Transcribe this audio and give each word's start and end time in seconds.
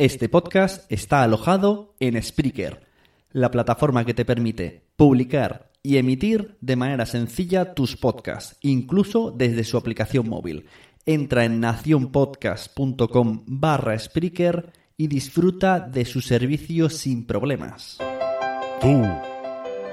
Este 0.00 0.30
podcast 0.30 0.90
está 0.90 1.22
alojado 1.22 1.94
en 2.00 2.22
Spreaker, 2.22 2.86
la 3.32 3.50
plataforma 3.50 4.06
que 4.06 4.14
te 4.14 4.24
permite 4.24 4.86
publicar 4.96 5.72
y 5.82 5.98
emitir 5.98 6.56
de 6.62 6.74
manera 6.74 7.04
sencilla 7.04 7.74
tus 7.74 7.98
podcasts, 7.98 8.56
incluso 8.62 9.30
desde 9.30 9.62
su 9.62 9.76
aplicación 9.76 10.26
móvil. 10.26 10.64
Entra 11.04 11.44
en 11.44 11.60
nacionpodcast.com 11.60 13.42
barra 13.46 13.98
Spreaker 13.98 14.72
y 14.96 15.06
disfruta 15.06 15.80
de 15.80 16.06
su 16.06 16.22
servicio 16.22 16.88
sin 16.88 17.26
problemas. 17.26 17.98
Tú, 18.80 19.02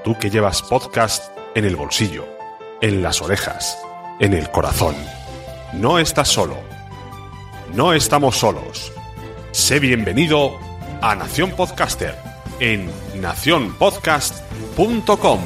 tú 0.04 0.16
que 0.18 0.30
llevas 0.30 0.62
podcast 0.62 1.36
en 1.54 1.66
el 1.66 1.76
bolsillo, 1.76 2.24
en 2.80 3.02
las 3.02 3.20
orejas, 3.20 3.78
en 4.20 4.32
el 4.32 4.50
corazón. 4.50 4.94
No 5.74 5.98
estás 5.98 6.28
solo. 6.28 6.56
No 7.74 7.92
estamos 7.92 8.38
solos. 8.38 8.90
Sé 9.52 9.78
bienvenido 9.80 10.58
a 11.00 11.14
Nación 11.14 11.52
Podcaster 11.52 12.14
en 12.60 12.90
nacionpodcast.com. 13.20 15.40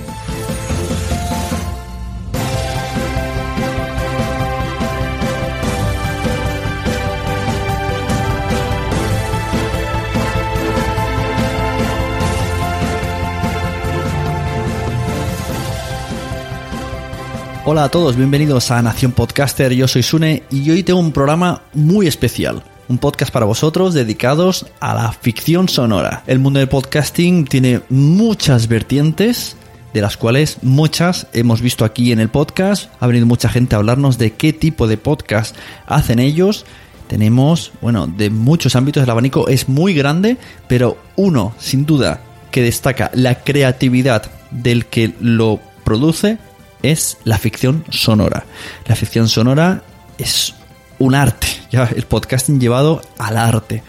Hola 17.65 17.85
a 17.85 17.89
todos, 17.89 18.17
bienvenidos 18.17 18.73
a 18.73 18.83
Nación 18.83 19.13
Podcaster, 19.13 19.73
yo 19.73 19.87
soy 19.87 20.03
Sune 20.03 20.43
y 20.51 20.69
hoy 20.71 20.83
tengo 20.83 20.99
un 20.99 21.13
programa 21.13 21.63
muy 21.73 22.09
especial. 22.09 22.65
Un 22.89 22.99
podcast 22.99 23.33
para 23.33 23.47
vosotros 23.47 23.95
dedicados 23.95 24.67
a 24.81 24.95
la 24.95 25.13
ficción 25.13 25.69
sonora. 25.69 26.25
El 26.27 26.41
mundo 26.41 26.59
del 26.59 26.69
podcasting 26.69 27.45
tiene 27.47 27.81
muchas 27.89 28.69
vertientes, 28.69 29.57
de 29.95 30.01
las 30.01 30.17
cuales 30.17 30.59
muchas 30.63 31.27
hemos 31.33 31.61
visto 31.61 31.85
aquí 31.85 32.13
en 32.13 32.21
el 32.21 32.29
podcast. 32.29 32.91
Ha 33.01 33.07
venido 33.07 33.27
mucha 33.27 33.49
gente 33.49 33.75
a 33.75 33.79
hablarnos 33.79 34.19
de 34.19 34.33
qué 34.33 34.53
tipo 34.53 34.89
de 34.89 34.97
podcast 34.97 35.57
hacen 35.87 36.19
ellos. 36.19 36.67
Tenemos, 37.07 37.73
bueno, 37.81 38.07
de 38.07 38.31
muchos 38.31 38.75
ámbitos, 38.75 39.03
el 39.03 39.11
abanico 39.11 39.49
es 39.49 39.69
muy 39.69 39.95
grande, 39.95 40.37
pero 40.67 40.99
uno, 41.17 41.55
sin 41.59 41.87
duda, 41.87 42.21
que 42.51 42.63
destaca 42.63 43.11
la 43.15 43.43
creatividad 43.43 44.31
del 44.51 44.87
que 44.87 45.15
lo 45.21 45.61
produce 45.85 46.39
es 46.83 47.19
la 47.25 47.39
ficción 47.39 47.85
sonora. 47.91 48.45
La 48.87 48.97
ficción 48.97 49.29
sonora 49.29 49.83
es 50.19 50.55
un 51.03 51.17
arte, 51.17 51.49
ya 51.73 51.91
el 51.97 52.05
podcasting 52.05 52.61
llevado 52.61 53.03
al 53.19 53.37
arte. 53.37 53.83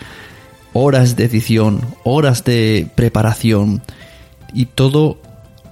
Horas 0.73 1.15
de 1.15 1.25
edición, 1.25 1.81
horas 2.03 2.43
de 2.43 2.87
preparación 2.95 3.83
y 4.51 4.65
todo 4.65 5.19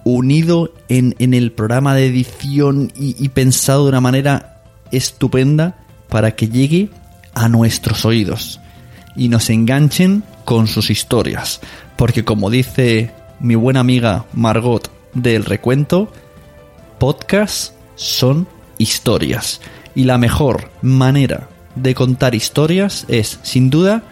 unido 0.04 0.72
en, 0.88 1.16
en 1.18 1.34
el 1.34 1.52
programa 1.52 1.96
de 1.96 2.06
edición 2.06 2.94
y, 2.96 3.16
y 3.18 3.30
pensado 3.30 3.84
de 3.84 3.90
una 3.90 4.02
manera 4.02 4.62
estupenda 4.92 5.80
para 6.10 6.36
que 6.36 6.48
llegue 6.48 6.90
a 7.34 7.50
nuestros 7.50 8.06
oídos 8.06 8.60
y 9.16 9.28
nos 9.28 9.50
enganchen 9.50 10.24
con 10.46 10.68
sus 10.68 10.92
historias. 10.92 11.60
Porque 11.96 12.24
como 12.24 12.52
dice 12.52 13.10
mi 13.40 13.56
buena 13.56 13.80
amiga 13.80 14.26
Margot 14.34 14.92
del 15.16 15.46
recuento, 15.46 16.14
podcasts 17.00 17.74
son 17.96 18.48
historias. 18.78 19.60
Y 19.96 20.06
la 20.06 20.18
mejor 20.18 20.70
manera 20.82 21.50
de 21.76 21.96
contar 21.96 22.36
historias 22.36 23.06
es, 23.08 23.40
sin 23.44 23.70
duda, 23.70 24.04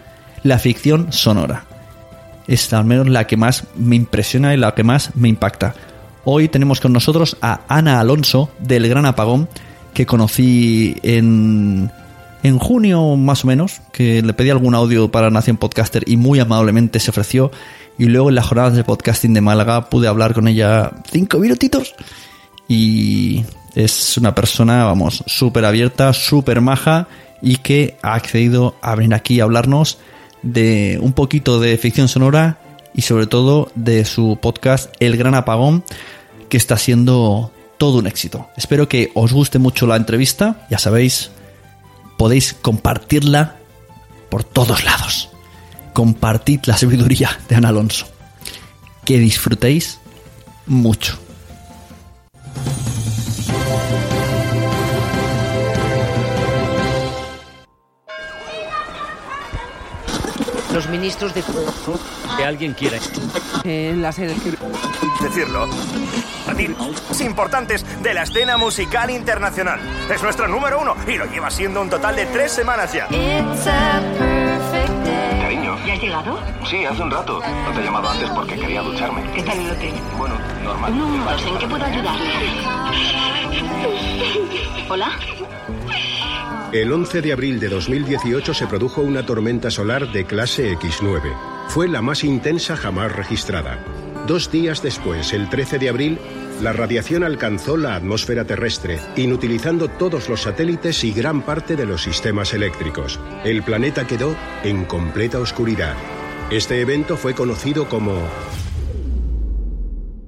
la 0.42 0.58
ficción 0.58 1.12
sonora. 1.12 1.64
Es 2.46 2.72
al 2.72 2.84
menos 2.84 3.08
la 3.08 3.26
que 3.26 3.36
más 3.36 3.64
me 3.76 3.96
impresiona 3.96 4.54
y 4.54 4.56
la 4.56 4.74
que 4.74 4.84
más 4.84 5.14
me 5.14 5.28
impacta. 5.28 5.74
Hoy 6.24 6.48
tenemos 6.48 6.80
con 6.80 6.92
nosotros 6.92 7.36
a 7.40 7.60
Ana 7.68 8.00
Alonso 8.00 8.50
del 8.58 8.88
Gran 8.88 9.06
Apagón, 9.06 9.48
que 9.94 10.06
conocí 10.06 10.96
en, 11.02 11.90
en 12.42 12.58
junio 12.58 13.16
más 13.16 13.44
o 13.44 13.46
menos, 13.46 13.80
que 13.92 14.22
le 14.22 14.32
pedí 14.32 14.50
algún 14.50 14.74
audio 14.74 15.10
para 15.10 15.30
Nación 15.30 15.56
Podcaster 15.56 16.04
y 16.06 16.16
muy 16.16 16.40
amablemente 16.40 17.00
se 17.00 17.10
ofreció. 17.10 17.50
Y 17.98 18.06
luego 18.06 18.30
en 18.30 18.34
las 18.34 18.46
jornadas 18.46 18.74
de 18.76 18.84
podcasting 18.84 19.34
de 19.34 19.42
Málaga 19.42 19.90
pude 19.90 20.08
hablar 20.08 20.32
con 20.32 20.48
ella 20.48 20.90
cinco 21.10 21.38
minutitos 21.38 21.94
y 22.66 23.44
es 23.74 24.16
una 24.18 24.34
persona, 24.34 24.84
vamos, 24.84 25.22
súper 25.26 25.64
abierta, 25.64 26.12
súper 26.12 26.60
maja 26.60 27.08
y 27.42 27.56
que 27.56 27.96
ha 28.02 28.14
accedido 28.14 28.76
a 28.82 28.94
venir 28.94 29.14
aquí 29.14 29.40
a 29.40 29.44
hablarnos 29.44 29.98
de 30.42 30.98
un 31.00 31.12
poquito 31.12 31.60
de 31.60 31.76
ficción 31.78 32.08
sonora 32.08 32.58
y 32.94 33.02
sobre 33.02 33.26
todo 33.26 33.70
de 33.74 34.04
su 34.04 34.38
podcast 34.40 34.94
El 35.00 35.16
Gran 35.16 35.34
Apagón, 35.34 35.84
que 36.48 36.56
está 36.56 36.76
siendo 36.76 37.52
todo 37.78 37.98
un 37.98 38.06
éxito. 38.06 38.48
Espero 38.56 38.88
que 38.88 39.10
os 39.14 39.32
guste 39.32 39.58
mucho 39.58 39.86
la 39.86 39.96
entrevista, 39.96 40.66
ya 40.70 40.78
sabéis, 40.78 41.30
podéis 42.18 42.52
compartirla 42.52 43.56
por 44.28 44.44
todos 44.44 44.84
lados. 44.84 45.30
Compartid 45.92 46.60
la 46.66 46.76
sabiduría 46.76 47.38
de 47.48 47.56
Ana 47.56 47.68
Alonso. 47.70 48.06
Que 49.04 49.18
disfrutéis 49.18 49.98
mucho. 50.66 51.18
Los 60.72 60.88
ministros 60.88 61.34
de... 61.34 61.42
Que 62.36 62.44
alguien 62.44 62.74
quiera. 62.74 62.98
En 63.64 64.02
la 64.02 64.12
sede... 64.12 64.36
Decirlo. 65.20 65.68
Importantes 67.20 67.84
de 68.02 68.14
la 68.14 68.22
escena 68.22 68.56
musical 68.56 69.10
internacional. 69.10 69.80
Es 70.10 70.22
nuestro 70.22 70.48
número 70.48 70.80
uno 70.80 70.94
y 71.06 71.16
lo 71.16 71.26
lleva 71.26 71.50
siendo 71.50 71.80
un 71.80 71.90
total 71.90 72.16
de 72.16 72.26
tres 72.26 72.52
semanas 72.52 72.92
ya. 72.92 73.06
Cariño. 75.40 75.76
¿Ya 75.86 75.94
has 75.94 76.00
llegado? 76.00 76.38
Sí, 76.68 76.84
hace 76.84 77.02
un 77.02 77.10
rato. 77.10 77.40
No 77.40 77.72
te 77.72 77.80
he 77.80 77.84
llamado 77.84 78.08
antes 78.08 78.28
porque 78.30 78.56
quería 78.56 78.82
ducharme. 78.82 79.22
¿Qué 79.34 79.42
tal 79.42 79.58
el 79.58 79.70
hotel? 79.70 79.94
Bueno, 80.18 80.34
normal. 80.62 80.98
Números, 80.98 81.42
¿en 81.46 81.58
qué 81.58 81.66
puedo 81.66 81.84
ayudarle? 81.84 82.30
¿Hola? 84.88 85.10
El 86.72 86.92
11 86.92 87.20
de 87.20 87.32
abril 87.32 87.58
de 87.58 87.68
2018 87.68 88.54
se 88.54 88.68
produjo 88.68 89.00
una 89.00 89.26
tormenta 89.26 89.72
solar 89.72 90.12
de 90.12 90.24
clase 90.24 90.72
X9. 90.78 91.66
Fue 91.66 91.88
la 91.88 92.00
más 92.00 92.22
intensa 92.22 92.76
jamás 92.76 93.10
registrada. 93.10 93.84
Dos 94.28 94.52
días 94.52 94.80
después, 94.80 95.32
el 95.32 95.48
13 95.48 95.80
de 95.80 95.88
abril, 95.88 96.18
la 96.62 96.72
radiación 96.72 97.24
alcanzó 97.24 97.76
la 97.76 97.96
atmósfera 97.96 98.44
terrestre, 98.44 99.00
inutilizando 99.16 99.88
todos 99.88 100.28
los 100.28 100.42
satélites 100.42 101.02
y 101.02 101.12
gran 101.12 101.42
parte 101.42 101.74
de 101.74 101.86
los 101.86 102.04
sistemas 102.04 102.54
eléctricos. 102.54 103.18
El 103.44 103.64
planeta 103.64 104.06
quedó 104.06 104.36
en 104.62 104.84
completa 104.84 105.40
oscuridad. 105.40 105.96
Este 106.52 106.80
evento 106.80 107.16
fue 107.16 107.34
conocido 107.34 107.88
como 107.88 108.28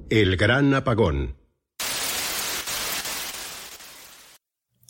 el 0.09 0.35
Gran 0.35 0.73
Apagón. 0.73 1.42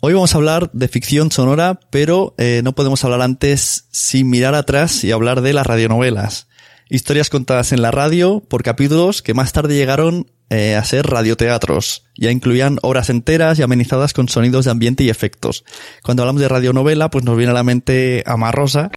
Hoy 0.06 0.12
vamos 0.12 0.34
a 0.34 0.36
hablar 0.36 0.70
de 0.74 0.86
ficción 0.86 1.32
sonora, 1.32 1.80
pero 1.88 2.34
eh, 2.36 2.60
no 2.62 2.74
podemos 2.74 3.02
hablar 3.06 3.22
antes 3.22 3.88
sin 3.90 4.28
mirar 4.28 4.54
atrás 4.54 5.02
y 5.02 5.12
hablar 5.12 5.40
de 5.40 5.54
las 5.54 5.66
radionovelas. 5.66 6.46
Historias 6.90 7.30
contadas 7.30 7.72
en 7.72 7.80
la 7.80 7.90
radio 7.90 8.40
por 8.46 8.62
capítulos 8.62 9.22
que 9.22 9.32
más 9.32 9.54
tarde 9.54 9.76
llegaron 9.76 10.26
eh, 10.50 10.76
a 10.76 10.84
ser 10.84 11.06
radioteatros. 11.06 12.04
Ya 12.18 12.30
incluían 12.30 12.80
obras 12.82 13.08
enteras 13.08 13.58
y 13.58 13.62
amenizadas 13.62 14.12
con 14.12 14.28
sonidos 14.28 14.66
de 14.66 14.72
ambiente 14.72 15.04
y 15.04 15.08
efectos. 15.08 15.64
Cuando 16.02 16.22
hablamos 16.22 16.42
de 16.42 16.48
radionovela, 16.48 17.08
pues 17.08 17.24
nos 17.24 17.38
viene 17.38 17.52
a 17.52 17.54
la 17.54 17.64
mente 17.64 18.22
Amarrosa. 18.26 18.90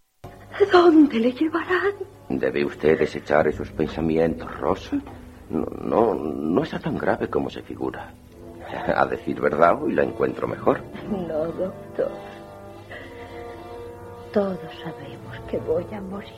¿Dónde 0.74 1.22
le 1.22 1.32
llevarán? 1.32 1.94
¿Debe 2.28 2.66
usted 2.66 3.00
desechar 3.00 3.48
esos 3.48 3.70
pensamientos, 3.70 4.54
Rosa? 4.60 4.98
No, 5.52 5.66
no, 5.86 6.16
no 6.16 6.64
está 6.64 6.80
tan 6.80 6.98
grave 6.98 7.30
como 7.30 7.50
se 7.50 7.62
figura. 7.62 8.14
A 8.96 9.06
decir 9.06 9.40
verdad, 9.40 9.82
hoy 9.82 9.94
la 9.94 10.04
encuentro 10.04 10.48
mejor. 10.48 10.82
No, 11.10 11.46
doctor. 11.46 12.12
Todos 14.34 14.58
sabemos 14.84 15.38
que 15.50 15.58
voy 15.58 15.86
a 15.96 16.02
morir. 16.02 16.32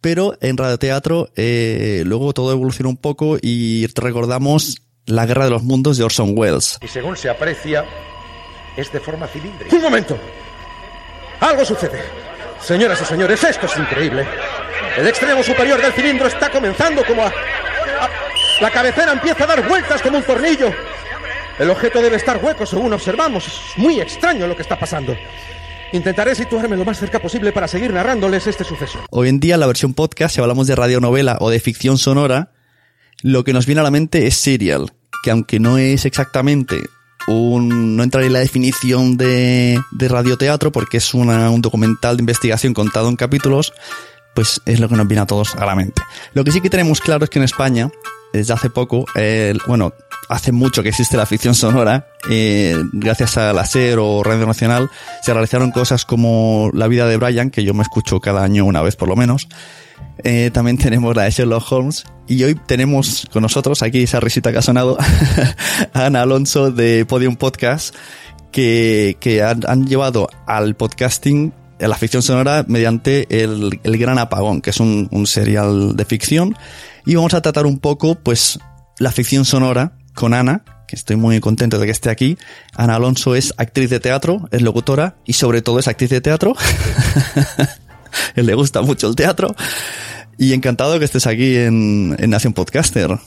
Pero 0.00 0.34
en 0.40 0.56
radioteatro 0.56 1.28
eh, 1.36 2.02
luego 2.06 2.32
todo 2.32 2.52
evolucionó 2.52 2.88
un 2.90 2.96
poco 2.96 3.36
y 3.40 3.86
recordamos 3.94 4.82
La 5.06 5.26
Guerra 5.26 5.44
de 5.44 5.50
los 5.50 5.62
Mundos 5.62 5.96
de 5.96 6.04
Orson 6.04 6.32
Welles. 6.36 6.78
Y 6.82 6.88
según 6.88 7.16
se 7.16 7.28
aprecia, 7.30 7.84
es 8.76 8.90
de 8.92 9.00
forma 9.00 9.26
cilíndrica. 9.26 9.74
¡Un 9.74 9.82
momento! 9.82 10.16
Algo 11.40 11.64
sucede. 11.64 12.02
Señoras 12.60 13.00
y 13.02 13.04
señores, 13.04 13.42
esto 13.44 13.66
es 13.66 13.76
increíble. 13.78 14.26
El 14.96 15.06
extremo 15.06 15.42
superior 15.42 15.80
del 15.80 15.92
cilindro 15.92 16.26
está 16.26 16.50
comenzando 16.50 17.04
como 17.04 17.22
a... 17.22 17.26
a- 17.28 18.10
La 18.60 18.70
cabecera 18.70 19.12
empieza 19.12 19.44
a 19.44 19.46
dar 19.48 19.68
vueltas 19.68 20.00
como 20.02 20.18
un 20.18 20.24
tornillo. 20.24 20.70
El 21.58 21.70
objeto 21.70 22.02
debe 22.02 22.16
estar 22.16 22.42
hueco 22.42 22.66
según 22.66 22.92
observamos. 22.92 23.46
Es 23.46 23.78
muy 23.78 24.00
extraño 24.00 24.46
lo 24.46 24.56
que 24.56 24.62
está 24.62 24.78
pasando. 24.78 25.16
Intentaré 25.92 26.34
situarme 26.34 26.76
lo 26.76 26.84
más 26.84 26.98
cerca 26.98 27.20
posible 27.20 27.52
para 27.52 27.68
seguir 27.68 27.92
narrándoles 27.92 28.48
este 28.48 28.64
suceso. 28.64 28.98
Hoy 29.10 29.28
en 29.28 29.38
día, 29.38 29.54
en 29.54 29.60
la 29.60 29.68
versión 29.68 29.94
podcast, 29.94 30.34
si 30.34 30.40
hablamos 30.40 30.66
de 30.66 30.74
radionovela 30.74 31.36
o 31.40 31.50
de 31.50 31.60
ficción 31.60 31.96
sonora, 31.96 32.50
lo 33.22 33.44
que 33.44 33.52
nos 33.52 33.66
viene 33.66 33.80
a 33.82 33.84
la 33.84 33.92
mente 33.92 34.26
es 34.26 34.36
serial, 34.36 34.92
que 35.22 35.30
aunque 35.30 35.60
no 35.60 35.78
es 35.78 36.04
exactamente 36.04 36.80
un, 37.28 37.96
no 37.96 38.02
entra 38.02 38.24
en 38.24 38.32
la 38.32 38.40
definición 38.40 39.16
de, 39.16 39.80
de 39.92 40.08
radioteatro 40.08 40.72
porque 40.72 40.96
es 40.96 41.14
un 41.14 41.62
documental 41.62 42.16
de 42.16 42.22
investigación 42.22 42.74
contado 42.74 43.08
en 43.08 43.14
capítulos, 43.14 43.72
pues 44.34 44.60
es 44.66 44.80
lo 44.80 44.88
que 44.88 44.96
nos 44.96 45.06
viene 45.06 45.22
a 45.22 45.26
todos 45.26 45.54
a 45.54 45.64
la 45.64 45.74
mente. 45.74 46.02
Lo 46.32 46.44
que 46.44 46.52
sí 46.52 46.60
que 46.60 46.70
tenemos 46.70 47.00
claro 47.00 47.24
es 47.24 47.30
que 47.30 47.38
en 47.38 47.44
España, 47.44 47.90
desde 48.32 48.52
hace 48.52 48.70
poco, 48.70 49.06
bueno, 49.66 49.92
hace 50.28 50.52
mucho 50.52 50.82
que 50.82 50.88
existe 50.88 51.16
la 51.16 51.26
ficción 51.26 51.54
sonora, 51.54 52.08
eh, 52.28 52.76
gracias 52.92 53.36
a 53.36 53.52
la 53.52 53.64
SER 53.64 53.98
o 53.98 54.22
Radio 54.22 54.46
Nacional, 54.46 54.90
se 55.22 55.32
realizaron 55.32 55.70
cosas 55.70 56.04
como 56.04 56.70
La 56.72 56.88
vida 56.88 57.06
de 57.06 57.16
Brian, 57.16 57.50
que 57.50 57.64
yo 57.64 57.74
me 57.74 57.82
escucho 57.82 58.20
cada 58.20 58.42
año 58.42 58.64
una 58.64 58.82
vez 58.82 58.96
por 58.96 59.08
lo 59.08 59.16
menos. 59.16 59.48
Eh, 60.22 60.50
también 60.52 60.78
tenemos 60.78 61.14
la 61.16 61.24
de 61.24 61.30
Sherlock 61.30 61.70
Holmes. 61.70 62.04
Y 62.26 62.42
hoy 62.44 62.54
tenemos 62.54 63.28
con 63.32 63.42
nosotros, 63.42 63.82
aquí 63.82 64.02
esa 64.02 64.20
risita 64.20 64.52
que 64.52 64.58
ha 64.58 64.62
sonado, 64.62 64.96
a 65.92 66.06
Ana 66.06 66.22
Alonso 66.22 66.70
de 66.70 67.04
Podium 67.04 67.36
Podcast, 67.36 67.94
que, 68.50 69.16
que 69.20 69.42
han, 69.42 69.86
llevado 69.86 70.28
al 70.46 70.74
podcasting 70.74 71.52
la 71.78 71.96
ficción 71.96 72.22
sonora 72.22 72.64
mediante 72.68 73.26
el, 73.42 73.80
el 73.82 73.98
Gran 73.98 74.18
Apagón, 74.18 74.60
que 74.60 74.70
es 74.70 74.80
un, 74.80 75.08
un 75.10 75.26
serial 75.26 75.96
de 75.96 76.04
ficción. 76.04 76.56
Y 77.06 77.14
vamos 77.16 77.34
a 77.34 77.42
tratar 77.42 77.66
un 77.66 77.78
poco, 77.78 78.14
pues, 78.14 78.58
la 78.98 79.10
ficción 79.10 79.44
sonora 79.44 79.92
con 80.14 80.34
Ana, 80.34 80.64
que 80.86 80.96
estoy 80.96 81.16
muy 81.16 81.40
contento 81.40 81.78
de 81.78 81.86
que 81.86 81.92
esté 81.92 82.10
aquí. 82.10 82.38
Ana 82.76 82.96
Alonso 82.96 83.34
es 83.34 83.54
actriz 83.56 83.90
de 83.90 84.00
teatro, 84.00 84.48
es 84.50 84.62
locutora 84.62 85.16
y 85.24 85.34
sobre 85.34 85.62
todo 85.62 85.78
es 85.78 85.88
actriz 85.88 86.10
de 86.10 86.20
teatro. 86.20 86.54
Le 88.36 88.54
gusta 88.54 88.82
mucho 88.82 89.08
el 89.08 89.16
teatro. 89.16 89.54
Y 90.38 90.52
encantado 90.52 90.98
que 90.98 91.04
estés 91.04 91.26
aquí 91.26 91.56
en, 91.56 92.16
en 92.18 92.30
Nación 92.30 92.52
Podcaster. 92.52 93.18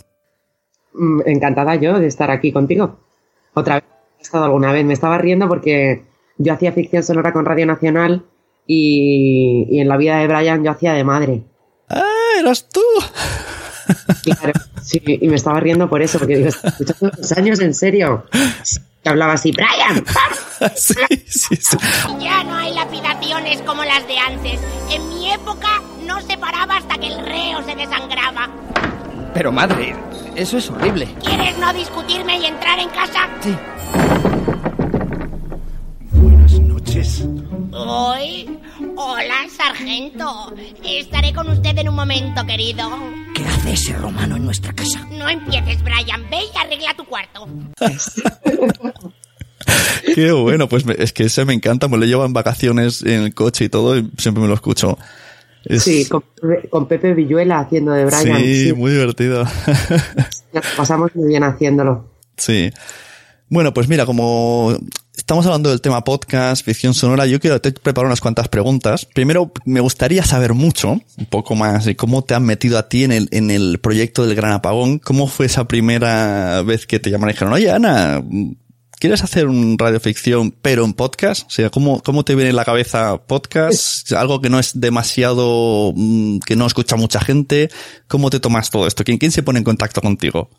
Mm, 0.93 1.21
Encantada 1.25 1.75
yo 1.75 1.99
de 1.99 2.07
estar 2.07 2.31
aquí 2.31 2.51
contigo. 2.51 2.99
Otra 3.53 3.75
vez, 3.75 3.83
he 4.19 4.23
estado 4.23 4.45
alguna 4.45 4.71
vez. 4.71 4.85
Me 4.85 4.93
estaba 4.93 5.17
riendo 5.17 5.47
porque 5.47 6.03
yo 6.37 6.53
hacía 6.53 6.71
ficción 6.71 7.03
sonora 7.03 7.33
con 7.33 7.45
Radio 7.45 7.65
Nacional 7.65 8.25
y, 8.67 9.65
y 9.69 9.79
en 9.79 9.87
la 9.87 9.97
vida 9.97 10.17
de 10.17 10.27
Brian 10.27 10.63
yo 10.63 10.71
hacía 10.71 10.93
de 10.93 11.03
madre. 11.03 11.43
¡Ah, 11.89 12.03
eras 12.39 12.67
tú! 12.69 12.81
Claro, 14.23 14.51
sí, 14.83 15.01
y 15.05 15.27
me 15.29 15.35
estaba 15.35 15.59
riendo 15.61 15.89
por 15.89 16.01
eso, 16.01 16.19
porque 16.19 16.35
digo, 16.35 16.49
"Estoy 16.49 16.69
escuchando 16.71 17.11
los 17.17 17.31
años 17.31 17.59
en 17.61 17.73
serio. 17.73 18.25
Que 19.01 19.09
hablaba 19.09 19.33
así, 19.33 19.51
Brian. 19.53 20.03
sí, 20.75 20.93
sí, 21.27 21.55
sí. 21.55 21.77
Ya 22.19 22.43
no 22.43 22.55
hay 22.55 22.73
lapidaciones 22.73 23.61
como 23.61 23.85
las 23.85 24.05
de 24.07 24.17
antes. 24.17 24.59
En 24.91 25.07
mi 25.09 25.31
época 25.31 25.81
no 26.05 26.19
se 26.21 26.37
paraba 26.37 26.77
hasta 26.77 26.97
que 26.97 27.07
el 27.07 27.25
reo 27.25 27.63
se 27.63 27.75
desangraba. 27.75 28.49
Pero 29.33 29.51
madre, 29.53 29.95
eso 30.35 30.57
es 30.57 30.69
horrible. 30.69 31.07
¿Quieres 31.23 31.57
no 31.57 31.71
discutirme 31.73 32.39
y 32.39 32.45
entrar 32.47 32.79
en 32.79 32.89
casa? 32.89 33.29
Sí. 33.41 33.55
Noches. 36.87 37.25
Hoy. 37.73 38.49
Hola, 38.95 39.35
sargento. 39.53 40.53
Estaré 40.85 41.33
con 41.33 41.49
usted 41.49 41.77
en 41.77 41.89
un 41.89 41.95
momento, 41.95 42.45
querido. 42.45 42.89
¿Qué 43.35 43.43
hace 43.43 43.73
ese 43.73 43.93
romano 43.97 44.37
en 44.37 44.45
nuestra 44.45 44.71
casa? 44.71 45.05
No 45.11 45.27
empieces, 45.27 45.83
Brian. 45.83 46.21
Ve 46.31 46.37
y 46.53 46.57
arregla 46.57 46.93
tu 46.95 47.03
cuarto. 47.03 47.45
Qué 50.15 50.31
bueno, 50.31 50.69
pues 50.69 50.85
me- 50.85 50.95
es 50.97 51.11
que 51.11 51.25
ese 51.25 51.43
me 51.43 51.53
encanta, 51.53 51.89
me 51.89 51.97
lo 51.97 52.05
llevo 52.05 52.23
en 52.23 52.31
vacaciones 52.31 53.01
en 53.03 53.23
el 53.23 53.33
coche 53.33 53.65
y 53.65 53.69
todo, 53.69 53.97
y 53.97 54.09
siempre 54.17 54.41
me 54.41 54.47
lo 54.47 54.53
escucho. 54.53 54.97
Es- 55.65 55.83
Sí, 55.83 56.05
con, 56.07 56.23
con 56.69 56.87
Pepe 56.87 57.13
Villuela 57.13 57.59
haciendo 57.59 57.91
de 57.91 58.05
Brian. 58.05 58.37
sí, 58.39 58.67
Sí, 58.67 58.73
muy 58.73 58.91
divertido. 58.91 59.43
nos 60.53 60.65
pasamos 60.77 61.13
muy 61.15 61.27
bien 61.27 61.43
haciéndolo. 61.43 62.13
Sí. 62.37 62.71
Bueno, 63.49 63.73
pues 63.73 63.89
mira, 63.89 64.05
como 64.05 64.73
estamos 65.17 65.45
hablando 65.45 65.69
del 65.69 65.81
tema 65.81 66.03
podcast, 66.03 66.63
ficción 66.63 66.93
sonora, 66.93 67.25
yo 67.25 67.39
quiero 67.39 67.59
te 67.59 67.71
preparar 67.71 68.07
unas 68.07 68.21
cuantas 68.21 68.47
preguntas. 68.47 69.05
Primero, 69.05 69.51
me 69.65 69.81
gustaría 69.81 70.23
saber 70.23 70.53
mucho, 70.53 71.01
un 71.17 71.25
poco 71.25 71.55
más, 71.55 71.85
de 71.85 71.95
cómo 71.95 72.23
te 72.23 72.35
han 72.35 72.45
metido 72.45 72.77
a 72.77 72.87
ti 72.87 73.03
en 73.03 73.11
el, 73.11 73.27
en 73.31 73.51
el 73.51 73.79
proyecto 73.79 74.25
del 74.25 74.35
Gran 74.35 74.53
Apagón. 74.53 74.99
¿Cómo 74.99 75.27
fue 75.27 75.47
esa 75.47 75.67
primera 75.67 76.61
vez 76.61 76.85
que 76.85 76.99
te 76.99 77.09
llamaron 77.09 77.31
y 77.31 77.33
dijeron, 77.33 77.53
oye, 77.53 77.71
Ana, 77.71 78.23
¿quieres 78.99 79.23
hacer 79.23 79.47
un 79.47 79.77
radioficción 79.77 80.51
pero 80.61 80.85
en 80.85 80.93
podcast? 80.93 81.47
O 81.47 81.49
sea, 81.49 81.69
¿cómo, 81.71 82.01
cómo 82.03 82.23
te 82.23 82.35
viene 82.35 82.51
en 82.51 82.55
la 82.55 82.65
cabeza 82.65 83.17
podcast? 83.17 84.11
Algo 84.13 84.39
que 84.39 84.49
no 84.49 84.59
es 84.59 84.79
demasiado, 84.79 85.93
mm, 85.95 86.39
que 86.39 86.55
no 86.55 86.67
escucha 86.67 86.95
mucha 86.95 87.19
gente. 87.19 87.69
¿Cómo 88.07 88.29
te 88.29 88.39
tomas 88.39 88.69
todo 88.69 88.87
esto? 88.87 89.03
¿Quién, 89.03 89.17
quién 89.17 89.31
se 89.31 89.43
pone 89.43 89.59
en 89.59 89.65
contacto 89.65 89.99
contigo? 90.01 90.49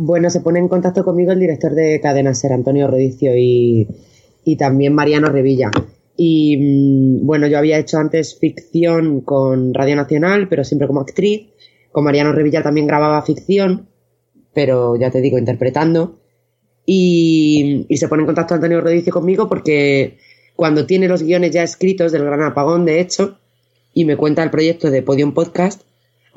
Bueno, 0.00 0.30
se 0.30 0.40
pone 0.40 0.60
en 0.60 0.68
contacto 0.68 1.04
conmigo 1.04 1.32
el 1.32 1.40
director 1.40 1.74
de 1.74 2.00
Cadena 2.00 2.32
Ser, 2.32 2.52
Antonio 2.52 2.86
Rodicio, 2.86 3.36
y, 3.36 3.88
y 4.44 4.56
también 4.56 4.94
Mariano 4.94 5.28
Revilla. 5.28 5.72
Y 6.16 6.56
mm, 6.56 7.26
bueno, 7.26 7.48
yo 7.48 7.58
había 7.58 7.80
hecho 7.80 7.98
antes 7.98 8.38
ficción 8.38 9.22
con 9.22 9.74
Radio 9.74 9.96
Nacional, 9.96 10.48
pero 10.48 10.62
siempre 10.62 10.86
como 10.86 11.00
actriz. 11.00 11.48
Con 11.90 12.04
Mariano 12.04 12.30
Revilla 12.30 12.62
también 12.62 12.86
grababa 12.86 13.20
ficción, 13.22 13.88
pero 14.54 14.94
ya 14.94 15.10
te 15.10 15.20
digo, 15.20 15.36
interpretando. 15.36 16.20
Y, 16.86 17.84
y 17.88 17.96
se 17.96 18.06
pone 18.06 18.22
en 18.22 18.26
contacto 18.26 18.54
Antonio 18.54 18.80
Rodicio 18.80 19.12
conmigo 19.12 19.48
porque 19.48 20.18
cuando 20.54 20.86
tiene 20.86 21.08
los 21.08 21.24
guiones 21.24 21.50
ya 21.50 21.64
escritos 21.64 22.12
del 22.12 22.24
Gran 22.24 22.44
Apagón, 22.44 22.84
de 22.84 23.00
hecho, 23.00 23.38
y 23.92 24.04
me 24.04 24.16
cuenta 24.16 24.44
el 24.44 24.50
proyecto 24.50 24.92
de 24.92 25.02
Podium 25.02 25.34
Podcast, 25.34 25.82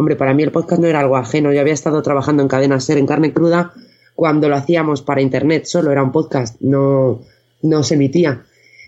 Hombre, 0.02 0.16
para 0.16 0.34
mí 0.34 0.42
el 0.42 0.52
podcast 0.52 0.82
no 0.82 0.88
era 0.88 1.00
algo 1.00 1.16
ajeno. 1.16 1.54
Yo 1.54 1.62
había 1.62 1.76
estado 1.76 2.02
trabajando 2.02 2.42
en 2.42 2.50
Cadena 2.50 2.80
Ser 2.80 2.98
en 2.98 3.06
carne 3.06 3.34
cruda 3.34 3.72
cuando 4.16 4.50
lo 4.50 4.56
hacíamos 4.56 5.04
para 5.04 5.22
internet, 5.22 5.66
solo 5.66 5.92
era 5.92 6.02
un 6.02 6.12
podcast, 6.12 6.60
no, 6.60 7.22
no 7.62 7.84
se 7.84 7.94
emitía. 7.94 8.44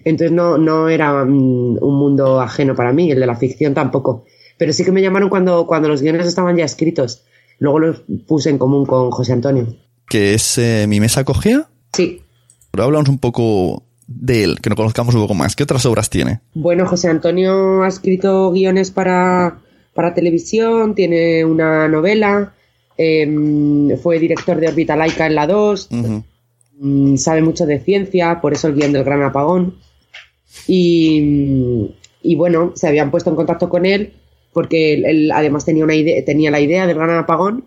Entonces 0.06 0.32
no, 0.32 0.58
no 0.58 0.90
era 0.90 1.24
mm, 1.24 1.78
un 1.80 1.96
mundo 2.00 2.42
ajeno 2.42 2.74
para 2.74 2.94
mí, 2.94 3.12
el 3.12 3.20
de 3.20 3.28
la 3.28 3.36
ficción 3.36 3.76
tampoco. 3.76 4.26
Pero 4.58 4.74
sí 4.74 4.84
que 4.84 4.92
me 4.92 5.04
llamaron 5.04 5.30
cuando, 5.30 5.68
cuando 5.68 5.88
los 5.88 6.02
guiones 6.02 6.26
estaban 6.26 6.58
ya 6.58 6.66
escritos. 6.66 7.22
Luego 7.60 7.78
los 7.78 8.02
puse 8.26 8.50
en 8.50 8.58
común 8.58 8.88
con 8.88 9.12
José 9.12 9.34
Antonio. 9.34 9.68
Que 10.10 10.34
es 10.34 10.58
eh, 10.58 10.88
mi 10.88 11.00
mesa 11.00 11.24
cogía. 11.24 11.70
Sí. 11.96 12.24
Pero 12.72 12.86
hablamos 12.86 13.08
un 13.08 13.20
poco 13.20 13.84
de 14.08 14.46
él, 14.46 14.62
que 14.62 14.72
no 14.72 14.76
conozcamos 14.76 15.14
un 15.14 15.22
poco 15.22 15.36
más. 15.36 15.56
¿Qué 15.56 15.62
otras 15.62 15.86
obras 15.86 16.10
tiene? 16.10 16.42
Bueno, 16.56 16.88
José 16.88 17.10
Antonio 17.10 17.84
ha 17.84 17.88
escrito 17.88 18.52
guiones 18.52 18.90
para, 18.90 19.60
para 19.94 20.14
televisión, 20.14 20.96
tiene 20.96 21.46
una 21.46 21.88
novela, 21.88 22.54
em, 22.98 23.98
fue 23.98 24.20
director 24.20 24.60
de 24.60 24.68
Orbita 24.68 24.96
Laica 24.96 25.28
en 25.28 25.36
la 25.36 25.48
2, 25.48 25.90
mm, 26.80 27.16
sabe 27.18 27.42
mucho 27.42 27.66
de 27.66 27.80
ciencia, 27.80 28.42
por 28.42 28.54
eso 28.54 28.68
el 28.68 28.76
guion 28.76 28.94
del 28.94 29.04
Gran 29.04 29.24
Apagón. 29.24 29.78
Y, 30.68 31.96
y 32.22 32.36
bueno, 32.36 32.74
se 32.76 32.88
habían 32.88 33.12
puesto 33.12 33.30
en 33.30 33.36
contacto 33.36 33.70
con 33.70 33.86
él 33.86 34.14
porque 34.54 34.94
él, 34.94 35.06
él 35.06 35.32
además 35.32 35.66
tenía, 35.66 35.84
una 35.84 35.96
idea, 35.96 36.24
tenía 36.24 36.52
la 36.52 36.62
idea 36.62 36.88
del 36.88 36.96
Gran 36.96 37.18
Apagón 37.18 37.66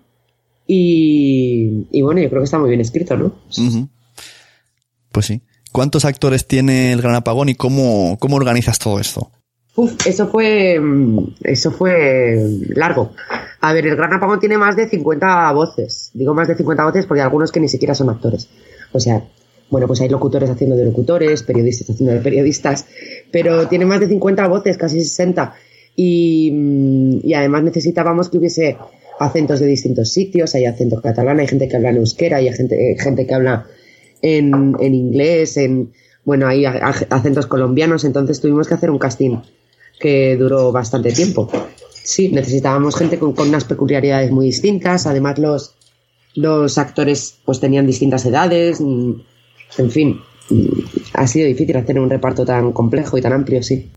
y, 0.67 1.87
y 1.91 2.03
bueno, 2.03 2.21
yo 2.21 2.31
creo 2.31 2.41
que 2.41 2.47
está 2.47 2.59
muy 2.59 2.71
bien 2.71 2.81
escrito, 2.81 3.17
¿no? 3.17 3.35
Pues 5.13 5.27
sí. 5.27 5.43
¿Cuántos 5.73 6.05
actores 6.05 6.47
tiene 6.47 6.93
el 6.93 7.03
Gran 7.03 7.17
Apagón 7.17 7.49
y 7.49 7.55
cómo, 7.55 8.17
cómo 8.19 8.37
organizas 8.37 8.79
todo 8.79 8.99
esto? 8.99 9.31
Eso 10.07 10.29
fue, 10.29 10.79
mm, 10.81 11.35
eso 11.43 11.71
fue 11.71 12.39
largo. 12.69 13.13
A 13.61 13.73
ver, 13.73 13.87
el 13.87 13.97
Gran 13.97 14.15
Apagón 14.15 14.41
tiene 14.41 14.57
más 14.57 14.77
de 14.77 14.89
50 14.89 15.53
voces. 15.53 16.11
Digo 16.15 16.35
más 16.35 16.49
de 16.49 16.55
50 16.55 16.85
voces 16.85 17.07
porque 17.07 17.21
hay 17.21 17.25
algunos 17.25 17.53
que 17.53 17.61
ni 17.61 17.69
siquiera 17.69 17.95
son 17.95 18.09
actores. 18.09 18.49
O 18.93 19.01
sea, 19.01 19.25
bueno, 19.71 19.87
pues 19.87 20.01
hay 20.01 20.09
locutores 20.09 20.49
haciendo 20.49 20.77
de 20.77 20.85
locutores, 20.85 21.43
periodistas 21.43 21.91
haciendo 21.91 22.15
de 22.15 22.21
periodistas, 22.21 22.87
pero 23.31 23.69
tiene 23.69 23.85
más 23.85 24.01
de 24.01 24.09
50 24.09 24.47
voces, 24.49 24.79
casi 24.79 25.01
60. 25.01 25.55
Y, 25.95 26.51
mm, 26.53 27.19
y 27.23 27.35
además 27.35 27.65
necesitábamos 27.65 28.31
que 28.31 28.39
hubiese 28.39 28.79
acentos 29.19 29.61
de 29.61 29.67
distintos 29.67 30.11
sitios. 30.11 30.55
Hay 30.55 30.65
acento 30.65 31.03
catalán, 31.03 31.41
hay 31.41 31.49
gente 31.49 31.69
que 31.69 31.77
habla 31.77 31.91
en 31.91 31.97
euskera, 31.97 32.39
hay 32.39 32.51
gente, 32.53 32.93
eh, 32.93 32.97
gente 32.99 33.27
que 33.27 33.35
habla 33.35 33.67
en, 34.23 34.75
en 34.81 34.95
inglés, 34.95 35.59
en, 35.59 35.93
bueno, 36.25 36.47
hay 36.47 36.65
acentos 36.65 37.47
colombianos. 37.47 38.05
Entonces 38.05 38.41
tuvimos 38.41 38.69
que 38.69 38.75
hacer 38.75 38.91
un 38.91 38.99
casting 38.99 39.39
que 39.99 40.37
duró 40.37 40.73
bastante 40.73 41.13
tiempo. 41.13 41.51
Sí, 42.05 42.29
necesitábamos 42.29 42.97
gente 42.97 43.19
con, 43.19 43.33
con 43.33 43.49
unas 43.49 43.65
peculiaridades 43.65 44.31
muy 44.31 44.47
distintas. 44.47 45.07
Además, 45.07 45.39
los, 45.39 45.75
los 46.35 46.79
actores 46.79 47.39
pues 47.45 47.61
tenían 47.61 47.87
distintas 47.87 48.25
edades. 48.27 48.81
mm, 48.81 49.13
En 49.79 49.91
fin, 49.91 50.21
mm, 50.51 50.67
ha 51.15 51.27
sido 51.27 51.47
difícil 51.47 51.77
hacer 51.77 51.99
un 51.99 52.11
reparto 52.11 52.45
tan 52.45 52.73
complejo 52.73 53.19
y 53.19 53.23
tan 53.23 53.33
amplio, 53.33 53.63
sí. 53.63 53.91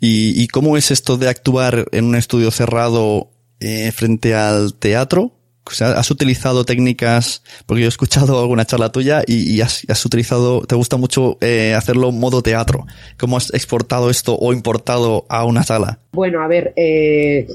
¿Y, 0.00 0.42
y 0.42 0.48
cómo 0.48 0.76
es 0.76 0.90
esto 0.90 1.16
de 1.16 1.28
actuar 1.28 1.86
en 1.92 2.04
un 2.04 2.14
estudio 2.14 2.50
cerrado 2.50 3.30
eh, 3.60 3.90
frente 3.92 4.34
al 4.34 4.74
teatro? 4.74 5.33
O 5.66 5.70
sea, 5.70 5.92
¿has 5.92 6.10
utilizado 6.10 6.64
técnicas? 6.64 7.42
Porque 7.66 7.82
yo 7.82 7.86
he 7.86 7.88
escuchado 7.88 8.38
alguna 8.40 8.64
charla 8.64 8.92
tuya 8.92 9.22
y, 9.26 9.60
has, 9.60 10.04
utilizado, 10.04 10.60
te 10.62 10.74
gusta 10.74 10.96
mucho 10.96 11.38
eh, 11.40 11.74
hacerlo 11.74 12.12
modo 12.12 12.42
teatro. 12.42 12.86
¿Cómo 13.18 13.36
has 13.36 13.52
exportado 13.54 14.10
esto 14.10 14.36
o 14.36 14.52
importado 14.52 15.24
a 15.28 15.44
una 15.44 15.62
sala? 15.62 16.00
Bueno, 16.12 16.42
a 16.42 16.48
ver, 16.48 16.74
eh, 16.76 17.48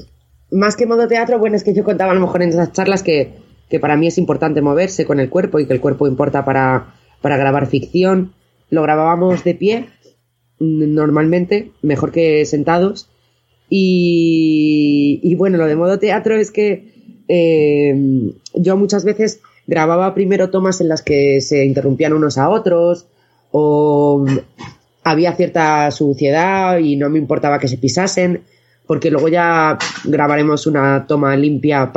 más 0.50 0.76
que 0.76 0.86
modo 0.86 1.06
teatro, 1.06 1.38
bueno, 1.38 1.56
es 1.56 1.64
que 1.64 1.74
yo 1.74 1.84
contaba 1.84 2.12
a 2.12 2.14
lo 2.14 2.20
mejor 2.20 2.42
en 2.42 2.48
esas 2.50 2.72
charlas 2.72 3.02
que, 3.02 3.34
que 3.68 3.78
para 3.78 3.96
mí 3.96 4.08
es 4.08 4.18
importante 4.18 4.60
moverse 4.60 5.04
con 5.04 5.20
el 5.20 5.30
cuerpo 5.30 5.60
y 5.60 5.66
que 5.66 5.72
el 5.72 5.80
cuerpo 5.80 6.08
importa 6.08 6.44
para, 6.44 6.94
para 7.20 7.36
grabar 7.36 7.68
ficción. 7.68 8.34
Lo 8.70 8.82
grabábamos 8.82 9.44
de 9.44 9.54
pie, 9.54 9.88
normalmente, 10.58 11.70
mejor 11.82 12.10
que 12.10 12.44
sentados. 12.44 13.08
Y, 13.68 15.20
y 15.22 15.36
bueno, 15.36 15.58
lo 15.58 15.66
de 15.66 15.76
modo 15.76 16.00
teatro 16.00 16.36
es 16.36 16.50
que 16.50 16.99
eh, 17.32 17.94
yo 18.54 18.76
muchas 18.76 19.04
veces 19.04 19.38
grababa 19.68 20.14
primero 20.14 20.50
tomas 20.50 20.80
en 20.80 20.88
las 20.88 21.00
que 21.00 21.40
se 21.40 21.64
interrumpían 21.64 22.12
unos 22.12 22.38
a 22.38 22.48
otros 22.48 23.06
o 23.52 24.26
había 25.04 25.36
cierta 25.36 25.92
suciedad 25.92 26.78
y 26.78 26.96
no 26.96 27.08
me 27.08 27.20
importaba 27.20 27.60
que 27.60 27.68
se 27.68 27.78
pisasen, 27.78 28.42
porque 28.84 29.12
luego 29.12 29.28
ya 29.28 29.78
grabaremos 30.02 30.66
una 30.66 31.06
toma 31.06 31.36
limpia 31.36 31.92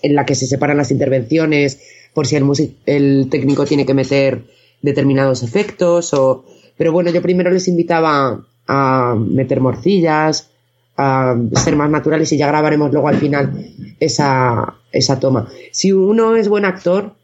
en 0.00 0.14
la 0.14 0.24
que 0.24 0.34
se 0.34 0.46
separan 0.46 0.78
las 0.78 0.90
intervenciones 0.90 1.80
por 2.14 2.26
si 2.26 2.36
el, 2.36 2.74
el 2.86 3.28
técnico 3.28 3.66
tiene 3.66 3.84
que 3.84 3.92
meter 3.92 4.44
determinados 4.80 5.42
efectos 5.42 6.14
o 6.14 6.46
pero 6.78 6.90
bueno 6.90 7.10
yo 7.10 7.20
primero 7.20 7.50
les 7.50 7.68
invitaba 7.68 8.46
a 8.66 9.14
meter 9.14 9.60
morcillas 9.60 10.48
a 10.96 11.36
ser 11.54 11.76
más 11.76 11.90
naturales 11.90 12.30
y 12.32 12.38
ya 12.38 12.46
grabaremos 12.46 12.92
luego 12.92 13.08
al 13.08 13.16
final 13.16 13.66
esa, 13.98 14.74
esa 14.92 15.18
toma 15.18 15.48
si 15.72 15.92
uno 15.92 16.36
es 16.36 16.48
buen 16.48 16.64
actor 16.64 17.16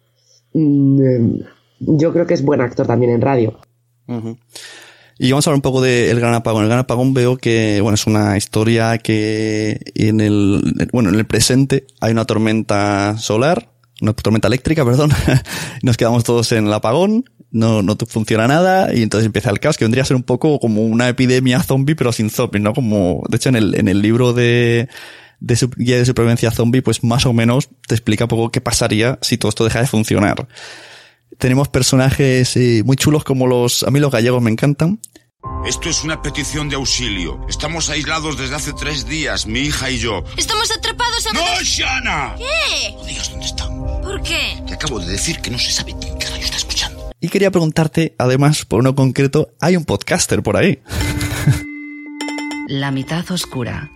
mm, 0.55 1.41
yo 1.81 2.13
creo 2.13 2.27
que 2.27 2.35
es 2.35 2.43
buen 2.43 2.61
actor 2.61 2.87
también 2.87 3.13
en 3.13 3.21
radio. 3.21 3.59
Y 5.19 5.31
vamos 5.31 5.47
a 5.47 5.51
hablar 5.51 5.59
un 5.59 5.63
poco 5.63 5.81
del 5.81 6.19
Gran 6.19 6.35
Apagón. 6.35 6.63
El 6.63 6.69
Gran 6.69 6.81
Apagón 6.81 7.15
veo 7.15 7.37
que, 7.37 7.81
bueno, 7.83 7.95
es 7.95 8.07
una 8.07 8.37
historia 8.37 8.99
que 8.99 9.79
en 9.95 10.21
el, 10.21 10.89
bueno, 10.93 11.11
en 11.11 11.17
el 11.17 11.27
presente 11.27 11.87
hay 12.01 12.13
una 12.13 12.25
tormenta 12.25 13.17
solar, 13.19 13.71
una 14.01 14.13
tormenta 14.13 14.49
eléctrica, 14.49 14.85
perdón. 14.87 15.11
Nos 15.83 15.97
quedamos 15.97 16.25
todos 16.25 16.53
en 16.53 16.67
el 16.67 16.73
apagón, 16.73 17.25
no, 17.53 17.83
no 17.83 17.97
funciona 18.09 18.47
nada 18.47 18.95
y 18.95 19.03
entonces 19.03 19.27
empieza 19.27 19.51
el 19.51 19.61
caos, 19.61 19.77
que 19.77 19.85
vendría 19.85 20.03
a 20.03 20.07
ser 20.07 20.17
un 20.17 20.23
poco 20.23 20.59
como 20.61 20.83
una 20.83 21.09
epidemia 21.09 21.63
zombie, 21.63 21.95
pero 21.97 22.13
sin 22.13 22.31
zombies, 22.31 22.63
¿no? 22.63 22.73
Como, 22.75 23.23
de 23.29 23.37
hecho, 23.37 23.49
en 23.49 23.57
el, 23.57 23.75
en 23.75 23.89
el 23.89 24.01
libro 24.03 24.33
de, 24.33 24.89
de 25.41 25.57
su- 25.57 25.71
guía 25.71 25.97
de 25.99 26.07
supervivencia 26.07 26.51
zombie, 26.51 26.83
pues 26.83 27.03
más 27.05 27.27
o 27.27 27.33
menos 27.33 27.69
te 27.87 27.95
explica 27.95 28.25
un 28.25 28.29
poco 28.29 28.51
qué 28.51 28.61
pasaría 28.61 29.19
si 29.23 29.37
todo 29.39 29.49
esto 29.49 29.65
deja 29.65 29.81
de 29.81 29.87
funcionar. 29.87 30.47
Tenemos 31.39 31.69
personajes 31.69 32.57
eh, 32.57 32.83
muy 32.85 32.97
chulos 32.97 33.25
como 33.25 33.47
los, 33.47 33.83
a 33.85 33.91
mí 33.91 33.99
los 34.01 34.11
gallegos 34.13 34.43
me 34.43 34.51
encantan. 34.51 35.01
Esto 35.67 35.89
es 35.89 36.05
una 36.05 36.21
petición 36.21 36.69
de 36.69 36.77
auxilio. 36.77 37.41
Estamos 37.49 37.89
aislados 37.89 38.37
desde 38.39 38.55
hace 38.57 38.73
tres 38.75 39.07
días, 39.07 39.47
mi 39.47 39.61
hija 39.61 39.91
y 39.91 39.97
yo. 39.99 40.23
Estamos 40.37 40.71
atrapados 40.71 41.25
en... 41.27 41.33
¡No, 41.33 41.41
Shana! 41.63 42.35
¿Qué? 42.37 42.93
No 42.95 43.05
digas 43.05 43.31
dónde 43.31 43.47
estamos. 43.47 44.01
¿Por 44.03 44.23
qué? 44.23 44.63
Te 44.67 44.75
acabo 44.75 45.01
de 45.01 45.13
decir 45.13 45.41
que 45.41 45.51
no 45.51 45.59
se 45.59 45.71
sabe 45.71 45.95
quién 45.99 46.19
carajo 46.19 46.43
está 46.43 46.59
escuchando. 46.59 46.90
Y 47.23 47.29
quería 47.29 47.51
preguntarte, 47.51 48.15
además, 48.17 48.65
por 48.65 48.81
uno 48.81 48.95
concreto, 48.95 49.53
hay 49.61 49.77
un 49.77 49.85
podcaster 49.85 50.43
por 50.43 50.57
ahí. 50.57 50.79
La 52.67 52.91
mitad 52.91 53.31
oscura. 53.31 53.91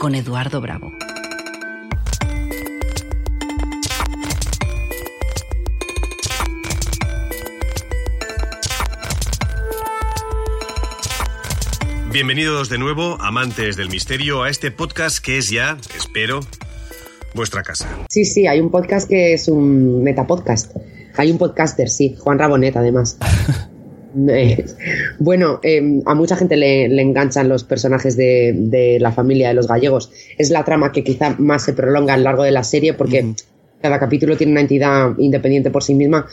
Con 0.00 0.14
Eduardo 0.14 0.62
Bravo. 0.62 0.90
Bienvenidos 12.10 12.70
de 12.70 12.78
nuevo, 12.78 13.18
amantes 13.20 13.76
del 13.76 13.90
misterio, 13.90 14.42
a 14.42 14.48
este 14.48 14.70
podcast 14.70 15.18
que 15.18 15.36
es 15.36 15.50
ya, 15.50 15.76
espero, 15.94 16.40
vuestra 17.34 17.62
casa. 17.62 17.86
Sí, 18.08 18.24
sí, 18.24 18.46
hay 18.46 18.60
un 18.60 18.70
podcast 18.70 19.10
que 19.10 19.34
es 19.34 19.46
un 19.46 20.02
metapodcast. 20.02 20.74
Hay 21.20 21.30
un 21.30 21.36
podcaster, 21.36 21.90
sí, 21.90 22.16
Juan 22.18 22.38
Rabonet, 22.38 22.76
además. 22.76 23.18
Eh, 24.28 24.64
bueno, 25.20 25.60
eh, 25.62 26.02
a 26.04 26.16
mucha 26.16 26.34
gente 26.34 26.56
le, 26.56 26.88
le 26.88 27.00
enganchan 27.00 27.48
los 27.48 27.62
personajes 27.62 28.16
de, 28.16 28.52
de 28.56 28.98
la 28.98 29.12
familia 29.12 29.46
de 29.46 29.54
los 29.54 29.68
gallegos. 29.68 30.10
Es 30.36 30.50
la 30.50 30.64
trama 30.64 30.90
que 30.90 31.04
quizá 31.04 31.36
más 31.38 31.62
se 31.62 31.74
prolonga 31.74 32.14
a 32.14 32.16
lo 32.16 32.24
largo 32.24 32.42
de 32.42 32.50
la 32.50 32.64
serie 32.64 32.94
porque 32.94 33.34
cada 33.80 34.00
capítulo 34.00 34.36
tiene 34.36 34.50
una 34.50 34.62
entidad 34.62 35.16
independiente 35.16 35.70
por 35.70 35.84
sí 35.84 35.94
misma 35.94 36.26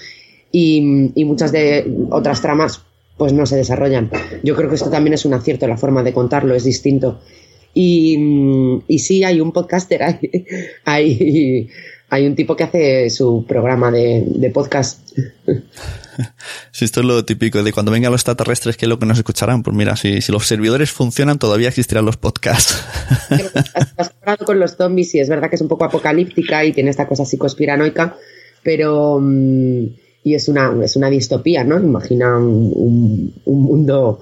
y, 0.51 1.11
y 1.13 1.23
muchas 1.25 1.51
de 1.51 1.85
otras 2.09 2.41
tramas 2.41 2.81
pues 3.15 3.31
no 3.31 3.45
se 3.45 3.57
desarrollan. 3.57 4.09
Yo 4.43 4.55
creo 4.55 4.69
que 4.69 4.75
esto 4.75 4.89
también 4.89 5.13
es 5.13 5.25
un 5.25 5.35
acierto, 5.35 5.67
la 5.67 5.77
forma 5.77 6.01
de 6.01 6.13
contarlo 6.13 6.55
es 6.55 6.63
distinto. 6.63 7.19
Y, 7.75 8.81
y 8.87 8.99
sí, 8.99 9.23
hay 9.23 9.39
un 9.39 9.51
podcaster, 9.51 10.01
hay, 10.01 10.17
hay, 10.85 11.69
hay 12.09 12.25
un 12.25 12.35
tipo 12.35 12.55
que 12.55 12.63
hace 12.63 13.09
su 13.09 13.45
programa 13.47 13.91
de, 13.91 14.23
de 14.27 14.49
podcast. 14.49 14.99
Si 16.71 16.85
esto 16.85 17.01
es 17.01 17.05
lo 17.05 17.23
típico 17.25 17.61
de 17.63 17.71
cuando 17.73 17.91
vengan 17.91 18.11
los 18.11 18.21
extraterrestres, 18.21 18.77
¿qué 18.77 18.85
es 18.85 18.89
lo 18.89 18.97
que 18.97 19.05
nos 19.05 19.17
escucharán? 19.17 19.61
Pues 19.61 19.75
mira, 19.75 19.95
si, 19.95 20.21
si 20.21 20.31
los 20.31 20.47
servidores 20.47 20.91
funcionan, 20.91 21.37
todavía 21.37 21.67
existirán 21.69 22.05
los 22.05 22.17
podcasts. 22.17 22.83
Has 23.97 24.09
comparado 24.09 24.45
con 24.45 24.59
los 24.59 24.75
zombies 24.75 25.13
y 25.15 25.19
es 25.19 25.29
verdad 25.29 25.49
que 25.49 25.55
es 25.57 25.61
un 25.61 25.67
poco 25.67 25.85
apocalíptica 25.85 26.63
y 26.65 26.71
tiene 26.73 26.89
esta 26.89 27.07
cosa 27.07 27.23
así 27.23 27.37
conspiranoica, 27.37 28.15
pero... 28.63 29.19
mm, 29.21 29.85
y 30.23 30.33
es 30.35 30.49
una, 30.49 30.75
es 30.83 30.95
una 30.97 31.09
distopía, 31.09 31.63
¿no? 31.63 31.79
Imagina 31.79 32.37
un, 32.37 32.71
un- 32.75 33.33
un 33.45 33.61
mundo... 33.63 34.19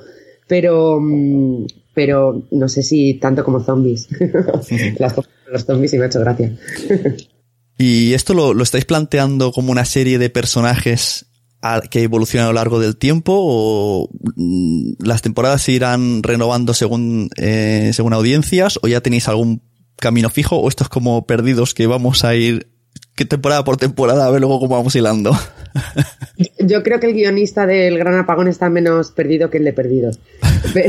Pero... 0.47 0.99
mm, 1.01 1.65
pero 1.95 2.43
no 2.51 2.67
sé 2.67 2.83
si 2.83 3.13
tanto 3.15 3.41
como 3.45 3.63
zombies. 3.63 4.09
Las 4.99 5.13
cosas 5.13 5.31
los 5.49 5.63
zombies 5.65 5.93
y 5.93 5.97
me 5.97 6.03
ha 6.03 6.07
hecho 6.07 6.19
gracia. 6.19 6.51
¿Y 7.77 8.13
esto 8.13 8.34
lo, 8.34 8.53
lo 8.53 8.63
estáis 8.63 8.86
planteando 8.86 9.51
como 9.51 9.72
una 9.72 9.86
serie 9.86 10.17
de 10.17 10.29
personajes 10.29 11.25
a- 11.62 11.82
que 11.82 12.03
evolucionan 12.03 12.46
a 12.48 12.51
lo 12.51 12.55
largo 12.55 12.79
del 12.79 12.96
tiempo 12.98 13.34
o 13.38 14.10
mm, 14.36 14.94
las 15.03 15.22
temporadas 15.22 15.62
se 15.63 15.72
irán 15.74 16.24
renovando 16.24 16.74
según, 16.74 17.29
eh, 17.38 17.91
según 17.94 18.13
audiencias 18.13 18.79
o 18.82 18.88
ya 18.88 19.01
tenéis 19.01 19.27
algún 19.27 19.62
camino 19.98 20.29
fijo 20.29 20.58
o 20.58 20.67
esto 20.70 20.84
es 20.84 20.89
como 20.89 21.25
perdidos 21.25 21.74
que 21.74 21.88
vamos 21.88 22.24
a 22.24 22.36
ir 22.36 22.67
que 23.15 23.24
temporada 23.25 23.63
por 23.63 23.77
temporada 23.77 24.25
a 24.25 24.29
ver 24.29 24.41
luego 24.41 24.60
cómo 24.60 24.75
vamos 24.75 24.96
hilando? 24.96 25.32
Yo 26.60 26.84
creo 26.84 27.00
que 27.00 27.08
el 27.08 27.13
guionista 27.13 27.65
del 27.65 27.98
Gran 27.98 28.15
Apagón 28.20 28.48
está 28.48 28.70
menos 28.70 29.12
perdido 29.12 29.50
que 29.50 29.58
el 29.58 29.63
de 29.65 29.74
Perdidos. 29.74 30.20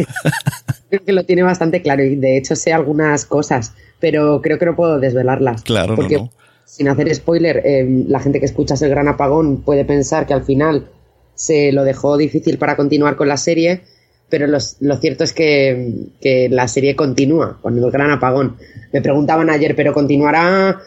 creo 0.90 1.04
que 1.04 1.12
lo 1.12 1.24
tiene 1.24 1.42
bastante 1.42 1.82
claro 1.82 2.04
y 2.04 2.16
de 2.16 2.36
hecho 2.36 2.56
sé 2.56 2.72
algunas 2.72 3.24
cosas, 3.26 3.72
pero 4.00 4.40
creo 4.42 4.58
que 4.58 4.66
no 4.66 4.76
puedo 4.76 4.98
desvelarlas. 4.98 5.62
Claro, 5.62 5.94
porque, 5.96 6.16
no, 6.16 6.22
no. 6.24 6.32
Sin 6.66 6.88
hacer 6.88 7.14
spoiler, 7.14 7.62
eh, 7.64 8.04
la 8.08 8.20
gente 8.20 8.40
que 8.40 8.46
escucha 8.46 8.74
el 8.80 8.90
Gran 8.90 9.08
Apagón 9.08 9.62
puede 9.62 9.84
pensar 9.84 10.26
que 10.26 10.34
al 10.34 10.44
final 10.44 10.88
se 11.36 11.70
lo 11.70 11.84
dejó 11.84 12.16
difícil 12.16 12.58
para 12.58 12.76
continuar 12.76 13.14
con 13.14 13.28
la 13.28 13.36
serie, 13.36 13.82
pero 14.28 14.48
lo 14.48 14.96
cierto 14.96 15.22
es 15.22 15.32
que, 15.32 16.08
que 16.20 16.48
la 16.48 16.66
serie 16.66 16.96
continúa 16.96 17.58
con 17.62 17.78
el 17.78 17.90
Gran 17.92 18.10
Apagón. 18.10 18.56
Me 18.92 19.00
preguntaban 19.00 19.48
ayer, 19.48 19.76
¿pero 19.76 19.92
continuará? 19.92 20.80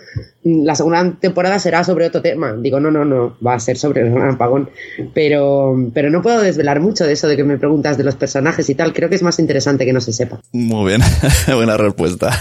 La 0.44 0.76
segunda 0.76 1.16
temporada 1.20 1.60
será 1.60 1.86
sobre 1.86 2.08
otro 2.08 2.22
tema. 2.22 2.54
Digo, 2.54 2.82
no, 2.82 2.92
no, 2.92 3.06
no, 3.06 3.38
va 3.46 3.54
a 3.54 3.60
ser 3.60 3.78
sobre 3.78 4.02
el 4.02 4.12
Gran 4.12 4.32
Apagón. 4.32 4.70
Pero, 5.14 5.78
pero 5.94 6.10
no 6.10 6.22
puedo 6.22 6.42
desvelar 6.42 6.82
mucho 6.82 7.06
de 7.06 7.14
eso 7.14 7.30
de 7.30 7.38
que 7.38 7.46
me 7.46 7.58
preguntas 7.58 7.98
de 7.98 8.04
los 8.04 8.16
personajes 8.16 8.70
y 8.70 8.76
tal. 8.76 8.92
Creo 8.92 9.08
que 9.08 9.16
es 9.16 9.24
más 9.24 9.40
interesante 9.40 9.86
que 9.86 9.94
no 9.94 10.02
se 10.02 10.12
sepa. 10.12 10.42
Muy 10.52 10.90
bien, 10.90 11.02
buena 11.56 11.78
respuesta. 11.78 12.32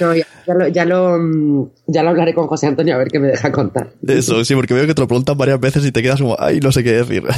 No, 0.00 0.14
ya, 0.14 0.26
ya 0.46 0.54
lo, 0.54 0.68
ya, 0.68 0.84
lo, 0.84 1.18
mm, 1.18 1.70
ya 1.86 2.02
lo 2.02 2.10
hablaré 2.10 2.34
con 2.34 2.46
José 2.46 2.66
Antonio 2.66 2.94
a 2.94 2.98
ver 2.98 3.08
qué 3.08 3.18
me 3.18 3.28
deja 3.28 3.52
contar. 3.52 3.92
Eso, 4.06 4.44
sí, 4.44 4.54
porque 4.54 4.74
veo 4.74 4.86
que 4.86 4.94
te 4.94 5.00
lo 5.02 5.08
preguntan 5.08 5.36
varias 5.36 5.60
veces 5.60 5.84
y 5.84 5.92
te 5.92 6.02
quedas 6.02 6.20
como, 6.20 6.36
ay, 6.38 6.60
no 6.60 6.72
sé 6.72 6.82
qué 6.84 6.92
decir. 6.92 7.22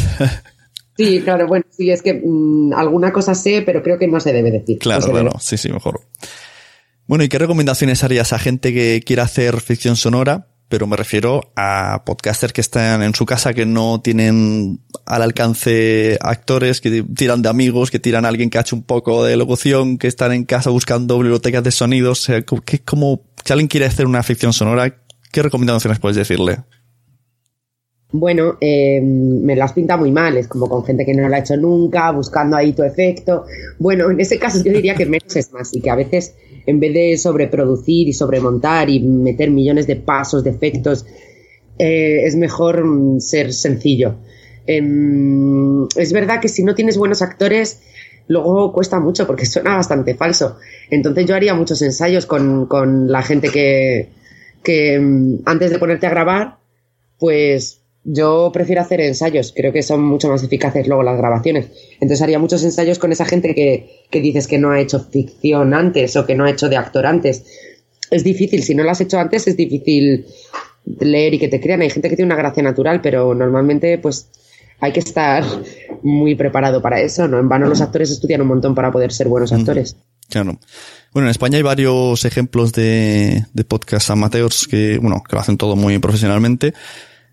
Sí, 0.97 1.21
claro, 1.23 1.47
bueno, 1.47 1.64
sí, 1.71 1.92
es 1.92 2.02
que 2.02 2.12
mm, 2.25 2.73
alguna 2.75 3.12
cosa 3.12 3.33
sé, 3.33 3.62
pero 3.64 3.85
creo 3.85 4.00
que 4.00 4.09
no 4.09 4.18
se 4.18 4.33
debe 4.33 4.50
decir. 4.50 4.80
Claro, 4.80 5.02
No 5.02 5.12
claro, 5.12 5.28
debe. 5.28 5.40
sí, 5.40 5.57
sí, 5.57 5.71
mejor. 5.73 6.00
Bueno, 7.07 7.23
¿y 7.23 7.28
qué 7.28 7.38
recomendaciones 7.38 8.02
harías 8.02 8.33
a 8.33 8.38
gente 8.40 8.75
que 8.75 9.00
quiera 9.07 9.23
hacer 9.23 9.61
ficción 9.61 9.95
sonora? 9.95 10.49
Pero 10.69 10.87
me 10.87 10.97
refiero 10.97 11.51
a 11.57 12.03
podcasters 12.05 12.53
que 12.53 12.61
están 12.61 13.03
en 13.03 13.15
su 13.15 13.25
casa, 13.25 13.55
que 13.55 13.65
no 13.65 14.03
tienen 14.03 14.81
al 15.07 15.23
alcance 15.23 16.19
actores, 16.21 16.83
que 16.83 17.03
tiran 17.03 17.41
de 17.41 17.49
amigos, 17.49 17.91
que 17.91 17.99
tiran 17.99 18.27
a 18.27 18.29
alguien 18.29 18.51
que 18.51 18.59
ha 18.59 18.61
hecho 18.61 18.77
un 18.77 18.83
poco 18.83 19.25
de 19.25 19.37
locución, 19.37 19.97
que 19.97 20.09
están 20.09 20.33
en 20.33 20.45
casa 20.45 20.69
buscando 20.69 21.19
bibliotecas 21.19 21.65
de 21.65 21.71
sonidos. 21.71 22.21
O 22.21 22.23
sea, 22.23 22.43
que 22.43 22.81
como, 22.81 23.23
si 23.45 23.53
alguien 23.53 23.69
quiere 23.69 23.87
hacer 23.87 24.07
una 24.07 24.23
ficción 24.23 24.53
sonora, 24.53 24.95
¿qué 25.33 25.43
recomendaciones 25.43 25.99
puedes 26.01 26.17
decirle? 26.17 26.59
Bueno, 28.11 28.57
eh, 28.61 29.01
me 29.03 29.55
lo 29.55 29.65
has 29.65 29.73
pintado 29.75 30.01
muy 30.01 30.11
mal, 30.11 30.37
es 30.37 30.49
como 30.49 30.67
con 30.67 30.85
gente 30.85 31.05
que 31.05 31.15
no 31.15 31.29
lo 31.29 31.35
ha 31.35 31.39
hecho 31.39 31.57
nunca, 31.57 32.11
buscando 32.11 32.57
ahí 32.57 32.73
tu 32.73 32.83
efecto. 32.83 33.45
Bueno, 33.79 34.11
en 34.11 34.21
ese 34.21 34.39
caso 34.39 34.63
yo 34.63 34.73
diría 34.73 34.95
que 34.95 35.05
menos 35.05 35.35
es 35.37 35.53
más 35.53 35.75
y 35.75 35.81
que 35.81 35.91
a 35.91 35.95
veces 35.95 36.35
en 36.67 36.81
vez 36.81 36.95
de 36.95 37.19
sobreproducir 37.19 38.09
y 38.09 38.12
sobremontar 38.12 38.91
y 38.91 39.00
meter 39.00 39.50
millones 39.50 39.87
de 39.87 39.97
pasos, 39.97 40.45
de 40.45 40.50
efectos, 40.50 41.07
eh, 41.79 42.25
es 42.25 42.37
mejor 42.37 42.85
mm, 42.85 43.21
ser 43.21 43.53
sencillo. 43.53 44.17
Em, 44.67 45.85
es 45.97 46.12
verdad 46.12 46.41
que 46.41 46.49
si 46.49 46.62
no 46.62 46.75
tienes 46.75 46.99
buenos 46.99 47.23
actores, 47.23 47.81
luego 48.27 48.73
cuesta 48.73 49.00
mucho 49.00 49.27
porque 49.27 49.47
suena 49.47 49.77
bastante 49.77 50.15
falso. 50.15 50.59
Entonces 50.91 51.27
yo 51.27 51.35
haría 51.35 51.55
muchos 51.55 51.81
ensayos 51.83 52.27
con, 52.27 52.67
con 52.67 53.11
la 53.11 53.23
gente 53.23 53.49
que, 53.49 54.09
que 54.62 54.99
mm, 54.99 55.43
antes 55.47 55.71
de 55.71 55.79
ponerte 55.79 56.07
a 56.07 56.11
grabar, 56.11 56.59
pues 57.19 57.81
yo 58.11 58.50
prefiero 58.55 58.81
hacer 58.81 59.03
ensayos, 59.03 59.53
creo 59.55 59.71
que 59.71 59.83
son 59.83 60.03
mucho 60.03 60.29
más 60.29 60.43
eficaces 60.43 60.88
luego 60.88 61.03
las 61.03 61.19
grabaciones. 61.19 61.67
Entonces 62.00 62.23
haría 62.23 62.38
muchos 62.38 62.65
ensayos 62.65 62.99
con 62.99 63.12
esa 63.12 63.27
gente 63.27 63.55
que, 63.55 64.07
que 64.11 64.23
dices 64.23 64.47
que 64.47 64.57
no 64.57 64.71
ha 64.71 64.81
hecho 64.81 65.00
ficción 65.00 65.75
antes 65.75 66.17
o 66.17 66.25
que 66.25 66.35
no 66.35 66.47
ha 66.47 66.50
hecho 66.50 66.71
de 66.71 66.79
actor 66.79 67.05
antes. 67.05 67.45
Es 68.11 68.25
difícil, 68.25 68.62
si 68.62 68.75
no 68.75 68.83
lo 68.83 68.91
has 68.91 69.03
hecho 69.03 69.19
antes 69.19 69.47
es 69.47 69.59
difícil 69.59 70.25
leer 71.00 71.35
y 71.35 71.38
que 71.38 71.49
te 71.49 71.61
crean. 71.61 71.83
Hay 71.83 71.91
gente 71.91 72.09
que 72.09 72.17
tiene 72.17 72.33
una 72.33 72.41
gracia 72.41 72.62
natural, 72.62 73.03
pero 73.03 73.35
normalmente 73.35 73.99
pues 73.99 74.31
hay 74.81 74.93
que 74.93 75.00
estar 75.00 75.45
muy 76.03 76.35
preparado 76.35 76.81
para 76.81 77.03
eso, 77.03 77.29
¿no? 77.29 77.38
En 77.38 77.49
vano 77.49 77.67
los 77.67 77.83
actores 77.83 78.11
estudian 78.11 78.41
un 78.41 78.49
montón 78.49 78.75
para 78.75 78.91
poder 78.91 79.12
ser 79.12 79.29
buenos 79.29 79.53
actores. 79.53 79.97
Claro. 80.31 80.59
Bueno, 81.12 81.29
en 81.29 81.31
España 81.31 81.59
hay 81.59 81.62
varios 81.62 82.25
ejemplos 82.25 82.73
de, 82.73 83.45
de 83.53 83.65
podcast 83.65 84.09
amateurs 84.09 84.67
que, 84.67 84.97
bueno, 84.97 85.23
que 85.28 85.37
lo 85.37 85.41
hacen 85.41 85.59
todo 85.59 85.76
muy 85.76 85.99
profesionalmente. 85.99 86.73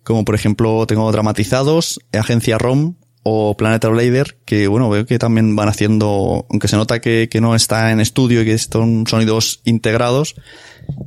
Como 0.05 0.23
por 0.23 0.35
ejemplo, 0.35 0.85
tengo 0.85 1.11
dramatizados, 1.11 1.99
Agencia 2.13 2.59
ROM 2.59 2.93
o 3.23 3.57
Planeta 3.57 3.89
Blader, 3.89 4.37
que 4.45 4.67
bueno, 4.67 4.87
veo 4.87 5.07
que 5.07 5.17
también 5.17 5.55
van 5.55 5.67
haciendo, 5.67 6.45
aunque 6.47 6.67
se 6.67 6.75
nota 6.75 7.01
que, 7.01 7.27
que 7.27 7.41
no 7.41 7.55
está 7.55 7.91
en 7.91 7.99
estudio 7.99 8.43
y 8.43 8.45
que 8.45 8.55
son 8.59 9.07
sonidos 9.07 9.61
integrados, 9.65 10.35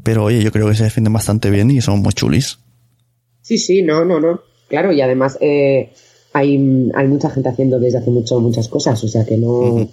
pero 0.03 0.25
oye, 0.25 0.43
yo 0.43 0.51
creo 0.51 0.69
que 0.69 0.75
se 0.75 0.83
defienden 0.83 1.13
bastante 1.13 1.49
bien 1.49 1.71
y 1.71 1.81
son 1.81 2.01
muy 2.01 2.13
chulis. 2.13 2.59
Sí, 3.41 3.57
sí, 3.57 3.83
no, 3.83 4.05
no, 4.05 4.19
no. 4.19 4.41
Claro, 4.69 4.91
y 4.91 5.01
además 5.01 5.39
eh, 5.41 5.93
hay, 6.33 6.91
hay 6.93 7.07
mucha 7.07 7.31
gente 7.31 7.51
haciendo 7.51 7.79
desde 7.79 7.99
hace 7.99 8.11
mucho 8.11 8.41
muchas 8.41 8.67
cosas, 8.67 9.03
o 9.05 9.09
sea 9.09 9.25
que 9.25 9.37
no... 9.37 9.89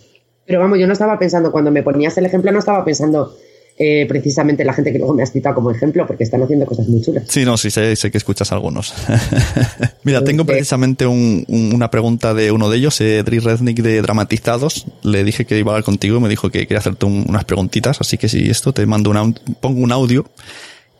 Pero 0.47 0.59
vamos, 0.59 0.79
yo 0.79 0.87
no 0.87 0.93
estaba 0.93 1.19
pensando, 1.19 1.51
cuando 1.51 1.69
me 1.69 1.83
ponías 1.83 2.17
el 2.17 2.25
ejemplo, 2.25 2.51
no 2.51 2.57
estaba 2.57 2.83
pensando 2.83 3.37
eh, 3.77 4.05
precisamente 4.07 4.63
en 4.63 4.67
la 4.67 4.73
gente 4.73 4.91
que 4.91 4.97
luego 4.97 5.13
me 5.13 5.23
has 5.23 5.31
citado 5.31 5.55
como 5.55 5.69
ejemplo, 5.71 6.07
porque 6.07 6.23
están 6.23 6.41
haciendo 6.43 6.65
cosas 6.65 6.87
muy 6.87 7.01
chulas. 7.01 7.23
Sí, 7.27 7.43
no, 7.43 7.57
sí, 7.57 7.69
sé, 7.71 7.95
sé 7.95 8.09
que 8.11 8.17
escuchas 8.17 8.51
algunos. 8.51 8.93
Mira, 10.03 10.23
tengo 10.23 10.45
precisamente 10.45 11.05
un- 11.05 11.43
un- 11.47 11.73
una 11.73 11.89
pregunta 11.91 12.33
de 12.33 12.51
uno 12.51 12.69
de 12.69 12.77
ellos, 12.77 12.99
eh, 13.01 13.23
Dri 13.23 13.39
Rednick 13.39 13.79
de 13.81 14.01
Dramatizados. 14.01 14.85
Le 15.03 15.23
dije 15.23 15.45
que 15.45 15.57
iba 15.59 15.71
a 15.71 15.75
hablar 15.75 15.83
contigo 15.83 16.17
y 16.17 16.21
me 16.21 16.29
dijo 16.29 16.49
que 16.49 16.59
quería 16.67 16.77
hacerte 16.79 17.05
un- 17.05 17.25
unas 17.27 17.43
preguntitas, 17.45 17.99
así 17.99 18.17
que 18.17 18.29
si 18.29 18.49
esto 18.49 18.71
te 18.73 18.85
mando 18.85 19.09
una, 19.09 19.33
pongo 19.59 19.81
un 19.81 19.91
audio 19.91 20.25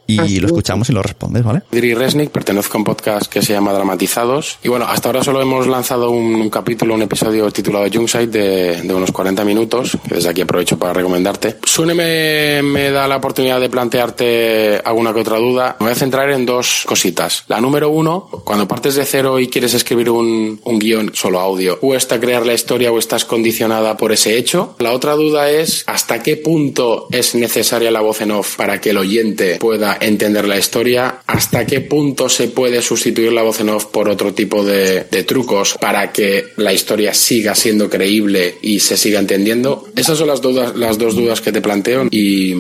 y 0.08 0.40
lo 0.40 0.48
escuchamos 0.48 0.90
y 0.90 0.94
lo 0.94 1.02
respondes, 1.02 1.44
¿vale? 1.44 1.62
Dri 1.72 1.94
Resnick, 1.94 2.30
pertenezco 2.30 2.78
a 2.78 2.80
un 2.80 2.84
podcast 2.84 3.32
que 3.32 3.42
se 3.42 3.54
llama 3.54 3.74
Dramatizados. 3.74 4.60
Y 4.64 4.70
bueno, 4.70 4.86
hasta 4.86 5.10
ahora 5.10 5.24
solo 5.24 5.42
hemos 5.42 5.68
lanzado 5.68 6.12
un, 6.12 6.36
un 6.36 6.50
capítulo, 6.50 6.94
un 6.94 7.02
episodio 7.02 7.50
titulado 7.52 7.86
Jungside 7.92 8.28
de, 8.28 8.82
de 8.82 8.94
unos 8.94 9.12
40 9.12 9.44
minutos, 9.46 9.98
que 10.08 10.16
desde 10.16 10.30
aquí 10.30 10.42
aprovecho 10.42 10.78
para 10.78 10.94
recomendarte. 10.94 11.58
Sune 11.64 11.94
me, 11.94 12.62
me 12.62 12.92
da 12.92 13.08
la 13.08 13.18
oportunidad 13.18 13.60
de 13.60 13.70
plantearte 13.70 14.82
alguna 14.84 15.14
que 15.14 15.22
otra 15.22 15.38
duda. 15.38 15.76
Me 15.80 15.86
voy 15.86 15.94
a 15.94 15.96
centrar 15.96 16.30
en 16.32 16.46
dos 16.46 16.84
cositas. 16.86 17.44
La 17.48 17.60
número 17.60 17.90
uno, 17.90 18.30
cuando 18.44 18.68
partes 18.68 18.96
de 18.96 19.06
cero 19.06 19.40
y 19.40 19.48
quieres 19.48 19.74
escribir 19.74 20.10
un, 20.10 20.60
un 20.64 20.80
guion 20.80 21.12
solo 21.14 21.40
audio, 21.40 21.80
cuesta 21.80 22.20
crear 22.20 22.46
la 22.46 22.54
historia 22.54 22.92
o 22.92 23.00
estás 23.00 23.26
condicionada 23.26 23.98
por 23.98 24.12
ese 24.12 24.38
hecho. 24.38 24.76
La 24.80 24.92
otra 24.92 25.14
duda 25.14 25.50
es 25.50 25.84
hasta 25.88 26.22
qué 26.22 26.38
punto 26.38 27.08
es 27.12 27.36
necesaria 27.36 27.92
la 27.92 28.02
voz 28.02 28.22
en 28.22 28.32
off 28.32 28.56
para 28.56 28.80
que 28.80 28.92
el 28.92 28.98
oyente 28.98 29.58
pueda 29.58 29.95
entender 30.00 30.48
la 30.48 30.58
historia, 30.58 31.20
hasta 31.26 31.66
qué 31.66 31.82
punto 31.82 32.30
se 32.30 32.48
puede 32.48 32.82
sustituir 32.82 33.32
la 33.32 33.44
voz 33.44 33.60
en 33.60 33.70
off 33.70 33.86
por 33.86 34.10
otro 34.10 34.34
tipo 34.34 34.64
de, 34.64 35.06
trucos 35.26 35.78
para 35.80 36.12
que 36.12 36.54
la 36.58 36.74
historia 36.74 37.14
siga 37.14 37.56
siendo 37.56 37.90
creíble 37.90 38.58
y 38.62 38.80
se 38.80 38.98
siga 38.98 39.20
entendiendo. 39.20 39.88
Esas 39.96 40.18
son 40.18 40.28
las 40.28 40.42
dudas, 40.42 40.76
las 40.76 40.98
dos 40.98 41.16
dudas 41.16 41.42
que 41.42 41.52
te 41.52 41.62
planteo 41.62 42.08
y, 42.12 42.54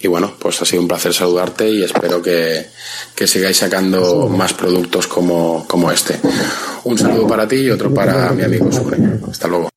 y 0.00 0.08
bueno, 0.08 0.32
pues 0.38 0.62
ha 0.62 0.64
sido 0.64 0.82
un 0.82 0.88
placer 0.88 1.12
saludarte 1.12 1.68
y 1.68 1.82
espero 1.82 2.22
que, 2.22 2.66
que 3.14 3.26
sigáis 3.26 3.56
sacando 3.58 4.28
más 4.28 4.54
productos 4.54 5.06
como, 5.06 5.66
como 5.66 5.90
este. 5.90 6.18
Un 6.84 6.98
saludo 6.98 7.26
para 7.26 7.46
ti 7.46 7.56
y 7.56 7.70
otro 7.70 7.92
para 7.92 8.30
mi 8.32 8.42
amigo 8.42 8.70
Sune. 8.72 9.20
Hasta 9.30 9.48
luego. 9.48 9.68
A 9.68 9.70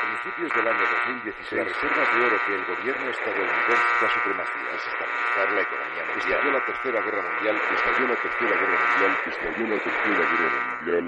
principios 0.00 0.50
del 0.56 0.68
año 0.68 0.84
2016, 1.22 1.52
las 1.52 1.66
reservas 1.68 2.08
de 2.14 2.20
oro 2.26 2.36
que 2.46 2.54
el 2.54 2.64
gobierno 2.66 3.10
estadounidense 3.10 3.94
la 4.02 4.10
supremacía 4.10 4.70
es 4.74 4.82
estabilizar 4.90 5.48
la 5.54 5.62
economía 5.62 6.02
mundial. 6.02 6.18
Estalló 6.18 6.50
la 6.50 6.64
tercera 6.66 6.98
guerra 7.06 7.22
mundial, 7.30 7.56
estalló 7.74 8.04
la 8.08 8.18
tercera 8.22 8.54
guerra 8.58 8.78
mundial, 8.82 9.12
estalló 9.30 9.64
la 9.70 9.78
tercera 9.86 10.24
guerra 10.32 10.60
mundial. 10.82 11.06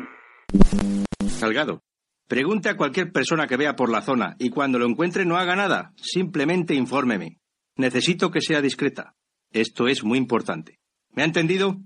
Salgado. 1.29 1.83
Pregunte 2.29 2.69
a 2.69 2.77
cualquier 2.77 3.13
persona 3.13 3.47
que 3.47 3.57
vea 3.57 3.77
por 3.77 3.91
la 3.91 4.03
zona 4.03 4.37
y 4.39 4.51
cuando 4.51 4.79
lo 4.79 4.87
encuentre 4.87 5.25
no 5.25 5.37
haga 5.37 5.57
nada. 5.57 5.93
Simplemente 5.97 6.75
infórmeme. 6.75 7.39
Necesito 7.77 8.31
que 8.31 8.41
sea 8.41 8.63
discreta. 8.63 9.15
Esto 9.51 9.89
es 9.89 10.05
muy 10.05 10.17
importante. 10.19 10.79
¿Me 11.11 11.23
ha 11.23 11.27
entendido? 11.27 11.77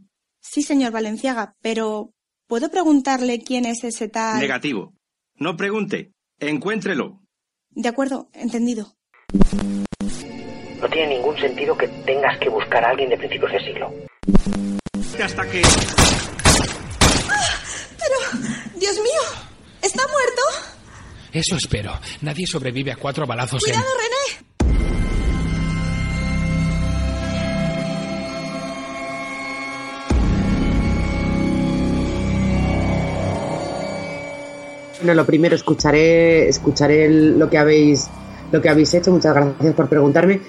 Sí, 0.40 0.62
señor 0.62 0.92
Valenciaga, 0.92 1.54
pero 1.60 2.12
¿puedo 2.46 2.70
preguntarle 2.70 3.40
quién 3.40 3.64
es 3.64 3.82
ese 3.84 4.08
tal? 4.08 4.38
Negativo. 4.38 4.94
No 5.34 5.56
pregunte. 5.56 6.12
Encuéntrelo. 6.38 7.20
De 7.70 7.88
acuerdo, 7.88 8.28
entendido. 8.32 8.94
No 10.80 10.88
tiene 10.90 11.16
ningún 11.16 11.36
sentido 11.38 11.76
que 11.76 11.88
tengas 12.06 12.38
que 12.38 12.48
buscar 12.48 12.84
a 12.84 12.90
alguien 12.90 13.10
de 13.10 13.18
principios 13.18 13.52
de 13.52 13.60
siglo. 13.60 13.92
Hasta 15.22 15.42
que... 15.50 15.62
Pero, 17.98 18.16
Dios 18.76 18.96
mío, 18.98 19.22
¿está 19.82 20.02
muerto? 20.06 20.42
Eso 21.32 21.56
espero. 21.56 21.92
Nadie 22.22 22.46
sobrevive 22.46 22.92
a 22.92 22.96
cuatro 22.96 23.26
balazos 23.26 23.62
Cuidado, 23.62 23.84
René. 23.96 24.17
Bueno, 35.00 35.14
lo 35.14 35.24
primero, 35.24 35.54
escucharé, 35.54 36.48
escucharé 36.48 37.08
lo 37.08 37.48
que 37.48 37.58
habéis, 37.58 38.08
lo 38.50 38.60
que 38.60 38.68
habéis 38.68 38.92
hecho. 38.94 39.12
Muchas 39.12 39.34
gracias 39.34 39.74
por 39.74 39.88
preguntarme. 39.88 40.40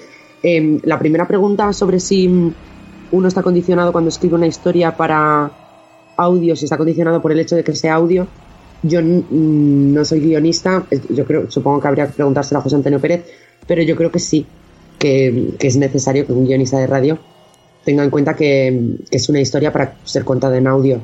Em, 0.42 0.80
la 0.84 0.98
primera 0.98 1.26
pregunta 1.28 1.72
sobre 1.72 2.00
si, 2.00 2.52
uno 3.12 3.28
está 3.28 3.42
condicionado 3.42 3.92
cuando 3.92 4.08
escribe 4.08 4.36
una 4.36 4.46
historia 4.46 4.96
para 4.96 5.50
audio, 6.16 6.54
si 6.56 6.64
está 6.64 6.76
condicionado 6.76 7.20
por 7.20 7.32
el 7.32 7.40
hecho 7.40 7.56
de 7.56 7.64
que 7.64 7.74
sea 7.74 7.94
audio. 7.94 8.26
Yo 8.82 9.00
mm, 9.02 9.92
no 9.92 10.04
soy 10.04 10.20
guionista, 10.20 10.84
yo 11.10 11.24
creo, 11.24 11.50
supongo 11.50 11.80
que 11.80 11.88
habría 11.88 12.06
que 12.06 12.12
preguntárselo 12.14 12.60
a 12.60 12.62
José 12.62 12.76
Antonio 12.76 13.00
Pérez, 13.00 13.24
pero 13.66 13.82
yo 13.82 13.96
creo 13.96 14.10
que 14.10 14.18
sí, 14.18 14.46
que, 14.98 15.54
es 15.58 15.76
necesario 15.76 16.26
que 16.26 16.32
un 16.32 16.46
guionista 16.46 16.78
de 16.78 16.86
radio 16.86 17.18
tenga 17.84 18.04
en 18.04 18.10
cuenta 18.10 18.34
que 18.34 18.96
es 19.10 19.28
una 19.28 19.40
historia 19.40 19.72
para 19.72 19.96
ser 20.04 20.24
contada 20.24 20.56
en 20.56 20.66
audio 20.66 21.00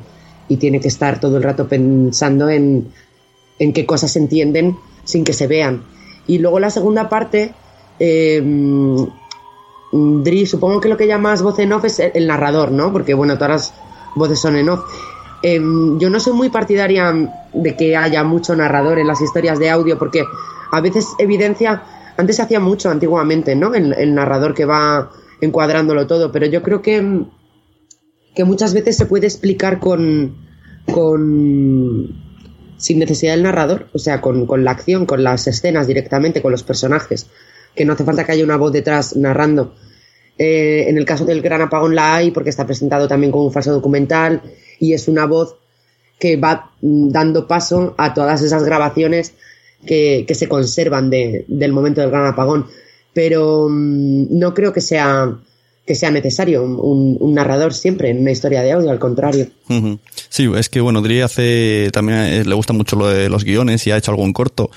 y 0.47 0.57
tiene 0.57 0.79
que 0.79 0.87
estar 0.87 1.19
todo 1.19 1.37
el 1.37 1.43
rato 1.43 1.67
pensando 1.67 2.49
en, 2.49 2.87
en 3.59 3.73
qué 3.73 3.85
cosas 3.85 4.11
se 4.11 4.19
entienden 4.19 4.77
sin 5.03 5.23
que 5.23 5.33
se 5.33 5.47
vean. 5.47 5.83
Y 6.27 6.39
luego 6.39 6.59
la 6.59 6.69
segunda 6.69 7.09
parte, 7.09 7.53
eh, 7.99 8.43
Dri, 9.91 10.45
supongo 10.45 10.81
que 10.81 10.89
lo 10.89 10.97
que 10.97 11.07
llamas 11.07 11.41
voz 11.41 11.59
en 11.59 11.71
off 11.71 11.85
es 11.85 11.99
el 11.99 12.27
narrador, 12.27 12.71
¿no? 12.71 12.91
Porque 12.91 13.13
bueno, 13.13 13.35
todas 13.35 13.49
las 13.49 13.73
voces 14.15 14.39
son 14.39 14.57
en 14.57 14.69
off. 14.69 14.81
Eh, 15.41 15.61
yo 15.97 16.09
no 16.09 16.19
soy 16.19 16.33
muy 16.33 16.49
partidaria 16.49 17.13
de 17.53 17.75
que 17.75 17.95
haya 17.95 18.23
mucho 18.23 18.55
narrador 18.55 18.99
en 18.99 19.07
las 19.07 19.21
historias 19.21 19.59
de 19.59 19.69
audio 19.69 19.97
porque 19.97 20.23
a 20.71 20.81
veces 20.81 21.07
evidencia, 21.19 21.83
antes 22.17 22.35
se 22.35 22.41
hacía 22.41 22.59
mucho 22.59 22.89
antiguamente, 22.89 23.55
¿no? 23.55 23.73
El, 23.73 23.93
el 23.93 24.13
narrador 24.13 24.53
que 24.53 24.65
va 24.65 25.11
encuadrándolo 25.39 26.07
todo, 26.07 26.31
pero 26.31 26.47
yo 26.47 26.63
creo 26.63 26.81
que, 26.81 27.23
que 28.35 28.43
muchas 28.43 28.73
veces 28.73 28.97
se 28.97 29.05
puede 29.05 29.27
explicar 29.27 29.79
con, 29.79 30.35
con 30.91 32.26
sin 32.77 32.99
necesidad 32.99 33.33
del 33.33 33.43
narrador, 33.43 33.87
o 33.93 33.99
sea, 33.99 34.21
con, 34.21 34.45
con 34.45 34.63
la 34.63 34.71
acción, 34.71 35.05
con 35.05 35.23
las 35.23 35.47
escenas 35.47 35.87
directamente, 35.87 36.41
con 36.41 36.51
los 36.51 36.63
personajes, 36.63 37.27
que 37.75 37.85
no 37.85 37.93
hace 37.93 38.03
falta 38.03 38.25
que 38.25 38.31
haya 38.31 38.43
una 38.43 38.57
voz 38.57 38.71
detrás 38.71 39.15
narrando. 39.15 39.75
Eh, 40.37 40.85
en 40.87 40.97
el 40.97 41.05
caso 41.05 41.25
del 41.25 41.41
Gran 41.41 41.61
Apagón 41.61 41.95
la 41.95 42.15
hay 42.15 42.31
porque 42.31 42.51
está 42.51 42.65
presentado 42.65 43.07
también 43.07 43.31
como 43.31 43.45
un 43.45 43.51
falso 43.51 43.71
documental 43.71 44.41
y 44.79 44.93
es 44.93 45.07
una 45.07 45.25
voz 45.25 45.55
que 46.19 46.37
va 46.37 46.71
mm, 46.81 47.09
dando 47.09 47.47
paso 47.47 47.95
a 47.97 48.13
todas 48.13 48.43
esas 48.43 48.63
grabaciones 48.63 49.33
que, 49.85 50.25
que 50.27 50.35
se 50.35 50.47
conservan 50.47 51.09
de, 51.09 51.45
del 51.47 51.71
momento 51.71 52.01
del 52.01 52.11
Gran 52.11 52.27
Apagón. 52.27 52.67
Pero 53.13 53.67
mm, 53.69 54.37
no 54.37 54.53
creo 54.53 54.73
que 54.73 54.81
sea 54.81 55.39
que 55.87 55.95
sea 55.95 56.11
necesario 56.11 56.63
un, 56.63 57.17
un, 57.19 57.33
narrador 57.33 57.73
siempre 57.73 58.09
en 58.09 58.19
una 58.19 58.31
historia 58.31 58.61
de 58.61 58.73
audio, 58.73 58.91
al 58.91 58.99
contrario. 58.99 59.47
Sí, 60.27 60.49
es 60.55 60.67
que 60.67 60.81
bueno, 60.81 61.01
Dri 61.01 61.21
hace 61.21 61.89
también 61.93 62.19
eh, 62.19 62.43
le 62.45 62.55
gusta 62.55 62.73
mucho 62.73 62.97
lo 62.97 63.07
de 63.07 63.29
los 63.29 63.45
guiones 63.45 63.87
y 63.87 63.91
ha 63.91 63.97
hecho 63.97 64.11
algún 64.11 64.33
corto. 64.33 64.69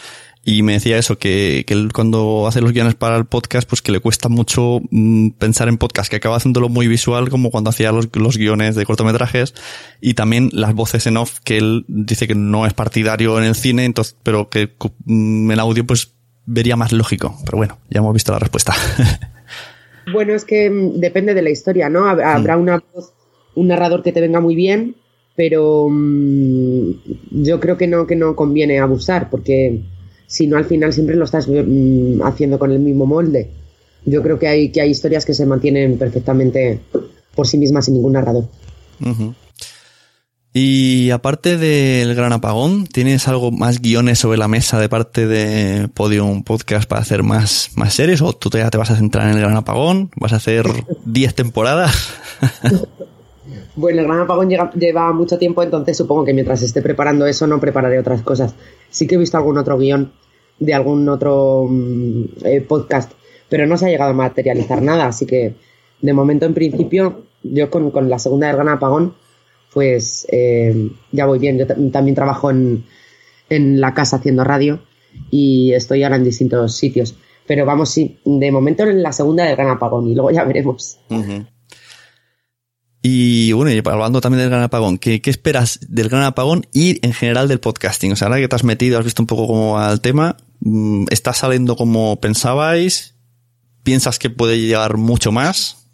Y 0.43 0.63
me 0.63 0.73
decía 0.73 0.97
eso, 0.97 1.19
que, 1.19 1.65
que 1.67 1.75
él 1.75 1.93
cuando 1.93 2.47
hace 2.47 2.61
los 2.63 2.73
guiones 2.73 2.95
para 2.95 3.17
el 3.17 3.27
podcast, 3.27 3.69
pues 3.69 3.83
que 3.83 3.93
le 3.93 3.99
cuesta 4.01 4.29
mucho 4.29 4.81
mmm, 4.91 5.31
pensar 5.31 5.69
en 5.69 5.79
podcast, 5.79 6.09
que 6.09 6.17
acaba 6.17 6.37
haciéndolo 6.37 6.69
muy 6.69 6.87
visual 6.87 7.29
como 7.29 7.51
cuando 7.51 7.71
hacía 7.71 7.91
los, 7.91 8.09
los 8.15 8.39
guiones 8.39 8.77
de 8.77 8.87
cortometrajes 8.87 9.55
y 10.01 10.15
también 10.15 10.49
las 10.53 10.75
voces 10.75 11.07
en 11.07 11.17
off, 11.17 11.41
que 11.41 11.59
él 11.59 11.85
dice 11.89 12.29
que 12.29 12.37
no 12.37 12.67
es 12.67 12.73
partidario 12.73 13.37
en 13.37 13.45
el 13.45 13.57
cine, 13.57 13.85
entonces, 13.85 14.17
pero 14.23 14.49
que 14.49 14.71
mmm, 15.05 15.51
en 15.51 15.61
audio 15.61 15.85
pues 15.85 16.13
vería 16.47 16.77
más 16.77 16.93
lógico. 16.93 17.37
Pero 17.45 17.59
bueno, 17.59 17.79
ya 17.91 17.99
hemos 17.99 18.15
visto 18.15 18.33
la 18.33 18.39
respuesta. 18.39 18.75
Bueno, 20.13 20.35
es 20.35 20.45
que 20.45 20.71
depende 20.97 21.35
de 21.35 21.43
la 21.43 21.51
historia, 21.51 21.89
¿no? 21.89 22.07
Habrá 22.07 22.57
una 22.57 22.83
voz, 22.93 23.13
un 23.55 23.69
narrador 23.69 24.03
que 24.03 24.13
te 24.13 24.21
venga 24.21 24.41
muy 24.41 24.55
bien, 24.55 24.97
pero 25.37 25.89
mmm, 25.91 26.91
yo 27.31 27.61
creo 27.61 27.77
que 27.77 27.87
no, 27.87 28.07
que 28.07 28.17
no 28.17 28.37
conviene 28.37 28.79
abusar, 28.79 29.31
porque 29.31 29.81
si 30.27 30.47
no 30.47 30.57
al 30.57 30.65
final 30.65 30.93
siempre 30.93 31.17
lo 31.17 31.25
estás 31.25 31.49
mmm, 31.49 32.23
haciendo 32.23 32.59
con 32.59 32.71
el 32.73 32.79
mismo 32.79 33.07
molde. 33.07 33.51
Yo 34.05 34.23
creo 34.23 34.39
que 34.39 34.49
hay, 34.49 34.71
que 34.71 34.81
hay 34.81 34.91
historias 34.91 35.27
que 35.27 35.35
se 35.35 35.47
mantienen 35.47 35.99
perfectamente 35.99 36.81
por 37.35 37.47
sí 37.47 37.59
mismas 37.59 37.85
sin 37.85 37.95
ningún 37.95 38.13
narrador. 38.13 38.45
Uh 39.01 39.07
-huh. 39.07 39.35
Y 40.53 41.11
aparte 41.11 41.57
del 41.57 42.17
gran 42.17 42.33
apagón, 42.33 42.89
¿tienes 42.89 43.29
algo 43.29 43.53
más 43.53 43.81
guiones 43.81 44.19
sobre 44.19 44.37
la 44.37 44.49
mesa 44.49 44.81
de 44.81 44.89
parte 44.89 45.29
de 45.29 45.89
Podium 45.95 46.43
Podcast 46.43 46.89
para 46.89 47.03
hacer 47.03 47.23
más, 47.23 47.71
más 47.77 47.95
series? 47.95 48.21
¿O 48.21 48.33
tú 48.33 48.51
ya 48.51 48.69
te 48.69 48.77
vas 48.77 48.91
a 48.91 48.97
centrar 48.97 49.29
en 49.29 49.37
el 49.37 49.43
gran 49.43 49.57
apagón? 49.57 50.11
¿Vas 50.17 50.33
a 50.33 50.37
hacer 50.37 50.67
10 51.05 51.35
temporadas? 51.37 52.13
bueno, 53.77 54.01
el 54.01 54.07
gran 54.09 54.21
apagón 54.21 54.51
lleva, 54.51 54.73
lleva, 54.73 55.13
mucho 55.13 55.39
tiempo, 55.39 55.63
entonces 55.63 55.97
supongo 55.97 56.25
que 56.25 56.35
mientras 56.35 56.63
esté 56.63 56.83
preparando 56.83 57.27
eso 57.27 57.47
no 57.47 57.61
prepararé 57.61 58.01
otras 58.01 58.23
cosas. 58.23 58.57
Sí 58.91 59.07
que 59.07 59.15
he 59.15 59.19
visto 59.19 59.37
algún 59.37 59.57
otro 59.57 59.79
guion 59.79 60.13
de 60.59 60.75
algún 60.75 61.09
otro 61.09 61.69
mm, 61.71 62.25
eh, 62.43 62.61
podcast, 62.61 63.13
pero 63.49 63.69
no 63.69 63.77
se 63.77 63.87
ha 63.87 63.91
llegado 63.91 64.11
a 64.11 64.15
materializar 64.15 64.83
nada, 64.83 65.07
así 65.07 65.27
que 65.27 65.55
de 66.03 66.13
momento 66.13 66.45
en 66.45 66.55
principio 66.55 67.23
yo 67.45 67.71
con, 67.71 67.93
con 67.93 68.11
la 68.11 68.19
segunda 68.19 68.49
del 68.49 68.57
gran 68.57 68.69
apagón 68.69 69.15
pues 69.73 70.27
eh, 70.31 70.91
ya 71.13 71.27
voy 71.27 71.39
bien. 71.39 71.59
Yo 71.59 71.67
también 71.67 72.15
trabajo 72.15 72.51
en, 72.51 72.85
en, 73.49 73.81
la 73.81 73.95
casa 73.95 74.17
haciendo 74.17 74.45
radio 74.45 74.83
y 75.31 75.73
estoy 75.73 76.03
ahora 76.03 76.17
en 76.17 76.25
distintos 76.25 76.77
sitios. 76.77 77.15
Pero 77.47 77.67
vamos, 77.67 77.91
sí, 77.91 78.19
de 78.25 78.51
momento 78.53 78.85
en 78.85 79.03
la 79.03 79.13
segunda 79.13 79.45
del 79.45 79.57
Gran 79.57 79.69
Apagón 79.71 80.09
y 80.09 80.15
luego 80.15 80.31
ya 80.31 80.45
veremos. 80.45 80.99
Uh 81.09 81.17
-huh. 81.17 81.47
Y 83.03 83.53
bueno, 83.53 83.73
y 83.73 83.79
hablando 83.79 84.21
también 84.21 84.41
del 84.41 84.51
Gran 84.51 84.63
Apagón, 84.63 84.99
¿qué, 84.99 85.23
¿qué, 85.23 85.31
esperas 85.31 85.81
del 85.89 86.11
Gran 86.11 86.23
Apagón 86.23 86.67
y 86.73 87.05
en 87.05 87.15
general 87.15 87.49
del 87.49 87.59
podcasting? 87.59 88.13
O 88.13 88.17
sea, 88.17 88.29
ahora 88.29 88.41
que 88.41 88.49
te 88.49 88.57
has 88.57 88.65
metido, 88.65 88.99
has 88.99 89.05
visto 89.05 89.23
un 89.23 89.27
poco 89.27 89.47
como 89.47 89.79
al 89.79 90.03
tema, 90.03 90.37
mm, 90.61 91.07
¿está 91.11 91.33
saliendo 91.33 91.77
como 91.77 92.21
pensabais? 92.21 93.15
¿Piensas 93.83 94.19
que 94.19 94.29
puede 94.29 94.61
llegar 94.61 94.99
mucho 94.99 95.33
más? 95.33 95.89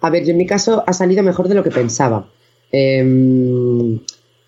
A 0.00 0.10
ver, 0.10 0.24
yo 0.24 0.30
en 0.30 0.38
mi 0.38 0.46
caso 0.46 0.82
ha 0.86 0.94
salido 0.94 1.22
mejor 1.22 1.48
de 1.48 1.54
lo 1.54 1.62
que 1.62 1.70
pensaba. 1.70 2.30
Eh, 2.72 3.00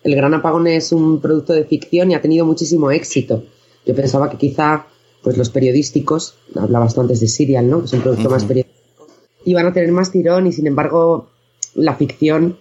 el 0.05 0.15
Gran 0.15 0.33
Apagón 0.33 0.67
es 0.67 0.91
un 0.91 1.19
producto 1.21 1.53
de 1.53 1.65
ficción 1.65 2.11
y 2.11 2.15
ha 2.15 2.21
tenido 2.21 2.45
muchísimo 2.45 2.91
éxito. 2.91 3.43
Yo 3.85 3.95
pensaba 3.95 4.29
que 4.29 4.37
quizá 4.37 4.87
pues 5.23 5.37
los 5.37 5.49
periodísticos, 5.49 6.35
hablabas 6.55 6.93
tú 6.93 7.01
antes 7.01 7.19
de 7.19 7.27
Serial, 7.27 7.67
¿no? 7.67 7.79
Que 7.79 7.85
es 7.85 7.93
un 7.93 8.01
producto 8.01 8.27
uh 8.27 8.27
-huh. 8.27 8.33
más 8.33 8.45
periodístico, 8.45 9.07
iban 9.45 9.65
a 9.65 9.73
tener 9.73 9.91
más 9.91 10.11
tirón 10.11 10.45
y 10.45 10.51
sin 10.51 10.67
embargo 10.67 11.29
la 11.73 11.95
ficción. 11.95 12.57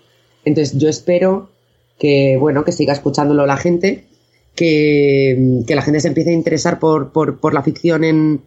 Entonces 0.46 0.78
yo 0.78 0.88
espero 0.88 1.50
que, 1.98 2.38
bueno, 2.38 2.64
que 2.64 2.72
siga 2.72 2.94
escuchándolo 2.94 3.44
la 3.44 3.58
gente, 3.58 4.06
que, 4.54 5.62
que 5.66 5.74
la 5.74 5.82
gente 5.82 6.00
se 6.00 6.08
empiece 6.08 6.30
a 6.30 6.34
interesar 6.34 6.78
por, 6.78 7.12
por, 7.12 7.40
por 7.40 7.52
la 7.52 7.62
ficción 7.62 8.04
en, 8.04 8.40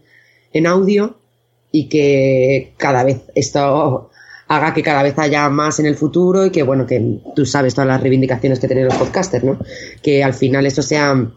en 0.53 0.65
audio 0.65 1.17
y 1.71 1.87
que 1.87 2.73
cada 2.77 3.03
vez 3.03 3.21
esto 3.35 4.09
haga 4.47 4.73
que 4.73 4.83
cada 4.83 5.03
vez 5.03 5.17
haya 5.17 5.49
más 5.49 5.79
en 5.79 5.85
el 5.85 5.95
futuro 5.95 6.45
y 6.45 6.51
que, 6.51 6.63
bueno, 6.63 6.85
que 6.85 7.19
tú 7.35 7.45
sabes 7.45 7.73
todas 7.73 7.87
las 7.87 8.01
reivindicaciones 8.01 8.59
que 8.59 8.67
tienen 8.67 8.85
los 8.85 8.95
podcasters, 8.95 9.43
¿no? 9.43 9.59
Que 10.01 10.23
al 10.23 10.33
final 10.33 10.65
esto 10.65 10.81
sea 10.81 11.29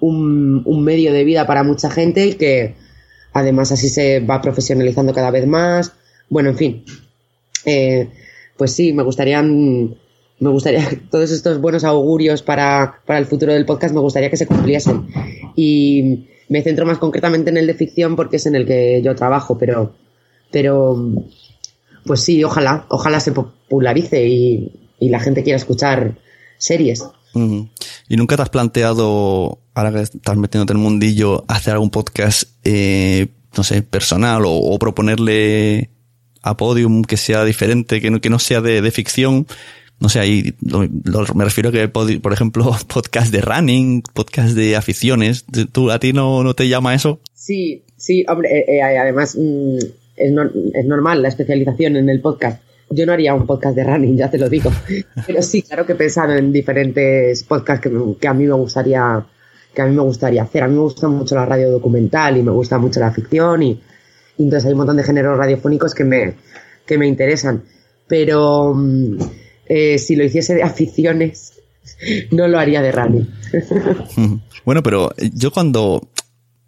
un, 0.00 0.84
medio 0.84 1.12
de 1.12 1.24
vida 1.24 1.46
para 1.46 1.62
mucha 1.62 1.90
gente 1.90 2.26
y 2.26 2.34
que 2.34 2.74
además 3.32 3.70
así 3.72 3.88
se 3.88 4.20
va 4.20 4.42
profesionalizando 4.42 5.12
cada 5.12 5.30
vez 5.30 5.46
más. 5.46 5.92
Bueno, 6.28 6.50
en 6.50 6.56
fin. 6.56 6.84
Eh, 7.64 8.08
pues 8.56 8.72
sí, 8.72 8.92
me 8.92 9.02
gustaría, 9.02 9.42
me 9.42 9.98
gustaría 10.38 10.88
todos 11.10 11.30
estos 11.30 11.60
buenos 11.60 11.84
augurios 11.84 12.42
para, 12.42 13.00
para 13.06 13.18
el 13.18 13.26
futuro 13.26 13.52
del 13.52 13.66
podcast, 13.66 13.94
me 13.94 14.00
gustaría 14.00 14.30
que 14.30 14.36
se 14.36 14.46
cumpliesen. 14.46 15.06
Y 15.54 16.26
me 16.48 16.62
centro 16.62 16.84
más 16.84 16.98
concretamente 16.98 17.50
en 17.50 17.58
el 17.58 17.68
de 17.68 17.74
ficción 17.74 18.16
porque 18.16 18.36
es 18.36 18.46
en 18.46 18.56
el 18.56 18.66
que 18.66 19.00
yo 19.02 19.14
trabajo, 19.14 19.56
pero, 19.56 19.94
pero 20.50 21.14
pues 22.04 22.22
sí, 22.22 22.42
ojalá, 22.44 22.86
ojalá 22.88 23.20
se 23.20 23.32
popularice 23.32 24.26
y, 24.26 24.72
y 24.98 25.08
la 25.08 25.20
gente 25.20 25.42
quiera 25.42 25.56
escuchar 25.56 26.16
series. 26.58 27.02
Uh 27.34 27.40
-huh. 27.40 27.68
¿Y 28.08 28.16
nunca 28.16 28.36
te 28.36 28.42
has 28.42 28.50
planteado, 28.50 29.58
ahora 29.74 29.92
que 29.92 30.00
estás 30.02 30.36
metiéndote 30.36 30.72
en 30.72 30.78
el 30.78 30.82
mundillo, 30.82 31.44
hacer 31.48 31.74
algún 31.74 31.90
podcast, 31.90 32.44
eh, 32.64 33.28
no 33.56 33.62
sé, 33.62 33.82
personal 33.82 34.44
o, 34.44 34.52
o, 34.52 34.78
proponerle 34.78 35.90
a 36.42 36.56
Podium 36.56 37.02
que 37.02 37.16
sea 37.16 37.44
diferente, 37.44 38.00
que 38.00 38.10
no, 38.10 38.20
que 38.20 38.30
no 38.30 38.38
sea 38.38 38.60
de, 38.60 38.82
de 38.82 38.90
ficción? 38.90 39.46
No 40.00 40.08
sé, 40.08 40.18
ahí 40.18 40.54
lo, 40.62 40.88
lo, 41.04 41.34
me 41.34 41.44
refiero 41.44 41.68
a 41.68 41.72
que, 41.72 41.88
por 41.88 42.32
ejemplo, 42.32 42.74
podcast 42.88 43.30
de 43.32 43.42
running, 43.42 44.02
podcast 44.14 44.54
de 44.54 44.76
aficiones. 44.76 45.44
¿Tú, 45.72 45.90
¿A 45.90 45.98
ti 45.98 46.12
no, 46.12 46.42
no 46.42 46.54
te 46.54 46.68
llama 46.68 46.94
eso? 46.94 47.20
Sí, 47.34 47.84
sí, 47.96 48.24
hombre, 48.28 48.60
eh, 48.60 48.78
eh, 48.78 48.82
además... 48.82 49.36
Mmm 49.38 49.99
es, 50.20 50.32
no, 50.32 50.42
es, 50.74 50.84
normal 50.86 51.22
la 51.22 51.28
especialización 51.28 51.96
en 51.96 52.08
el 52.08 52.20
podcast. 52.20 52.62
Yo 52.90 53.06
no 53.06 53.12
haría 53.12 53.34
un 53.34 53.46
podcast 53.46 53.76
de 53.76 53.84
running, 53.84 54.16
ya 54.16 54.30
te 54.30 54.38
lo 54.38 54.48
digo. 54.48 54.70
Pero 55.26 55.42
sí, 55.42 55.62
claro 55.62 55.86
que 55.86 55.92
he 55.92 55.96
pensado 55.96 56.34
en 56.34 56.52
diferentes 56.52 57.44
podcasts 57.44 57.82
que, 57.82 57.90
que, 58.20 58.28
a 58.28 58.34
mí 58.34 58.46
me 58.46 58.54
gustaría 58.54 59.24
que 59.72 59.82
a 59.82 59.86
mí 59.86 59.94
me 59.94 60.02
gustaría 60.02 60.42
hacer. 60.42 60.64
A 60.64 60.68
mí 60.68 60.74
me 60.74 60.80
gusta 60.80 61.08
mucho 61.08 61.34
la 61.34 61.46
radio 61.46 61.70
documental 61.70 62.36
y 62.36 62.42
me 62.42 62.50
gusta 62.50 62.78
mucho 62.78 63.00
la 63.00 63.12
ficción 63.12 63.62
y, 63.62 63.80
y 64.38 64.42
entonces 64.42 64.66
hay 64.66 64.72
un 64.72 64.78
montón 64.78 64.96
de 64.96 65.04
géneros 65.04 65.38
radiofónicos 65.38 65.94
que 65.94 66.04
me, 66.04 66.34
que 66.86 66.98
me 66.98 67.06
interesan. 67.06 67.62
Pero 68.08 68.74
eh, 69.66 69.98
si 69.98 70.16
lo 70.16 70.24
hiciese 70.24 70.56
de 70.56 70.64
aficiones, 70.64 71.60
no 72.32 72.48
lo 72.48 72.58
haría 72.58 72.82
de 72.82 72.92
running. 72.92 73.28
bueno, 74.64 74.82
pero 74.82 75.10
yo 75.34 75.52
cuando 75.52 76.08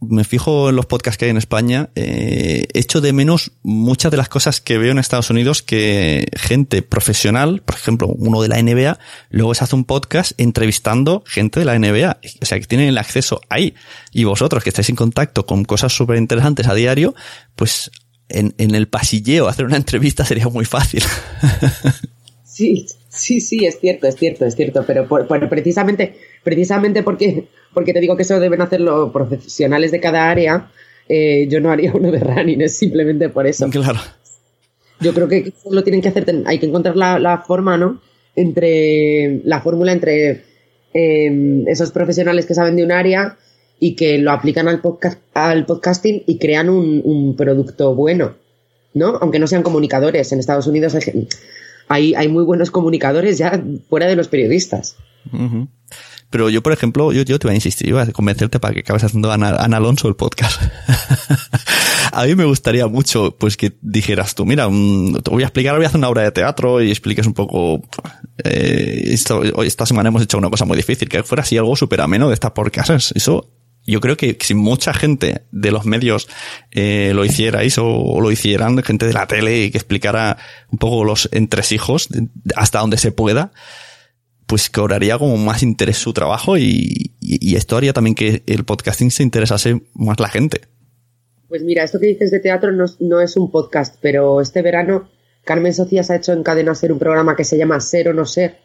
me 0.03 0.25
fijo 0.25 0.71
en 0.71 0.77
los 0.77 0.87
podcasts 0.87 1.17
que 1.19 1.27
hay 1.27 1.31
en 1.31 1.37
España, 1.37 1.91
eh, 1.95 2.67
echo 2.75 3.01
de 3.01 3.13
menos 3.13 3.53
muchas 3.63 4.11
de 4.11 4.17
las 4.17 4.29
cosas 4.29 4.61
que 4.61 4.79
veo 4.79 4.91
en 4.91 4.99
Estados 4.99 5.31
Unidos 5.31 5.63
que 5.63 6.27
gente 6.35 6.83
profesional, 6.83 7.63
por 7.63 7.77
ejemplo, 7.77 8.09
uno 8.09 8.43
de 8.43 8.49
la 8.49 8.61
NBA, 8.61 8.99
luego 9.31 9.55
se 9.55 9.65
hace 9.65 9.77
un 9.77 9.85
podcast 9.85 10.33
entrevistando 10.39 11.23
gente 11.27 11.61
de 11.61 11.67
la 11.67 11.79
NBA. 11.79 12.19
O 12.43 12.47
sea, 12.47 12.59
que 12.59 12.67
tienen 12.67 12.89
el 12.89 12.99
acceso 12.99 13.41
ahí. 13.49 13.75
Y 14.13 14.25
vosotros 14.25 14.63
que 14.63 14.71
estáis 14.71 14.89
en 14.89 14.97
contacto 14.97 15.47
con 15.47 15.65
cosas 15.65 15.93
súper 15.93 16.17
interesantes 16.19 16.67
a 16.67 16.75
diario, 16.75 17.15
pues 17.55 17.91
en, 18.29 18.55
en 18.59 18.75
el 18.75 18.89
pasilleo 18.89 19.49
hacer 19.49 19.65
una 19.65 19.77
entrevista 19.83 20.25
sería 20.25 20.49
muy 20.49 20.65
fácil. 20.65 21.03
Sí, 22.45 22.87
sí, 23.13 23.41
sí, 23.41 23.67
es 23.67 23.79
cierto, 23.79 24.07
es 24.07 24.17
cierto, 24.17 24.45
es 24.47 24.55
cierto, 24.57 24.85
pero 24.87 25.07
por, 25.07 25.27
por- 25.27 25.49
precisamente, 25.49 26.15
precisamente 26.43 27.03
porque, 27.03 27.47
porque 27.75 27.93
te 27.93 28.01
digo 28.01 28.17
que 28.17 28.23
eso 28.23 28.41
deben 28.41 28.61
hacerlo 28.63 29.13
profesionales 29.13 29.91
de 29.93 30.01
cada 30.01 30.31
área, 30.31 30.71
eh, 31.09 31.47
yo 31.49 31.61
no 31.61 31.71
haría 31.71 31.93
uno 31.95 32.11
de 32.11 32.21
running, 32.21 32.63
es 32.63 32.77
simplemente 32.77 33.29
por 33.29 33.47
eso. 33.47 33.69
Claro. 33.71 34.01
Yo 35.01 35.13
creo 35.13 35.29
que 35.29 35.39
eso 35.39 35.71
lo 35.73 35.83
tienen 35.83 36.01
que 36.01 36.09
hacer, 36.09 36.25
hay 36.47 36.59
que 36.59 36.67
encontrar 36.67 36.97
la, 36.97 37.19
la 37.19 37.39
forma, 37.39 37.77
¿no? 37.77 38.01
Entre, 38.35 39.41
la 39.45 39.61
fórmula 39.61 39.93
entre 39.93 40.43
eh, 40.95 41.65
esos 41.67 41.91
profesionales 41.91 42.47
que 42.47 42.55
saben 42.55 42.77
de 42.77 42.85
un 42.85 42.93
área 42.93 43.37
y 43.79 43.95
que 43.97 44.19
lo 44.19 44.31
aplican 44.31 44.69
al, 44.69 44.81
podcast, 44.81 45.21
al 45.35 45.67
podcasting 45.67 46.23
y 46.27 46.39
crean 46.39 46.71
un, 46.71 47.03
un 47.05 47.35
producto 47.37 47.95
bueno, 47.97 48.37
¿no? 48.95 49.17
Aunque 49.21 49.41
no 49.41 49.49
sean 49.49 49.65
comunicadores. 49.65 50.31
En 50.31 50.39
Estados 50.39 50.69
Unidos 50.69 50.95
hay, 50.95 51.27
hay, 51.89 52.15
hay 52.15 52.29
muy 52.29 52.45
buenos 52.45 52.71
comunicadores 52.71 53.39
ya 53.39 53.63
fuera 53.89 54.07
de 54.07 54.17
los 54.17 54.29
periodistas. 54.29 54.97
Pero 56.33 56.49
yo, 56.49 56.63
por 56.63 56.73
ejemplo, 56.73 57.13
yo, 57.13 57.23
yo 57.23 57.39
te 57.39 57.47
voy 57.47 57.53
a 57.53 57.57
insistir, 57.57 57.89
yo 57.89 57.97
voy 57.97 58.09
a 58.09 58.11
convencerte 58.11 58.59
para 58.59 58.73
que 58.73 58.81
acabes 58.81 59.05
haciendo 59.05 59.31
Ana, 59.31 59.57
Ana 59.57 59.77
Alonso 59.77 60.09
el 60.09 60.17
podcast. 60.17 60.63
a 62.13 62.25
mí 62.25 62.35
me 62.35 62.47
gustaría 62.47 62.87
mucho, 62.87 63.37
pues, 63.39 63.59
que 63.59 63.75
dijeras 63.83 64.35
tú, 64.35 64.47
mira, 64.47 64.67
mm, 64.67 65.21
te 65.23 65.31
voy 65.31 65.43
a 65.43 65.47
explicar, 65.47 65.77
voy 65.77 65.85
a 65.85 65.89
hacer 65.89 65.99
una 65.99 66.09
obra 66.09 66.23
de 66.23 66.33
teatro 66.33 66.83
y 66.83 66.91
expliques 66.91 67.27
un 67.27 67.35
poco, 67.35 67.83
eh, 68.43 69.15
esta 69.15 69.85
semana 69.85 70.09
hemos 70.09 70.23
hecho 70.23 70.39
una 70.39 70.49
cosa 70.49 70.65
muy 70.65 70.79
difícil, 70.79 71.07
que 71.07 71.23
fuera 71.23 71.43
así 71.43 71.59
algo 71.59 71.77
súper 71.77 72.01
ameno 72.01 72.29
de 72.29 72.35
estas 72.35 72.53
podcasts. 72.53 73.13
Eso, 73.15 73.51
yo 73.87 74.01
creo 74.01 74.17
que 74.17 74.37
si 74.41 74.55
mucha 74.55 74.93
gente 74.95 75.43
de 75.51 75.71
los 75.73 75.85
medios 75.87 76.29
eh, 76.71 77.13
lo 77.15 77.25
hicierais 77.25 77.79
o, 77.79 77.87
o 77.87 78.21
lo 78.21 78.31
hicieran, 78.31 78.83
gente 78.83 79.07
de 79.07 79.13
la 79.13 79.27
tele 79.27 79.65
y 79.65 79.71
que 79.71 79.79
explicara 79.79 80.39
un 80.71 80.79
poco 80.79 81.05
los 81.05 81.29
entresijos 81.33 82.09
hasta 82.57 82.79
donde 82.81 82.97
se 82.99 83.11
pueda, 83.13 83.53
pues 84.47 84.69
cobraría 84.71 85.19
como 85.19 85.37
más 85.37 85.63
interés 85.63 85.97
su 85.99 86.13
trabajo 86.13 86.57
y, 86.59 87.13
y- 87.21 87.51
y 87.53 87.57
esto 87.57 87.77
haría 87.77 87.93
también 87.93 88.15
que 88.15 88.43
el 88.47 88.65
podcasting 88.65 89.11
se 89.11 89.23
interesase 89.23 89.81
más 89.95 90.21
la 90.21 90.29
gente. 90.29 90.63
Pues 91.49 91.63
mira, 91.63 91.85
esto 91.85 91.99
que 92.01 92.07
dices 92.07 92.31
de 92.31 92.41
teatro 92.41 92.73
no, 92.73 92.85
es- 92.85 92.97
no 93.01 93.21
es 93.21 93.37
un 93.37 93.51
podcast, 93.51 93.97
pero 94.01 94.41
este 94.41 94.63
verano 94.63 95.09
Carmen 95.45 95.75
Socias 95.75 96.11
ha 96.11 96.17
hecho 96.17 96.33
en 96.33 96.43
Cadena 96.45 96.75
Ser 96.75 96.93
un 96.93 96.99
programa 96.99 97.35
que 97.35 97.45
se 97.45 97.59
llama 97.59 97.81
Ser 97.81 98.09
o 98.09 98.13
No 98.15 98.27
Ser. 98.27 98.61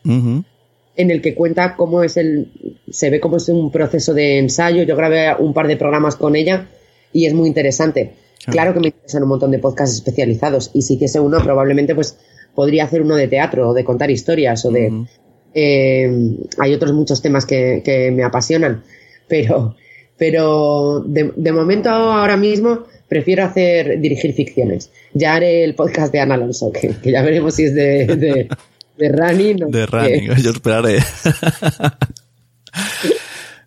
En 0.98 1.12
el 1.12 1.22
que 1.22 1.36
cuenta 1.36 1.76
cómo 1.76 2.04
es 2.04 2.18
el, 2.18 2.52
se 2.90 3.10
ve 3.10 3.20
cómo 3.20 3.38
es 3.38 3.48
un 3.50 3.72
proceso 3.72 4.14
de 4.14 4.40
ensayo. 4.40 4.84
Yo 4.84 4.96
grabé 4.96 5.34
un 5.40 5.54
par 5.54 5.68
de 5.68 5.78
programas 5.78 6.16
con 6.16 6.36
ella 6.36 6.68
y 7.14 7.26
es 7.26 7.34
muy 7.34 7.48
interesante. 7.48 8.14
Claro 8.46 8.74
que 8.74 8.80
me 8.80 8.88
interesan 8.88 9.24
un 9.24 9.30
montón 9.30 9.52
de 9.52 9.60
podcasts 9.60 9.96
especializados 9.96 10.72
y 10.74 10.82
si 10.82 10.96
hiciese 10.96 11.20
uno 11.20 11.42
probablemente 11.44 11.96
pues 11.96 12.18
podría 12.56 12.86
hacer 12.86 13.02
uno 13.02 13.16
de 13.16 13.28
teatro 13.28 13.70
o 13.70 13.74
de 13.74 13.84
contar 13.84 14.10
historias 14.10 14.66
o 14.66 14.72
de... 14.72 15.06
eh, 15.54 16.38
hay 16.58 16.74
otros 16.74 16.94
muchos 16.94 17.22
temas 17.22 17.46
que, 17.46 17.82
que 17.84 18.10
me 18.12 18.24
apasionan, 18.24 18.84
pero, 19.28 19.76
pero 20.18 21.02
de, 21.06 21.34
de 21.36 21.52
momento 21.52 21.90
ahora 21.90 22.38
mismo 22.38 22.84
prefiero 23.08 23.44
hacer 23.44 24.00
dirigir 24.00 24.34
ficciones. 24.34 24.92
Ya 25.14 25.36
haré 25.36 25.64
el 25.64 25.76
podcast 25.76 26.12
de 26.12 26.20
Ana 26.20 26.36
Alonso, 26.36 26.72
que, 26.72 26.90
que 26.90 27.12
ya 27.12 27.22
veremos 27.22 27.56
si 27.56 27.66
es 27.66 27.76
de, 27.76 28.06
de, 28.08 28.50
de 28.98 29.10
running 29.10 29.64
o 29.64 29.68
De 29.68 29.86
running, 29.86 30.36
yo 30.44 30.52
esperaré. 30.52 31.00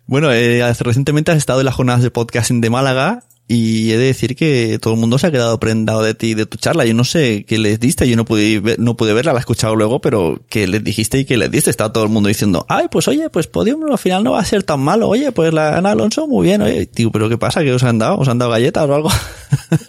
bueno, 0.05 0.31
eh, 0.33 0.61
recientemente 0.79 1.31
has 1.31 1.37
estado 1.37 1.59
en 1.61 1.65
las 1.65 1.75
jornadas 1.75 2.03
de 2.03 2.11
podcasting 2.11 2.61
de 2.61 2.69
Málaga 2.69 3.23
y 3.47 3.91
he 3.91 3.97
de 3.97 4.05
decir 4.05 4.35
que 4.37 4.77
todo 4.81 4.93
el 4.93 4.99
mundo 4.99 5.17
se 5.17 5.27
ha 5.27 5.31
quedado 5.31 5.59
prendado 5.59 6.01
de 6.03 6.13
ti, 6.13 6.27
y 6.27 6.33
de 6.35 6.45
tu 6.45 6.57
charla. 6.57 6.85
Yo 6.85 6.93
no 6.93 7.03
sé 7.03 7.43
qué 7.45 7.57
les 7.57 7.81
diste, 7.81 8.07
yo 8.07 8.15
no 8.15 8.23
pude, 8.23 8.61
ver- 8.61 8.79
no 8.79 8.95
pude 8.95 9.13
verla, 9.13 9.33
la 9.33 9.39
he 9.39 9.41
escuchado 9.41 9.75
luego, 9.75 9.99
pero 9.99 10.39
que 10.47 10.67
les 10.67 10.81
dijiste 10.83 11.17
y 11.19 11.25
que 11.25 11.35
les 11.35 11.51
diste. 11.51 11.69
Estaba 11.69 11.91
todo 11.91 12.05
el 12.05 12.09
mundo 12.11 12.29
diciendo, 12.29 12.65
ay, 12.69 12.87
pues 12.89 13.09
oye, 13.09 13.29
pues 13.29 13.47
Podium 13.47 13.91
al 13.91 13.97
final 13.97 14.23
no 14.23 14.31
va 14.33 14.39
a 14.39 14.45
ser 14.45 14.63
tan 14.63 14.79
malo. 14.79 15.09
Oye, 15.09 15.33
pues 15.33 15.53
la 15.53 15.77
Ana 15.77 15.91
Alonso 15.91 16.27
muy 16.27 16.45
bien. 16.47 16.61
Oye, 16.61 16.89
digo, 16.93 17.11
pero 17.11 17.27
¿qué 17.27 17.37
pasa? 17.37 17.61
¿Qué 17.61 17.73
os 17.73 17.83
han 17.83 17.99
dado? 17.99 18.19
¿Os 18.19 18.29
han 18.29 18.37
dado 18.37 18.51
galletas 18.51 18.87
o 18.87 18.95
algo? 18.95 19.09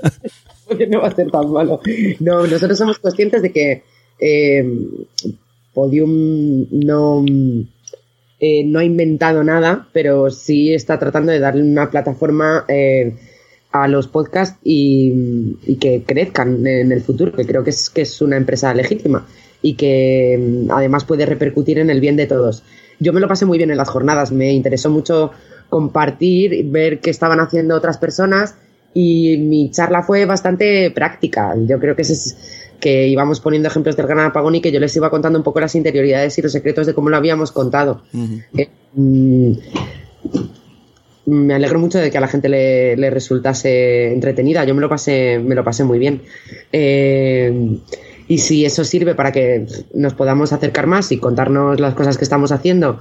no 0.90 1.00
va 1.00 1.08
a 1.08 1.14
ser 1.14 1.30
tan 1.30 1.52
malo. 1.52 1.80
No, 2.18 2.44
nosotros 2.46 2.76
somos 2.76 2.98
conscientes 2.98 3.42
de 3.42 3.52
que 3.52 3.84
eh, 4.24 4.64
Podium 5.74 6.66
no, 6.70 7.24
eh, 8.38 8.64
no 8.64 8.78
ha 8.78 8.84
inventado 8.84 9.42
nada, 9.42 9.88
pero 9.92 10.30
sí 10.30 10.72
está 10.72 10.98
tratando 10.98 11.32
de 11.32 11.40
darle 11.40 11.62
una 11.62 11.90
plataforma 11.90 12.64
eh, 12.68 13.16
a 13.72 13.88
los 13.88 14.06
podcasts 14.06 14.58
y, 14.62 15.56
que 15.80 16.04
crezcan 16.06 16.64
en 16.66 16.92
el 16.92 17.02
futuro, 17.02 17.32
que 17.32 17.46
creo 17.46 17.64
que 17.64 17.70
es, 17.70 17.90
que 17.90 18.02
es 18.02 18.22
una 18.22 18.36
empresa 18.36 18.72
legítima 18.74 19.26
y 19.60 19.74
que 19.74 20.38
mm, 20.38 20.70
además 20.70 21.04
puede 21.04 21.26
repercutir 21.26 21.78
en 21.78 21.90
el 21.90 22.00
bien 22.00 22.16
de 22.16 22.26
todos. 22.26 22.62
Yo 23.00 23.12
me 23.12 23.20
lo 23.20 23.26
pasé 23.26 23.44
muy 23.44 23.58
bien 23.58 23.72
en 23.72 23.76
las 23.76 23.88
jornadas, 23.88 24.30
me 24.30 24.52
interesó 24.52 24.88
mucho 24.88 25.32
compartir, 25.68 26.66
ver 26.66 27.00
qué 27.00 27.10
estaban 27.10 27.40
haciendo 27.40 27.74
otras 27.74 27.98
personas 27.98 28.54
y 28.94 29.38
mi 29.38 29.70
charla 29.70 30.02
fue 30.02 30.26
bastante 30.26 30.90
práctica. 30.90 31.54
Yo 31.66 31.80
creo 31.80 31.96
que 31.96 32.02
es 32.02 32.36
que 32.82 33.06
íbamos 33.06 33.38
poniendo 33.38 33.68
ejemplos 33.68 33.96
del 33.96 34.08
gran 34.08 34.26
apagón 34.26 34.56
y 34.56 34.60
que 34.60 34.72
yo 34.72 34.80
les 34.80 34.94
iba 34.96 35.08
contando 35.08 35.38
un 35.38 35.44
poco 35.44 35.60
las 35.60 35.76
interioridades 35.76 36.36
y 36.36 36.42
los 36.42 36.50
secretos 36.50 36.84
de 36.84 36.94
cómo 36.94 37.10
lo 37.10 37.16
habíamos 37.16 37.52
contado. 37.52 38.02
Eh, 38.58 38.68
mm, 38.94 39.52
me 41.26 41.54
alegro 41.54 41.78
mucho 41.78 41.98
de 41.98 42.10
que 42.10 42.18
a 42.18 42.20
la 42.20 42.26
gente 42.26 42.48
le, 42.48 42.96
le 42.96 43.08
resultase 43.10 44.12
entretenida. 44.12 44.64
Yo 44.64 44.74
me 44.74 44.80
lo 44.80 44.88
pasé, 44.88 45.38
me 45.38 45.54
lo 45.54 45.62
pasé 45.62 45.84
muy 45.84 46.00
bien. 46.00 46.22
Eh, 46.72 47.78
y 48.26 48.38
si 48.38 48.64
eso 48.64 48.82
sirve 48.82 49.14
para 49.14 49.30
que 49.30 49.64
nos 49.94 50.14
podamos 50.14 50.52
acercar 50.52 50.88
más 50.88 51.12
y 51.12 51.18
contarnos 51.18 51.78
las 51.78 51.94
cosas 51.94 52.18
que 52.18 52.24
estamos 52.24 52.50
haciendo 52.50 52.98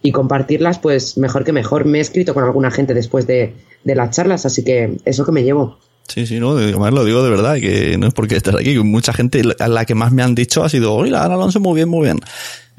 y 0.00 0.12
compartirlas, 0.12 0.78
pues 0.78 1.18
mejor 1.18 1.44
que 1.44 1.52
mejor. 1.52 1.84
Me 1.84 1.98
he 1.98 2.00
escrito 2.00 2.32
con 2.32 2.44
alguna 2.44 2.70
gente 2.70 2.94
después 2.94 3.26
de, 3.26 3.52
de 3.84 3.94
las 3.94 4.16
charlas, 4.16 4.46
así 4.46 4.64
que 4.64 4.96
eso 5.04 5.26
que 5.26 5.32
me 5.32 5.44
llevo. 5.44 5.76
Sí, 6.08 6.26
sí, 6.26 6.40
no, 6.40 6.52
además 6.52 6.92
lo 6.92 7.04
digo 7.04 7.22
de 7.22 7.30
verdad, 7.30 7.56
que 7.56 7.98
no 7.98 8.06
es 8.06 8.14
porque 8.14 8.36
estés 8.36 8.54
aquí, 8.54 8.74
que 8.74 8.80
mucha 8.80 9.12
gente, 9.12 9.42
a 9.58 9.68
la 9.68 9.84
que 9.84 9.94
más 9.94 10.10
me 10.10 10.22
han 10.22 10.34
dicho 10.34 10.64
ha 10.64 10.68
sido, 10.68 10.94
oye, 10.94 11.10
la 11.10 11.24
Ana 11.24 11.34
Alonso 11.34 11.60
muy 11.60 11.74
bien, 11.76 11.88
muy 11.88 12.04
bien. 12.04 12.18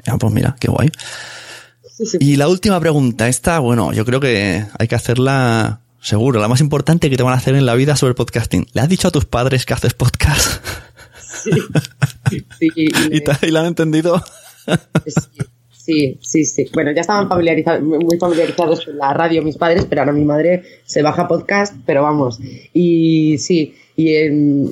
Ya, 0.04 0.16
pues 0.16 0.32
mira, 0.32 0.56
qué 0.58 0.68
guay. 0.68 0.90
Y 2.18 2.36
la 2.36 2.48
última 2.48 2.80
pregunta, 2.80 3.28
esta, 3.28 3.58
bueno, 3.58 3.92
yo 3.92 4.04
creo 4.04 4.20
que 4.20 4.64
hay 4.78 4.88
que 4.88 4.94
hacerla 4.94 5.80
seguro, 6.00 6.40
la 6.40 6.48
más 6.48 6.60
importante 6.60 7.10
que 7.10 7.16
te 7.16 7.22
van 7.22 7.34
a 7.34 7.36
hacer 7.36 7.54
en 7.54 7.66
la 7.66 7.74
vida 7.74 7.94
sobre 7.96 8.14
podcasting. 8.14 8.66
¿Le 8.72 8.80
has 8.80 8.88
dicho 8.88 9.08
a 9.08 9.10
tus 9.10 9.26
padres 9.26 9.66
que 9.66 9.74
haces 9.74 9.94
podcast? 9.94 10.64
Sí, 11.42 11.50
¿Y, 12.74 13.20
te, 13.20 13.46
y 13.46 13.50
la 13.50 13.60
han 13.60 13.66
entendido? 13.66 14.22
Sí, 15.06 15.42
sí, 16.20 16.44
sí. 16.44 16.66
Bueno, 16.72 16.92
ya 16.92 17.00
estaban 17.02 17.28
familiarizados, 17.28 17.82
muy 17.82 18.18
familiarizados 18.18 18.84
con 18.84 18.96
la 18.98 19.12
radio 19.12 19.42
mis 19.42 19.56
padres, 19.56 19.86
pero 19.88 20.02
ahora 20.02 20.12
mi 20.12 20.24
madre 20.24 20.62
se 20.84 21.02
baja 21.02 21.28
podcast, 21.28 21.74
pero 21.86 22.02
vamos. 22.02 22.38
Y 22.72 23.36
sí, 23.38 23.74
y 23.96 24.16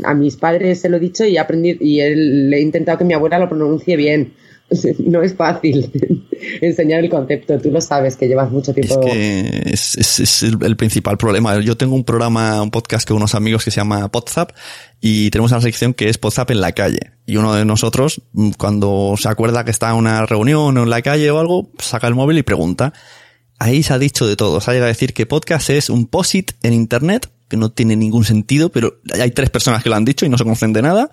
a 0.04 0.14
mis 0.14 0.36
padres 0.36 0.80
se 0.80 0.88
lo 0.88 0.96
he 0.96 1.00
dicho 1.00 1.24
y 1.24 1.36
he 1.36 1.38
aprendido, 1.38 1.78
y 1.80 2.00
él- 2.00 2.50
le 2.50 2.58
he 2.58 2.60
intentado 2.62 2.98
que 2.98 3.04
mi 3.04 3.14
abuela 3.14 3.38
lo 3.38 3.48
pronuncie 3.48 3.96
bien. 3.96 4.32
No 4.98 5.22
es 5.22 5.34
fácil 5.34 5.90
enseñar 6.60 7.02
el 7.04 7.10
concepto, 7.10 7.58
tú 7.58 7.70
lo 7.70 7.80
sabes 7.80 8.16
que 8.16 8.28
llevas 8.28 8.50
mucho 8.50 8.72
tiempo. 8.74 9.00
que 9.00 9.62
es, 9.66 9.96
es- 9.96 10.20
es 10.20 10.42
el, 10.42 10.58
el 10.62 10.76
principal 10.76 11.16
problema. 11.16 11.58
Yo 11.60 11.76
tengo 11.76 11.94
un 11.94 12.04
programa, 12.04 12.60
un 12.62 12.70
podcast 12.70 13.06
con 13.08 13.16
unos 13.16 13.34
amigos 13.34 13.64
que 13.64 13.70
se 13.70 13.76
llama 13.80 14.08
Podzap 14.10 14.50
y 15.00 15.30
tenemos 15.30 15.52
una 15.52 15.60
sección 15.60 15.94
que 15.94 16.08
es 16.08 16.18
Podzap 16.18 16.50
en 16.50 16.60
la 16.60 16.72
calle. 16.72 17.12
Y 17.26 17.36
uno 17.36 17.54
de 17.54 17.64
nosotros, 17.64 18.22
mm, 18.32 18.50
cuando 18.58 19.14
se 19.18 19.28
acuerda 19.28 19.64
que 19.64 19.70
está 19.70 19.90
en 19.90 19.96
una 19.96 20.26
reunión 20.26 20.76
o 20.76 20.82
en 20.82 20.90
la 20.90 21.02
calle 21.02 21.30
o 21.30 21.38
algo, 21.38 21.70
saca 21.78 22.06
el 22.06 22.14
móvil 22.14 22.38
y 22.38 22.42
pregunta. 22.42 22.92
Ahí 23.58 23.82
se 23.82 23.92
ha 23.92 23.98
dicho 23.98 24.26
de 24.26 24.36
todo. 24.36 24.60
Se 24.60 24.70
ha 24.70 24.74
llegado 24.74 24.86
a 24.86 24.94
decir 24.94 25.14
que 25.14 25.26
podcast 25.26 25.70
es 25.70 25.90
un 25.90 26.06
posit 26.06 26.52
en 26.62 26.74
internet, 26.74 27.28
que 27.48 27.56
no 27.56 27.70
tiene 27.72 27.96
ningún 27.96 28.24
sentido, 28.24 28.68
pero 28.68 29.00
hay 29.20 29.30
tres 29.32 29.50
personas 29.50 29.82
que 29.82 29.88
lo 29.88 29.96
han 29.96 30.04
dicho 30.04 30.26
y 30.26 30.28
no 30.28 30.38
se 30.38 30.44
conocen 30.44 30.72
de 30.72 30.82
nada. 30.82 31.10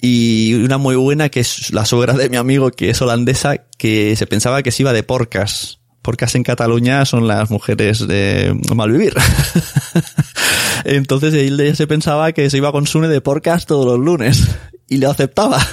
Y 0.00 0.54
una 0.54 0.78
muy 0.78 0.96
buena 0.96 1.28
que 1.28 1.40
es 1.40 1.72
la 1.72 1.86
suegra 1.86 2.14
de 2.14 2.28
mi 2.28 2.36
amigo 2.36 2.70
que 2.70 2.90
es 2.90 3.00
holandesa 3.00 3.56
que 3.78 4.16
se 4.16 4.26
pensaba 4.26 4.62
que 4.62 4.70
se 4.70 4.82
iba 4.82 4.92
de 4.92 5.02
porcas. 5.02 5.80
Porcas 6.02 6.34
en 6.34 6.42
Cataluña 6.42 7.06
son 7.06 7.26
las 7.26 7.50
mujeres 7.50 8.06
de 8.06 8.54
malvivir. 8.74 9.14
Entonces 10.84 11.32
él 11.32 11.76
se 11.76 11.86
pensaba 11.86 12.32
que 12.32 12.50
se 12.50 12.58
iba 12.58 12.72
con 12.72 12.86
Sune 12.86 13.08
de 13.08 13.22
porcas 13.22 13.64
todos 13.64 13.86
los 13.86 14.04
lunes 14.04 14.46
y 14.88 14.98
lo 14.98 15.10
aceptaba. 15.10 15.66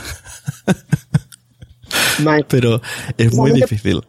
Pero 2.47 2.81
es 3.17 3.34
muy 3.34 3.51
difícil. 3.51 4.01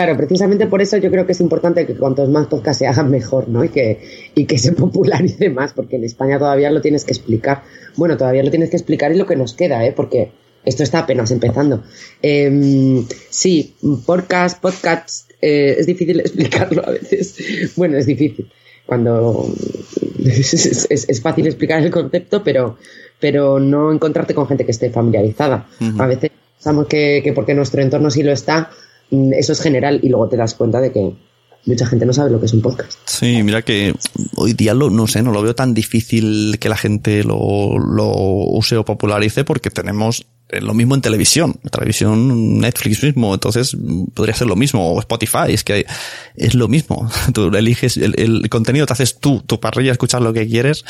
Claro, 0.00 0.16
precisamente 0.16 0.66
por 0.66 0.80
eso 0.80 0.96
yo 0.96 1.10
creo 1.10 1.26
que 1.26 1.32
es 1.32 1.40
importante 1.42 1.86
que 1.86 1.94
cuantos 1.94 2.26
más 2.30 2.46
podcasts 2.46 2.78
se 2.78 2.86
hagan 2.86 3.10
mejor, 3.10 3.50
¿no? 3.50 3.62
Y 3.62 3.68
que, 3.68 4.00
y 4.34 4.46
que 4.46 4.56
se 4.56 4.72
popularice 4.84 5.50
más, 5.50 5.74
porque 5.74 5.96
en 5.96 6.04
España 6.04 6.38
todavía 6.38 6.70
lo 6.70 6.80
tienes 6.80 7.04
que 7.04 7.12
explicar. 7.12 7.64
Bueno, 7.96 8.16
todavía 8.16 8.42
lo 8.42 8.48
tienes 8.50 8.70
que 8.70 8.76
explicar 8.78 9.12
y 9.12 9.18
lo 9.18 9.26
que 9.26 9.36
nos 9.36 9.52
queda, 9.52 9.84
¿eh? 9.84 9.92
Porque 9.94 10.32
esto 10.64 10.82
está 10.84 11.00
apenas 11.00 11.30
empezando. 11.32 11.82
Em, 12.22 13.04
sí, 13.28 13.74
podcast, 14.06 14.58
podcast, 14.62 15.30
eh, 15.42 15.76
es 15.78 15.84
difícil 15.84 16.18
explicarlo 16.26 16.82
a 16.86 16.92
veces. 16.92 17.74
Bueno, 17.76 17.98
es 17.98 18.06
difícil. 18.06 18.50
Cuando 18.86 19.52
es, 20.24 20.54
es- 20.90 21.08
es 21.10 21.20
fácil 21.20 21.46
explicar 21.46 21.82
el 21.82 21.90
concepto, 21.90 22.42
pero, 22.42 22.78
pero 23.20 23.60
no 23.60 23.92
encontrarte 23.92 24.32
con 24.34 24.46
gente 24.48 24.64
que 24.64 24.70
esté 24.70 24.88
familiarizada. 24.88 25.68
A 25.98 26.06
veces 26.06 26.30
pensamos 26.56 26.86
que, 26.86 27.20
que 27.22 27.34
porque 27.34 27.52
nuestro 27.52 27.82
entorno 27.82 28.10
sí 28.10 28.22
lo 28.22 28.32
está, 28.32 28.70
eso 29.10 29.52
es 29.52 29.60
general 29.60 30.00
y 30.02 30.08
luego 30.08 30.28
te 30.28 30.36
das 30.36 30.54
cuenta 30.54 30.80
de 30.80 30.92
que 30.92 31.12
mucha 31.66 31.86
gente 31.86 32.06
no 32.06 32.12
sabe 32.12 32.30
lo 32.30 32.40
que 32.40 32.46
es 32.46 32.52
un 32.52 32.62
podcast. 32.62 32.98
Sí, 33.04 33.42
mira 33.42 33.62
que 33.62 33.94
hoy 34.36 34.54
día 34.54 34.74
lo, 34.74 34.90
no 34.90 35.06
sé, 35.06 35.22
no 35.22 35.32
lo 35.32 35.42
veo 35.42 35.54
tan 35.54 35.74
difícil 35.74 36.58
que 36.58 36.68
la 36.68 36.76
gente 36.76 37.24
lo, 37.24 37.78
lo 37.78 38.12
use 38.12 38.76
o 38.76 38.84
popularice 38.84 39.44
porque 39.44 39.70
tenemos 39.70 40.26
eh, 40.48 40.60
lo 40.60 40.74
mismo 40.74 40.94
en 40.94 41.00
televisión, 41.00 41.60
televisión, 41.70 42.58
Netflix 42.58 43.02
mismo, 43.02 43.34
entonces 43.34 43.76
mm, 43.76 44.06
podría 44.14 44.34
ser 44.34 44.46
lo 44.46 44.56
mismo, 44.56 44.92
o 44.92 45.00
Spotify, 45.00 45.52
es 45.52 45.64
que 45.64 45.86
es 46.34 46.54
lo 46.54 46.68
mismo. 46.68 47.10
Tú 47.34 47.54
eliges 47.54 47.96
el, 47.96 48.14
el 48.18 48.48
contenido, 48.48 48.86
te 48.86 48.94
haces 48.94 49.18
tú, 49.18 49.42
tu 49.46 49.60
parrilla, 49.60 49.92
escuchar 49.92 50.22
lo 50.22 50.32
que 50.32 50.48
quieres 50.48 50.84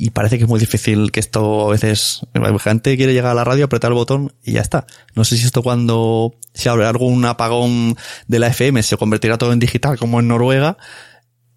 y 0.00 0.10
parece 0.10 0.38
que 0.38 0.44
es 0.44 0.48
muy 0.48 0.58
difícil 0.58 1.12
que 1.12 1.20
esto 1.20 1.68
a 1.68 1.72
veces, 1.72 2.22
la 2.32 2.58
gente 2.58 2.96
quiere 2.96 3.12
llegar 3.12 3.32
a 3.32 3.34
la 3.34 3.44
radio, 3.44 3.66
apretar 3.66 3.90
el 3.90 3.96
botón 3.96 4.32
y 4.42 4.52
ya 4.52 4.62
está. 4.62 4.86
No 5.14 5.24
sé 5.24 5.36
si 5.36 5.44
esto 5.44 5.62
cuando 5.62 6.34
se 6.54 6.70
abre 6.70 6.86
algún 6.86 7.22
apagón 7.26 7.96
de 8.26 8.38
la 8.38 8.46
FM 8.46 8.82
se 8.82 8.96
convertirá 8.96 9.36
todo 9.36 9.52
en 9.52 9.58
digital 9.58 9.98
como 9.98 10.18
en 10.18 10.28
Noruega 10.28 10.78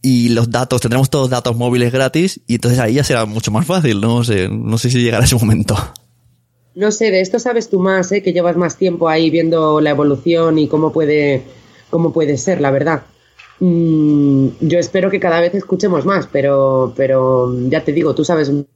y 0.02 0.28
los 0.28 0.52
datos, 0.52 0.82
tendremos 0.82 1.10
todos 1.10 1.30
datos 1.30 1.56
móviles 1.56 1.94
gratis 1.94 2.42
y 2.46 2.56
entonces 2.56 2.82
ahí 2.82 2.96
ya 2.96 3.06
será 3.06 3.26
mucho 3.26 3.50
más 3.50 3.66
fácil, 3.66 4.02
no 4.02 4.26
sé, 4.26 4.50
no 4.50 4.78
sé 4.78 4.90
si 4.90 5.02
llegará 5.02 5.24
ese 5.24 5.38
momento. 5.38 5.78
No 6.76 6.92
sé, 6.92 7.12
de 7.12 7.22
esto 7.22 7.40
sabes 7.40 7.70
tú 7.70 7.80
más, 7.80 8.12
¿eh? 8.12 8.22
que 8.22 8.34
llevas 8.34 8.58
más 8.58 8.76
tiempo 8.76 9.08
ahí 9.08 9.30
viendo 9.30 9.80
la 9.80 9.92
evolución 9.92 10.60
y 10.60 10.68
cómo 10.68 10.92
puede, 10.92 11.44
cómo 11.90 12.12
puede 12.12 12.38
ser, 12.38 12.60
la 12.60 12.72
verdad. 12.72 13.04
Mm, 13.60 14.48
yo 14.62 14.80
espero 14.80 15.10
que 15.10 15.20
cada 15.20 15.40
vez 15.40 15.54
escuchemos 15.56 16.06
más, 16.06 16.28
pero, 16.32 16.94
pero 16.96 17.56
ya 17.70 17.84
te 17.84 17.94
digo, 17.94 18.14
tú 18.14 18.26
sabes 18.26 18.50
mucho 18.50 18.68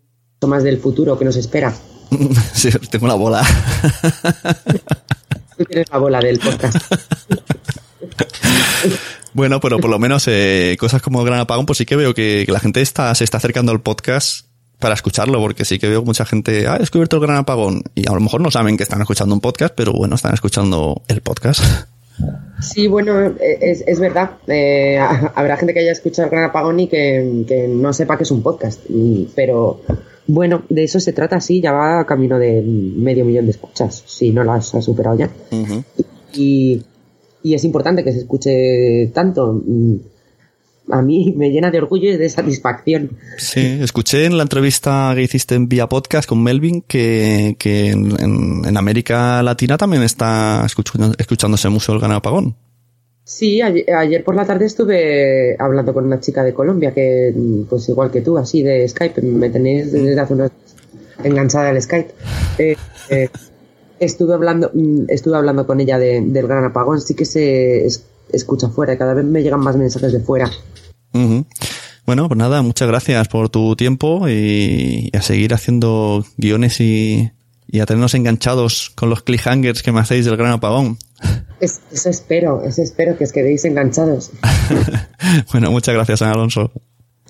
más 0.47 0.63
del 0.63 0.77
futuro 0.79 1.17
que 1.17 1.25
nos 1.25 1.35
espera. 1.35 1.73
Sí, 2.53 2.69
tengo 2.89 3.07
la 3.07 3.15
bola. 3.15 3.43
Tú 5.57 5.65
tienes 5.65 5.89
la 5.91 5.97
bola 5.97 6.19
del 6.19 6.39
podcast. 6.39 6.77
Bueno, 9.33 9.59
pero 9.59 9.77
por 9.77 9.89
lo 9.89 9.99
menos 9.99 10.23
eh, 10.27 10.77
cosas 10.79 11.01
como 11.01 11.23
Gran 11.23 11.39
Apagón, 11.39 11.65
pues 11.65 11.77
sí 11.77 11.85
que 11.85 11.95
veo 11.95 12.13
que, 12.13 12.43
que 12.45 12.51
la 12.51 12.59
gente 12.59 12.81
está, 12.81 13.13
se 13.13 13.23
está 13.23 13.37
acercando 13.37 13.71
al 13.71 13.81
podcast 13.81 14.47
para 14.79 14.95
escucharlo, 14.95 15.39
porque 15.39 15.65
sí 15.65 15.79
que 15.79 15.87
veo 15.87 16.03
mucha 16.03 16.25
gente, 16.25 16.67
ah, 16.67 16.75
he 16.75 16.79
descubierto 16.79 17.17
el 17.17 17.23
Gran 17.23 17.37
Apagón, 17.37 17.83
y 17.95 18.07
a 18.07 18.13
lo 18.13 18.19
mejor 18.19 18.41
no 18.41 18.51
saben 18.51 18.77
que 18.77 18.83
están 18.83 19.01
escuchando 19.01 19.35
un 19.35 19.41
podcast, 19.41 19.73
pero 19.75 19.91
bueno, 19.93 20.15
están 20.15 20.33
escuchando 20.33 21.01
el 21.07 21.21
podcast. 21.21 21.87
Sí, 22.59 22.87
bueno, 22.87 23.27
eh, 23.39 23.59
es, 23.61 23.83
es 23.85 23.99
verdad. 23.99 24.31
Eh, 24.47 24.97
habrá 25.35 25.57
gente 25.57 25.73
que 25.73 25.81
haya 25.81 25.91
escuchado 25.91 26.25
el 26.25 26.31
Gran 26.31 26.45
Apagón 26.45 26.79
y 26.79 26.87
que, 26.87 27.45
que 27.47 27.67
no 27.67 27.93
sepa 27.93 28.17
que 28.17 28.23
es 28.23 28.31
un 28.31 28.41
podcast. 28.41 28.81
Mm, 28.89 29.23
Pero 29.35 29.81
bueno, 30.27 30.63
de 30.69 30.83
eso 30.83 30.99
se 30.99 31.13
trata, 31.13 31.39
sí, 31.39 31.61
ya 31.61 31.71
va 31.71 32.05
camino 32.05 32.37
de 32.37 32.61
medio 32.61 33.23
millón 33.23 33.45
de 33.45 33.51
escuchas, 33.51 34.03
si 34.05 34.31
no 34.31 34.43
las 34.43 34.75
ha 34.75 34.81
superado 34.81 35.17
ya. 35.17 35.29
Y, 36.33 36.83
y 37.43 37.53
es 37.53 37.63
importante 37.63 38.03
que 38.03 38.11
se 38.11 38.19
escuche 38.19 39.07
tanto. 39.13 39.61
Mm, 40.87 40.93
A 40.93 41.01
mí 41.01 41.33
me 41.37 41.49
llena 41.51 41.69
de 41.71 41.77
orgullo 41.79 42.09
y 42.09 42.17
de 42.17 42.29
satisfacción. 42.29 43.11
Sí, 43.37 43.79
escuché 43.81 44.25
en 44.25 44.37
la 44.37 44.43
entrevista 44.43 45.11
que 45.15 45.23
hiciste 45.23 45.55
en 45.55 45.67
Vía 45.67 45.87
Podcast 45.87 46.27
con 46.27 46.41
Melvin 46.41 46.81
que, 46.81 47.55
que 47.59 47.89
en, 47.91 48.11
en- 48.19 48.65
en 48.65 48.77
América 48.77 49.41
Latina 49.43 49.77
también 49.77 50.03
está 50.03 50.63
escuchando, 50.65 51.13
escuchándose 51.17 51.69
mucho 51.69 51.93
el 51.93 51.99
Gran 51.99 52.11
Apagón. 52.13 52.55
Sí, 53.23 53.61
ayer, 53.61 53.83
ayer 53.93 54.23
por 54.23 54.35
la 54.35 54.45
tarde 54.45 54.65
estuve 54.65 55.57
hablando 55.59 55.93
con 55.93 56.05
una 56.05 56.21
chica 56.21 56.43
de 56.45 56.53
Colombia 56.53 56.93
que, 56.93 57.33
mm, 57.35 57.63
pues 57.63 57.89
igual 57.89 58.09
que 58.09 58.21
tú, 58.21 58.37
así 58.37 58.63
de 58.63 58.87
Skype, 58.87 59.21
me 59.21 59.49
tenéis 59.49 59.91
desde 59.91 60.17
hace 60.17 60.33
unos 60.33 60.51
enganchada 61.23 61.69
al 61.69 61.81
Skype. 61.81 62.11
Eh, 62.57 62.75
eh, 63.09 63.27
estuve 63.99 64.33
hablando, 64.33 64.71
mm, 64.73 65.05
estuve 65.09 65.35
hablando 65.35 65.67
con 65.67 65.81
ella 65.81 65.99
de- 65.99 66.21
del 66.21 66.47
gran 66.47 66.63
apagón, 66.63 67.01
sí 67.01 67.15
que 67.15 67.25
se 67.25 67.85
es- 67.85 68.05
escucha 68.31 68.69
fuera, 68.69 68.97
cada 68.97 69.13
vez 69.13 69.25
me 69.25 69.43
llegan 69.43 69.59
más 69.59 69.75
mensajes 69.75 70.13
de 70.13 70.19
fuera. 70.21 70.49
Bueno, 72.05 72.27
pues 72.29 72.37
nada, 72.37 72.61
muchas 72.61 72.87
gracias 72.87 73.27
por 73.27 73.49
tu 73.49 73.75
tiempo 73.75 74.27
y, 74.29 75.09
y 75.11 75.17
a 75.17 75.21
seguir 75.21 75.53
haciendo 75.53 76.25
guiones 76.37 76.79
y, 76.79 77.31
y 77.67 77.79
a 77.81 77.85
tenernos 77.85 78.13
enganchados 78.13 78.91
con 78.95 79.09
los 79.09 79.23
cliffhangers 79.23 79.83
que 79.83 79.91
me 79.91 79.99
hacéis 79.99 80.25
del 80.25 80.37
Gran 80.37 80.53
Apagón. 80.53 80.97
Es- 81.59 81.81
eso 81.91 82.11
espero, 82.11 82.61
eso 82.63 82.83
espero 82.83 83.17
que 83.17 83.23
os 83.23 83.31
quedéis 83.31 83.65
enganchados. 83.65 84.29
Bueno, 85.51 85.71
muchas 85.71 85.95
gracias, 85.95 86.21
Alonso. 86.21 86.71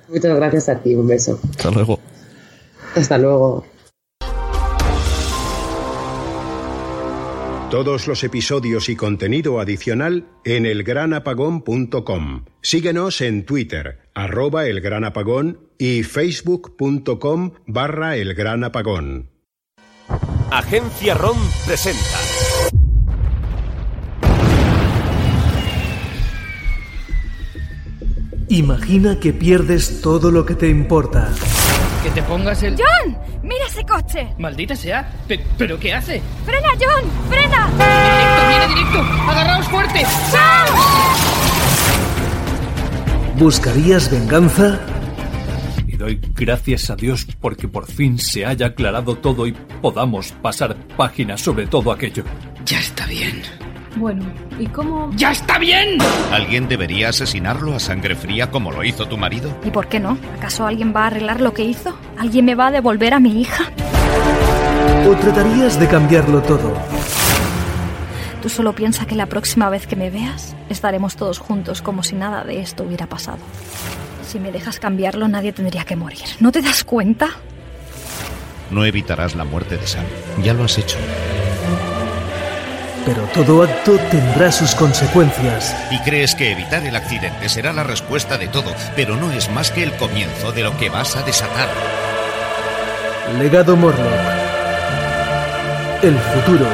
Muchas 0.09 0.35
gracias 0.35 0.69
a 0.69 0.75
ti, 0.75 0.93
un 0.95 1.07
beso. 1.07 1.39
Hasta 1.49 1.71
luego. 1.71 1.99
Hasta 2.95 3.17
luego. 3.17 3.65
Todos 7.69 8.07
los 8.07 8.23
episodios 8.23 8.87
y 8.87 8.95
contenido 8.95 9.59
adicional 9.59 10.25
en 10.45 10.65
elgranapagón.com. 10.65 12.45
Síguenos 12.61 13.19
en 13.19 13.45
Twitter, 13.45 14.09
arroba 14.13 14.67
elgranapagón 14.67 15.67
y 15.77 16.03
facebook.com 16.03 17.51
barra 17.65 18.15
elgranapagón. 18.15 19.31
Agencia 20.49 21.13
ROM 21.13 21.37
presenta. 21.65 22.17
Imagina 28.47 29.19
que 29.19 29.33
pierdes 29.33 29.99
todo 29.99 30.31
lo 30.31 30.45
que 30.45 30.55
te 30.55 30.69
importa. 30.69 31.33
Que 32.07 32.21
te 32.21 32.23
pongas 32.23 32.63
el... 32.63 32.77
¡John! 32.77 33.17
¡Mira 33.43 33.65
ese 33.67 33.83
coche! 33.85 34.29
Maldita 34.37 34.77
sea. 34.77 35.11
Pe- 35.27 35.43
¿Pero 35.57 35.77
qué 35.77 35.93
hace? 35.93 36.21
¡Frena, 36.45 36.69
John! 36.79 37.03
¡Frena! 37.29 37.67
Directo, 37.67 38.47
viene 38.47 38.67
directo. 38.69 39.29
Agarraos 39.29 39.67
fuerte. 39.67 40.05
¿Buscarías 43.37 44.09
venganza? 44.09 44.79
Y 45.85 45.97
doy 45.97 46.21
gracias 46.33 46.89
a 46.89 46.95
Dios 46.95 47.27
porque 47.41 47.67
por 47.67 47.85
fin 47.87 48.17
se 48.17 48.45
haya 48.45 48.67
aclarado 48.67 49.15
todo 49.17 49.45
y 49.45 49.51
podamos 49.81 50.31
pasar 50.31 50.77
páginas 50.95 51.41
sobre 51.41 51.67
todo 51.67 51.91
aquello. 51.91 52.23
Ya 52.65 52.79
está 52.79 53.05
bien. 53.07 53.41
Bueno, 53.97 54.23
¿y 54.59 54.67
cómo...? 54.67 55.11
¡Ya 55.15 55.31
está 55.31 55.57
bien! 55.57 55.97
¿Alguien 56.31 56.67
debería 56.67 57.09
asesinarlo 57.09 57.73
a 57.75 57.79
sangre 57.79 58.15
fría 58.15 58.51
como 58.51 58.71
lo 58.71 58.83
hizo 58.83 59.07
tu 59.07 59.17
marido? 59.17 59.49
¿Y 59.65 59.71
por 59.71 59.87
qué 59.87 59.99
no? 59.99 60.17
¿Acaso 60.37 60.67
alguien 60.67 60.93
va 60.95 61.03
a 61.03 61.07
arreglar 61.07 61.41
lo 61.41 61.53
que 61.53 61.63
hizo? 61.63 61.97
¿Alguien 62.17 62.45
me 62.45 62.53
va 62.53 62.67
a 62.67 62.71
devolver 62.71 63.15
a 63.15 63.19
mi 63.19 63.41
hija? 63.41 63.71
¿O 65.09 65.15
tratarías 65.15 65.79
de 65.79 65.87
cambiarlo 65.87 66.41
todo? 66.43 66.73
Tú 68.41 68.49
solo 68.49 68.73
piensa 68.73 69.05
que 69.07 69.15
la 69.15 69.25
próxima 69.25 69.69
vez 69.69 69.87
que 69.87 69.95
me 69.95 70.11
veas 70.11 70.55
estaremos 70.69 71.15
todos 71.15 71.39
juntos 71.39 71.81
como 71.81 72.03
si 72.03 72.15
nada 72.15 72.43
de 72.43 72.59
esto 72.59 72.83
hubiera 72.83 73.07
pasado. 73.07 73.39
Si 74.27 74.39
me 74.39 74.51
dejas 74.51 74.79
cambiarlo 74.79 75.27
nadie 75.27 75.53
tendría 75.53 75.85
que 75.85 75.95
morir. 75.95 76.25
¿No 76.39 76.51
te 76.51 76.61
das 76.61 76.83
cuenta? 76.83 77.29
No 78.69 78.85
evitarás 78.85 79.35
la 79.35 79.43
muerte 79.43 79.77
de 79.77 79.87
Sam. 79.87 80.05
Ya 80.43 80.53
lo 80.53 80.65
has 80.65 80.77
hecho. 80.77 80.97
Pero 83.07 83.23
todo 83.33 83.63
acto 83.63 83.97
tendrá 84.11 84.51
sus 84.51 84.75
consecuencias. 84.75 85.73
Y 85.89 85.99
crees 85.99 86.35
que 86.35 86.51
evitar 86.51 86.85
el 86.85 86.93
accidente 86.93 87.47
será 87.47 87.71
la 87.71 87.85
respuesta 87.85 88.37
de 88.37 88.49
todo, 88.49 88.75
pero 88.97 89.15
no 89.15 89.31
es 89.31 89.49
más 89.49 89.71
que 89.71 89.81
el 89.81 89.95
comienzo 89.95 90.51
de 90.51 90.63
lo 90.63 90.75
que 90.77 90.89
vas 90.89 91.15
a 91.15 91.23
desatar. 91.23 91.69
Legado 93.39 93.77
Morlock. 93.77 94.03
El 96.03 96.19
futuro 96.19 96.67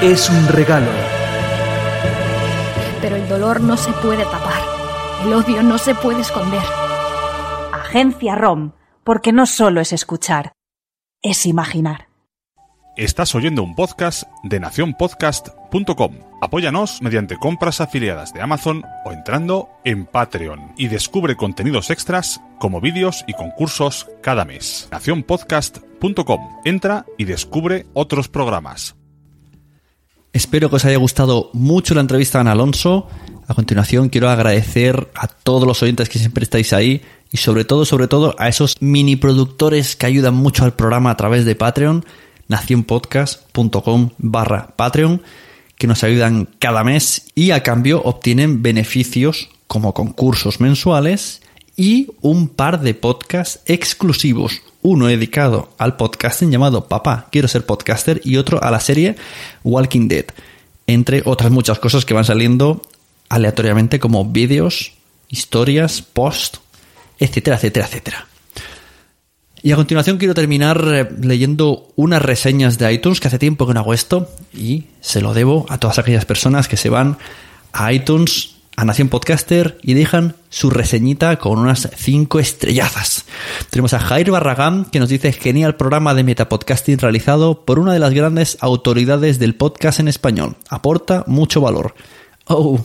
es 0.00 0.30
un 0.30 0.46
regalo. 0.46 0.92
Pero 3.02 3.16
el 3.16 3.28
dolor 3.28 3.60
no 3.60 3.76
se 3.76 3.90
puede 3.94 4.22
tapar. 4.22 4.62
El 5.24 5.32
odio 5.32 5.64
no 5.64 5.76
se 5.78 5.96
puede 5.96 6.20
esconder. 6.20 6.62
Agencia 7.72 8.36
ROM, 8.36 8.74
porque 9.02 9.32
no 9.32 9.44
solo 9.44 9.80
es 9.80 9.92
escuchar, 9.92 10.52
es 11.20 11.46
imaginar. 11.46 12.07
Estás 12.98 13.32
oyendo 13.36 13.62
un 13.62 13.76
podcast 13.76 14.24
de 14.42 14.58
nacionpodcast.com. 14.58 16.14
Apóyanos 16.42 17.00
mediante 17.00 17.36
compras 17.36 17.80
afiliadas 17.80 18.34
de 18.34 18.40
Amazon 18.40 18.82
o 19.04 19.12
entrando 19.12 19.68
en 19.84 20.04
Patreon 20.04 20.72
y 20.76 20.88
descubre 20.88 21.36
contenidos 21.36 21.90
extras 21.90 22.40
como 22.58 22.80
vídeos 22.80 23.24
y 23.28 23.34
concursos 23.34 24.08
cada 24.20 24.44
mes. 24.44 24.88
nacionpodcast.com. 24.90 26.40
Entra 26.64 27.06
y 27.16 27.26
descubre 27.26 27.86
otros 27.94 28.26
programas. 28.26 28.96
Espero 30.32 30.68
que 30.68 30.76
os 30.76 30.84
haya 30.84 30.98
gustado 30.98 31.50
mucho 31.52 31.94
la 31.94 32.00
entrevista 32.00 32.38
a 32.38 32.40
Ana 32.40 32.50
Alonso. 32.50 33.06
A 33.46 33.54
continuación 33.54 34.08
quiero 34.08 34.28
agradecer 34.28 35.08
a 35.14 35.28
todos 35.28 35.68
los 35.68 35.80
oyentes 35.84 36.08
que 36.08 36.18
siempre 36.18 36.42
estáis 36.42 36.72
ahí 36.72 37.02
y 37.30 37.36
sobre 37.36 37.64
todo, 37.64 37.84
sobre 37.84 38.08
todo 38.08 38.34
a 38.38 38.48
esos 38.48 38.76
mini 38.80 39.14
productores 39.14 39.94
que 39.94 40.06
ayudan 40.06 40.34
mucho 40.34 40.64
al 40.64 40.74
programa 40.74 41.10
a 41.10 41.16
través 41.16 41.44
de 41.44 41.54
Patreon, 41.54 42.04
nacionpodcast.com 42.48 44.10
barra 44.18 44.74
Patreon, 44.76 45.22
que 45.76 45.86
nos 45.86 46.02
ayudan 46.02 46.48
cada 46.58 46.82
mes 46.84 47.26
y 47.34 47.52
a 47.52 47.62
cambio 47.62 48.02
obtienen 48.02 48.62
beneficios 48.62 49.48
como 49.66 49.94
concursos 49.94 50.60
mensuales 50.60 51.42
y 51.76 52.08
un 52.20 52.48
par 52.48 52.80
de 52.80 52.94
podcasts 52.94 53.60
exclusivos. 53.66 54.62
Uno 54.82 55.06
dedicado 55.06 55.70
al 55.78 55.96
podcasting 55.96 56.50
llamado 56.50 56.88
Papá, 56.88 57.28
quiero 57.30 57.46
ser 57.46 57.64
podcaster 57.66 58.20
y 58.24 58.36
otro 58.36 58.62
a 58.62 58.70
la 58.70 58.80
serie 58.80 59.16
Walking 59.62 60.08
Dead, 60.08 60.26
entre 60.86 61.22
otras 61.24 61.52
muchas 61.52 61.78
cosas 61.78 62.04
que 62.04 62.14
van 62.14 62.24
saliendo 62.24 62.82
aleatoriamente 63.28 64.00
como 64.00 64.24
vídeos, 64.24 64.94
historias, 65.28 66.02
post, 66.02 66.56
etcétera, 67.18 67.56
etcétera, 67.56 67.86
etcétera. 67.86 68.27
Y 69.62 69.72
a 69.72 69.76
continuación 69.76 70.18
quiero 70.18 70.34
terminar 70.34 70.84
eh, 70.86 71.08
leyendo 71.20 71.88
unas 71.96 72.22
reseñas 72.22 72.78
de 72.78 72.92
iTunes, 72.92 73.20
que 73.20 73.28
hace 73.28 73.38
tiempo 73.38 73.66
que 73.66 73.74
no 73.74 73.80
hago 73.80 73.94
esto, 73.94 74.30
y 74.54 74.84
se 75.00 75.20
lo 75.20 75.34
debo 75.34 75.66
a 75.68 75.78
todas 75.78 75.98
aquellas 75.98 76.24
personas 76.24 76.68
que 76.68 76.76
se 76.76 76.90
van 76.90 77.18
a 77.72 77.92
iTunes, 77.92 78.54
a 78.76 78.84
Nación 78.84 79.08
Podcaster, 79.08 79.78
y 79.82 79.94
dejan 79.94 80.36
su 80.48 80.70
reseñita 80.70 81.36
con 81.38 81.58
unas 81.58 81.88
5 81.96 82.38
estrellazas. 82.38 83.24
Tenemos 83.70 83.94
a 83.94 83.98
Jair 83.98 84.30
Barragán, 84.30 84.84
que 84.84 85.00
nos 85.00 85.08
dice 85.08 85.32
genial 85.32 85.74
programa 85.74 86.14
de 86.14 86.22
metapodcasting 86.22 86.98
realizado 86.98 87.64
por 87.64 87.80
una 87.80 87.92
de 87.92 87.98
las 87.98 88.14
grandes 88.14 88.58
autoridades 88.60 89.40
del 89.40 89.56
podcast 89.56 89.98
en 89.98 90.06
español. 90.06 90.56
Aporta 90.68 91.24
mucho 91.26 91.60
valor. 91.60 91.94
Oh, 92.46 92.78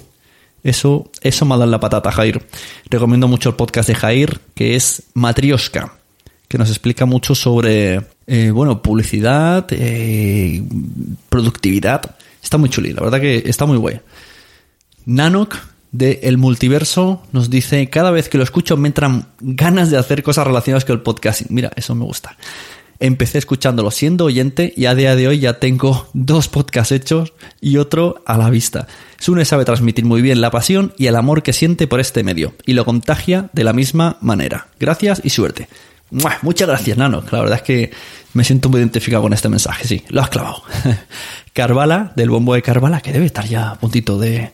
eso, 0.63 1.11
eso 1.21 1.45
me 1.45 1.53
ha 1.53 1.57
dado 1.57 1.69
la 1.69 1.79
patata, 1.79 2.11
Jair. 2.11 2.43
Recomiendo 2.89 3.27
mucho 3.27 3.49
el 3.49 3.55
podcast 3.55 3.87
de 3.87 3.95
Jair, 3.95 4.39
que 4.55 4.75
es 4.75 5.03
Matrioska, 5.13 5.93
que 6.53 6.59
nos 6.59 6.69
explica 6.69 7.07
mucho 7.07 7.33
sobre, 7.33 7.99
eh, 8.27 8.51
bueno, 8.51 8.83
publicidad, 8.83 9.65
eh, 9.71 10.61
productividad. 11.27 12.15
Está 12.43 12.59
muy 12.59 12.69
chuli, 12.69 12.93
la 12.93 13.01
verdad 13.01 13.19
que 13.19 13.41
está 13.47 13.65
muy 13.65 13.77
guay. 13.77 14.01
Nanok, 15.07 15.55
de 15.91 16.19
El 16.21 16.37
Multiverso, 16.37 17.23
nos 17.31 17.49
dice, 17.49 17.89
cada 17.89 18.11
vez 18.11 18.29
que 18.29 18.37
lo 18.37 18.43
escucho 18.43 18.77
me 18.77 18.87
entran 18.87 19.29
ganas 19.39 19.89
de 19.89 19.97
hacer 19.97 20.21
cosas 20.21 20.45
relacionadas 20.45 20.85
con 20.85 20.97
el 20.97 21.01
podcasting. 21.01 21.47
Mira, 21.49 21.71
eso 21.75 21.95
me 21.95 22.05
gusta. 22.05 22.37
Empecé 22.99 23.39
escuchándolo 23.39 23.89
siendo 23.89 24.25
oyente 24.25 24.75
y 24.77 24.85
a 24.85 24.93
día 24.93 25.15
de 25.15 25.27
hoy 25.27 25.39
ya 25.39 25.53
tengo 25.57 26.07
dos 26.13 26.49
podcasts 26.49 26.91
hechos 26.91 27.33
y 27.61 27.77
otro 27.77 28.21
a 28.27 28.37
la 28.37 28.51
vista. 28.51 28.85
Sune 29.17 29.45
sabe 29.45 29.65
transmitir 29.65 30.05
muy 30.05 30.21
bien 30.21 30.39
la 30.39 30.51
pasión 30.51 30.93
y 30.99 31.07
el 31.07 31.15
amor 31.15 31.41
que 31.41 31.51
siente 31.51 31.87
por 31.87 31.99
este 31.99 32.23
medio 32.23 32.53
y 32.67 32.73
lo 32.73 32.85
contagia 32.85 33.49
de 33.53 33.63
la 33.63 33.73
misma 33.73 34.17
manera. 34.21 34.67
Gracias 34.79 35.19
y 35.23 35.31
suerte. 35.31 35.67
Muchas 36.41 36.67
gracias, 36.67 36.97
Nano. 36.97 37.23
La 37.31 37.39
verdad 37.39 37.57
es 37.57 37.63
que 37.63 37.91
me 38.33 38.43
siento 38.43 38.69
muy 38.69 38.79
identificado 38.79 39.23
con 39.23 39.33
este 39.33 39.49
mensaje. 39.49 39.87
Sí, 39.87 40.03
lo 40.09 40.21
has 40.21 40.29
clavado. 40.29 40.63
Carvala, 41.53 42.13
del 42.15 42.29
bombo 42.29 42.53
de 42.53 42.61
Carvala, 42.61 43.01
que 43.01 43.11
debe 43.11 43.25
estar 43.25 43.45
ya 43.45 43.71
a 43.71 43.75
puntito 43.79 44.19
de, 44.19 44.51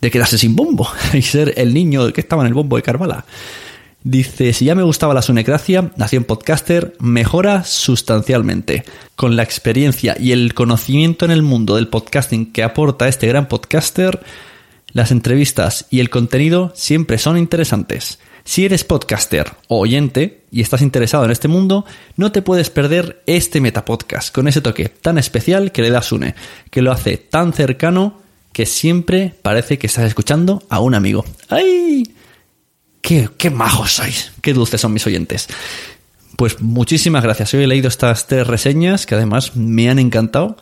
quedarse 0.00 0.38
sin 0.38 0.54
bombo 0.56 0.88
y 1.12 1.22
ser 1.22 1.54
el 1.56 1.74
niño 1.74 2.12
que 2.12 2.20
estaba 2.20 2.42
en 2.42 2.48
el 2.48 2.54
bombo 2.54 2.76
de 2.76 2.82
Carvala. 2.82 3.24
Dice, 4.02 4.54
si 4.54 4.64
ya 4.64 4.74
me 4.74 4.82
gustaba 4.82 5.12
la 5.12 5.20
sunecracia, 5.20 5.90
Nación 5.96 6.24
Podcaster 6.24 6.94
mejora 7.00 7.64
sustancialmente. 7.64 8.84
Con 9.14 9.36
la 9.36 9.42
experiencia 9.42 10.16
y 10.18 10.32
el 10.32 10.54
conocimiento 10.54 11.26
en 11.26 11.30
el 11.30 11.42
mundo 11.42 11.76
del 11.76 11.88
podcasting 11.88 12.52
que 12.52 12.62
aporta 12.62 13.08
este 13.08 13.26
gran 13.26 13.46
podcaster, 13.46 14.20
las 14.92 15.10
entrevistas 15.10 15.86
y 15.90 16.00
el 16.00 16.08
contenido 16.08 16.72
siempre 16.74 17.18
son 17.18 17.36
interesantes. 17.36 18.18
Si 18.44 18.64
eres 18.64 18.84
podcaster 18.84 19.52
o 19.68 19.80
oyente 19.80 20.42
y 20.50 20.60
estás 20.60 20.82
interesado 20.82 21.24
en 21.24 21.30
este 21.30 21.48
mundo, 21.48 21.84
no 22.16 22.32
te 22.32 22.42
puedes 22.42 22.70
perder 22.70 23.22
este 23.26 23.60
metapodcast 23.60 24.34
con 24.34 24.48
ese 24.48 24.60
toque 24.60 24.88
tan 24.88 25.18
especial 25.18 25.72
que 25.72 25.82
le 25.82 25.90
da 25.90 26.02
Sune, 26.02 26.34
que 26.70 26.82
lo 26.82 26.92
hace 26.92 27.16
tan 27.16 27.52
cercano 27.52 28.20
que 28.52 28.66
siempre 28.66 29.34
parece 29.42 29.78
que 29.78 29.86
estás 29.86 30.06
escuchando 30.06 30.62
a 30.68 30.80
un 30.80 30.94
amigo. 30.94 31.24
¡Ay! 31.48 32.14
Qué, 33.00 33.28
qué 33.36 33.50
majos 33.50 33.92
sois, 33.92 34.32
qué 34.42 34.52
dulces 34.52 34.80
son 34.80 34.92
mis 34.92 35.06
oyentes. 35.06 35.48
Pues 36.36 36.60
muchísimas 36.60 37.22
gracias. 37.22 37.52
Hoy 37.54 37.64
he 37.64 37.66
leído 37.66 37.88
estas 37.88 38.26
tres 38.26 38.46
reseñas 38.46 39.06
que 39.06 39.14
además 39.14 39.56
me 39.56 39.90
han 39.90 39.98
encantado. 39.98 40.56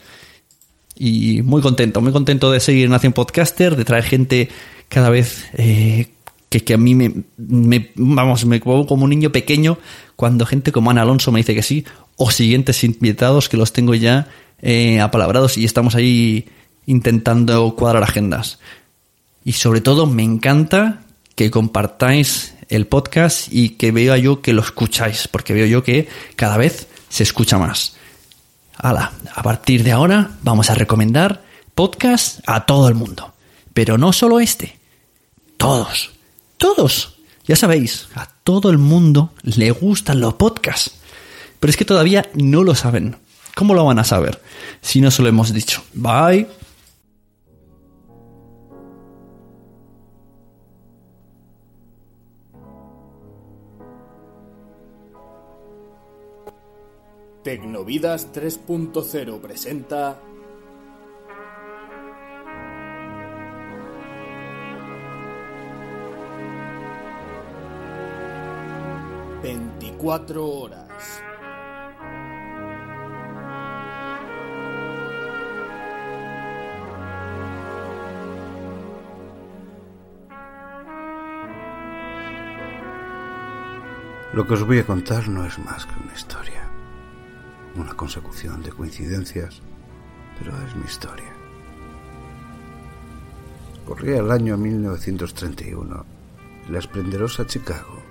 Y 0.95 1.43
muy 1.43 1.63
contento, 1.63 2.01
muy 2.01 2.13
contento 2.13 2.51
de 2.51 2.59
seguir 2.59 2.91
en 2.91 3.13
Podcaster, 3.13 3.77
de 3.77 3.85
traer 3.85 4.03
gente 4.03 4.49
cada 4.89 5.11
vez 5.11 5.45
eh, 5.57 6.09
que, 6.49 6.61
que, 6.61 6.75
a 6.75 6.79
mí 6.79 6.95
me, 6.95 7.91
vamos, 7.97 8.45
me 8.47 8.61
como 8.61 9.05
un 9.05 9.11
niño 9.11 9.31
pequeño 9.31 9.79
cuando 10.17 10.47
gente 10.47 10.73
como 10.73 10.91
Ana 10.91 11.03
Alonso 11.03 11.31
me 11.31 11.41
dice 11.41 11.55
que 11.55 11.63
sí, 11.63 11.85
o 12.17 12.31
siguientes 12.31 12.83
invitados 12.85 13.49
que 13.49 13.57
los 13.57 13.73
tengo 13.73 13.95
ya 13.95 14.29
eh, 14.61 15.01
apalabrados 15.01 15.57
y 15.59 15.65
estamos 15.65 15.95
ahí 15.95 16.47
intentando 16.87 17.75
cuadrar 17.77 18.03
agendas. 18.03 18.59
Y 19.45 19.53
sobre 19.53 19.81
todo 19.81 20.07
me 20.07 20.23
encanta 20.23 21.03
que 21.35 21.51
compartáis 21.51 22.55
el 22.69 22.87
podcast 22.87 23.53
y 23.53 23.71
que 23.71 23.93
vea 23.93 24.17
yo 24.19 24.43
que 24.43 24.53
lo 24.53 24.63
escucháis, 24.63 25.29
porque 25.29 25.55
veo 25.55 25.67
yo 25.67 25.83
que 25.83 26.09
cada 26.35 26.57
vez 26.57 26.89
se 27.09 27.23
escucha 27.23 27.59
más. 27.59 27.97
Hala, 28.77 29.13
a 29.35 29.43
partir 29.43 29.83
de 29.85 29.93
ahora 29.93 30.39
vamos 30.43 30.71
a 30.71 30.75
recomendar 30.75 31.43
podcast 31.75 32.41
a 32.47 32.67
todo 32.67 32.89
el 32.89 32.95
mundo. 32.95 33.35
Pero 33.73 33.99
no 33.99 34.13
solo 34.13 34.41
este, 34.41 34.77
todos, 35.57 36.18
todos. 36.59 37.15
Ya 37.47 37.57
sabéis, 37.57 38.09
a 38.15 38.29
todo 38.45 38.71
el 38.71 38.79
mundo 38.79 39.33
le 39.43 39.71
gustan 39.71 40.21
los 40.21 40.35
podcasts. 40.35 40.93
Pero 41.59 41.71
es 41.71 41.77
que 41.77 41.85
todavía 41.85 42.29
no 42.35 42.63
lo 42.63 42.75
saben. 42.75 43.17
¿Cómo 43.55 43.75
lo 43.75 43.85
van 43.85 43.99
a 43.99 44.05
saber 44.05 44.41
si 44.83 45.01
no 45.01 45.11
se 45.11 45.23
lo 45.23 45.29
hemos 45.29 45.53
dicho? 45.53 45.83
Bye. 45.95 46.47
Tecnovidas 57.43 58.31
3.0 58.33 59.41
presenta 59.41 60.21
Veinticuatro 69.99 70.47
horas. 70.47 71.23
Lo 84.35 84.47
que 84.47 84.55
os 84.55 84.65
voy 84.65 84.79
a 84.79 84.87
contar 84.87 85.29
no 85.29 85.45
es 85.45 85.59
más 85.59 85.85
que 85.85 85.95
una 86.01 86.15
historia 86.15 86.71
una 87.75 87.95
consecución 87.95 88.63
de 88.63 88.71
coincidencias, 88.71 89.63
pero 90.39 90.53
es 90.67 90.75
mi 90.75 90.85
historia. 90.85 91.33
Corría 93.87 94.19
el 94.19 94.31
año 94.31 94.57
1931 94.57 96.05
y 96.69 96.73
la 96.73 96.79
esplendorosa 96.79 97.47
Chicago, 97.47 98.03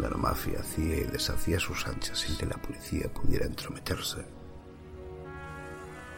la 0.00 0.10
mafia 0.10 0.60
hacía 0.60 0.96
y 0.96 1.04
deshacía 1.04 1.58
sus 1.58 1.86
anchas 1.86 2.18
sin 2.18 2.36
que 2.36 2.46
la 2.46 2.56
policía 2.56 3.12
pudiera 3.12 3.46
entrometerse. 3.46 4.24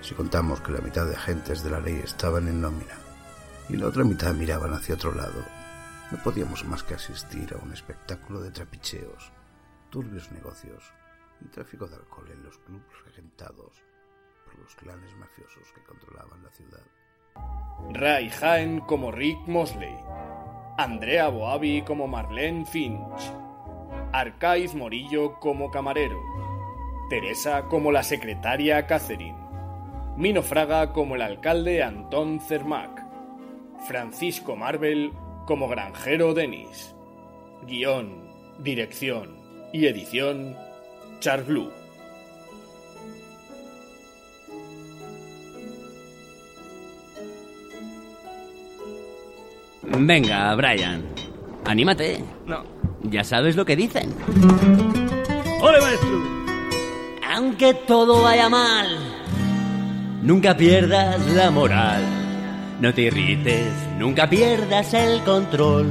Si 0.01 0.15
contamos 0.15 0.61
que 0.61 0.73
la 0.73 0.81
mitad 0.81 1.07
de 1.07 1.17
agentes 1.17 1.63
de 1.63 1.71
la 1.71 1.81
ley 1.81 2.01
estaban 2.05 2.47
en 2.49 2.61
nómina 2.61 2.99
y 3.69 3.77
la 3.77 3.87
otra 3.87 4.05
mitad 4.05 4.35
miraban 4.35 4.75
hacia 4.75 4.95
otro 4.95 5.15
lado, 5.15 5.43
no 6.11 6.19
podíamos 6.23 6.65
más 6.67 6.83
que 6.83 6.95
asistir 6.95 7.55
a 7.55 7.65
un 7.65 7.73
espectáculo 7.73 8.41
de 8.41 8.51
trapicheos, 8.51 9.33
turbios 9.91 10.31
negocios 10.33 10.93
y 11.41 11.49
tráfico 11.49 11.87
de 11.87 11.97
alcohol 11.97 12.31
en 12.31 12.43
los 12.43 12.59
clubes 12.59 13.05
regentados 13.07 13.83
por 14.45 14.59
los 14.59 14.75
clanes 14.77 15.17
mafiosos 15.17 15.73
que 15.75 15.83
controlaban 15.83 16.43
la 16.43 16.51
ciudad. 16.51 16.85
Ray 17.93 18.31
Haen 18.41 18.81
como 18.81 19.11
Rick 19.11 19.47
Mosley, 19.47 19.97
Andrea 20.77 21.29
Boavi 21.29 21.83
como 21.83 22.07
Marlene 22.07 22.67
Finch, 22.67 23.33
Arcaiz 24.15 24.77
Morillo 24.77 25.41
como 25.41 25.73
camarero, 25.73 26.23
Teresa 27.11 27.65
como 27.65 27.91
la 27.91 28.05
secretaria 28.05 28.87
Catherine, 28.87 29.37
Mino 30.17 30.41
Fraga 30.41 30.93
como 30.93 31.17
el 31.17 31.23
alcalde 31.23 31.83
Antón 31.83 32.39
Cermac, 32.39 33.05
Francisco 33.89 34.55
Marvel 34.55 35.13
como 35.47 35.67
granjero 35.67 36.33
Denis, 36.33 36.95
guion, 37.67 38.31
dirección 38.61 39.37
y 39.73 39.87
edición 39.87 40.57
Charglue. 41.19 41.73
Venga, 49.83 50.55
Brian. 50.55 51.24
Anímate. 51.65 52.23
No. 52.47 52.63
Ya 53.03 53.25
sabes 53.25 53.57
lo 53.57 53.65
que 53.65 53.77
dicen. 53.77 54.15
¡Ole, 55.61 55.81
maestro! 55.81 56.23
Aunque 57.35 57.75
todo 57.75 58.23
vaya 58.23 58.49
mal, 58.49 58.87
nunca 60.23 60.57
pierdas 60.57 61.27
la 61.29 61.51
moral. 61.51 62.03
No 62.81 62.93
te 62.93 63.03
irrites, 63.03 63.73
nunca 63.99 64.29
pierdas 64.29 64.95
el 64.95 65.23
control. 65.23 65.91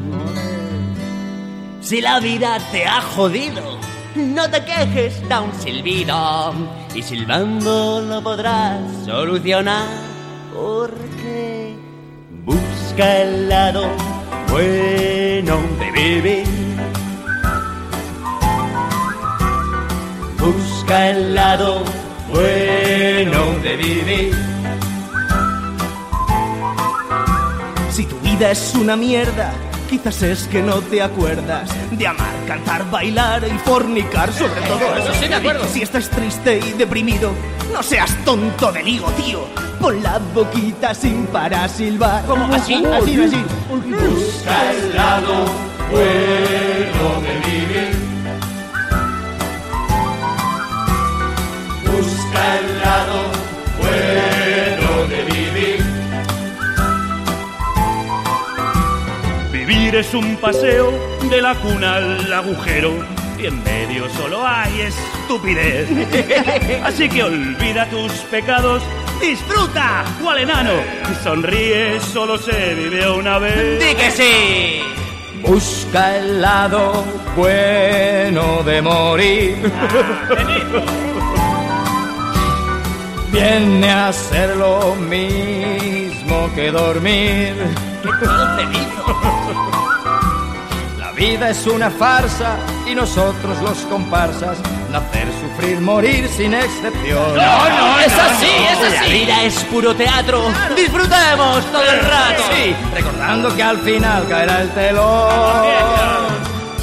Si 1.82 2.02
la 2.02 2.20
vida 2.20 2.60
te 2.72 2.86
ha 2.86 3.02
jodido, 3.02 3.78
no 4.16 4.50
te 4.50 4.64
quejes, 4.64 5.28
da 5.28 5.42
un 5.42 5.54
silbido. 5.54 6.54
Y 6.96 7.02
silbando 7.02 8.02
lo 8.02 8.24
podrás 8.24 8.80
solucionar. 9.06 9.88
Porque 10.54 11.76
busca 12.46 13.22
el 13.22 13.50
lado 13.50 14.13
bueno 14.54 15.62
de 15.80 15.92
vivir. 15.92 16.46
Busca 20.38 21.10
el 21.10 21.34
lado 21.34 21.84
bueno 22.30 23.42
de 23.64 23.76
vivir. 23.78 24.36
Si 27.90 28.06
tu 28.06 28.20
vida 28.20 28.52
es 28.52 28.76
una 28.76 28.96
mierda, 28.96 29.52
quizás 29.98 30.24
es 30.24 30.48
que 30.48 30.60
no 30.60 30.82
te 30.82 31.04
acuerdas 31.04 31.70
de 31.92 32.08
amar, 32.08 32.34
cantar, 32.48 32.90
bailar 32.90 33.44
y 33.48 33.56
fornicar 33.60 34.34
sobre 34.34 34.60
todo 34.62 34.96
eso 34.98 35.14
sí, 35.20 35.28
de 35.28 35.36
acuerdo. 35.36 35.68
Si 35.68 35.84
estás 35.84 36.10
triste 36.10 36.58
y 36.58 36.72
deprimido, 36.72 37.32
no 37.72 37.84
seas 37.84 38.12
tonto 38.26 38.72
de 38.72 38.82
ligo, 38.82 39.08
tío. 39.12 39.46
Pon 39.80 40.02
la 40.02 40.18
boquita 40.34 40.96
sin 40.96 41.28
para 41.28 41.68
silbar. 41.68 42.26
¿Cómo? 42.26 42.52
¿Así? 42.56 42.84
Así, 42.84 43.22
así. 43.22 43.44
Busca 43.70 44.72
el 44.72 44.96
lado 44.96 45.46
bueno 45.92 47.22
de 47.22 47.34
vivir. 47.52 47.96
Busca 51.86 52.60
el 52.60 52.80
lado 52.80 53.18
bueno 53.80 54.43
Vivir 59.66 59.96
es 59.96 60.14
un 60.14 60.36
paseo 60.36 60.92
de 61.30 61.42
la 61.42 61.56
cuna 61.56 61.96
al 61.96 62.34
agujero 62.34 62.92
y 63.40 63.46
en 63.46 63.64
medio 63.64 64.10
solo 64.10 64.46
hay 64.46 64.82
estupidez. 64.82 65.88
Así 66.84 67.08
que 67.08 67.24
olvida 67.24 67.90
tus 67.90 68.12
pecados, 68.24 68.84
disfruta, 69.22 70.04
cual 70.22 70.40
enano, 70.40 70.74
y 71.10 71.16
sonríe, 71.24 71.98
solo 72.02 72.38
se 72.38 72.76
vive 72.76 73.10
una 73.10 73.40
vez. 73.40 73.80
¡Di 73.80 73.96
que 73.96 74.12
sí! 74.12 74.82
Busca 75.42 76.18
el 76.18 76.42
lado 76.42 77.06
bueno 77.38 78.64
de 78.64 78.82
morir. 78.82 79.56
Viene 83.32 83.90
a 83.90 84.12
ser 84.12 84.58
lo 84.58 84.94
mismo 84.96 86.50
que 86.54 86.70
dormir. 86.70 87.54
La 91.00 91.12
vida 91.16 91.50
es 91.50 91.66
una 91.68 91.90
farsa 91.90 92.58
y 92.86 92.96
nosotros 92.96 93.62
los 93.62 93.78
comparsas 93.90 94.58
nacer, 94.92 95.28
sufrir, 95.42 95.80
morir 95.80 96.28
sin 96.30 96.54
excepción. 96.54 97.36
No, 97.36 97.70
no, 97.70 98.00
es 98.00 98.14
así, 98.14 98.46
es 98.46 98.94
La 98.94 99.02
así. 99.02 99.12
vida 99.12 99.44
es 99.44 99.56
puro 99.66 99.96
teatro. 99.96 100.44
Disfrutemos 100.76 101.66
todo 101.72 101.82
el 101.84 102.00
rato. 102.02 102.44
Sí, 102.54 102.76
recordando 102.94 103.56
que 103.56 103.64
al 103.64 103.78
final 103.80 104.28
caerá 104.28 104.62
el 104.62 104.70
telón. 104.72 105.64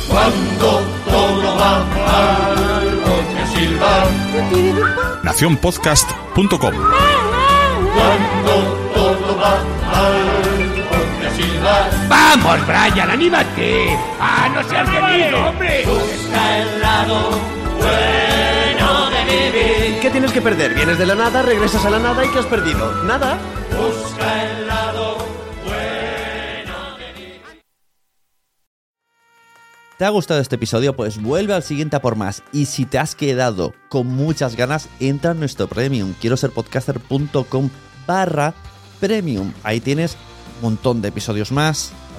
Cuando 0.08 0.82
todo 1.08 1.56
va 1.58 1.84
mal, 1.84 3.00
que 3.36 3.46
silbar. 3.58 4.06
Nacionpodcast.com 5.22 6.74
Vamos, 12.30 12.64
Brian, 12.64 13.10
anímate. 13.10 13.98
Ah, 14.20 14.48
no 14.54 14.62
seas 14.62 14.88
temido, 14.88 15.48
hombre. 15.48 15.84
Busca 15.84 16.58
el 16.58 16.80
lado 16.80 17.30
bueno 17.76 19.10
de 19.10 19.24
vivir. 19.24 20.00
¿Qué 20.00 20.10
tienes 20.10 20.30
que 20.30 20.40
perder? 20.40 20.74
Vienes 20.74 20.96
de 20.96 21.06
la 21.06 21.16
nada, 21.16 21.42
regresas 21.42 21.84
a 21.84 21.90
la 21.90 21.98
nada 21.98 22.24
y 22.24 22.28
¿qué 22.28 22.38
has 22.38 22.46
perdido? 22.46 23.02
Nada. 23.02 23.36
Busca 23.76 24.44
el 24.44 24.66
lado 24.68 25.18
¿Te 29.98 30.04
ha 30.04 30.10
gustado 30.10 30.40
este 30.40 30.54
episodio? 30.54 30.94
Pues 30.94 31.20
vuelve 31.20 31.52
al 31.52 31.64
siguiente 31.64 31.96
a 31.96 32.00
por 32.00 32.14
más. 32.14 32.44
Y 32.52 32.66
si 32.66 32.86
te 32.86 32.98
has 33.00 33.16
quedado 33.16 33.74
con 33.88 34.06
muchas 34.06 34.54
ganas, 34.54 34.88
entra 35.00 35.32
en 35.32 35.40
nuestro 35.40 35.66
premium. 35.66 36.14
Quiero 36.20 36.36
ser 36.36 36.52
podcaster.com 36.52 37.70
barra 38.06 38.54
premium. 39.00 39.52
Ahí 39.64 39.80
tienes 39.80 40.16
un 40.56 40.62
montón 40.62 41.02
de 41.02 41.08
episodios 41.08 41.52
más, 41.52 41.92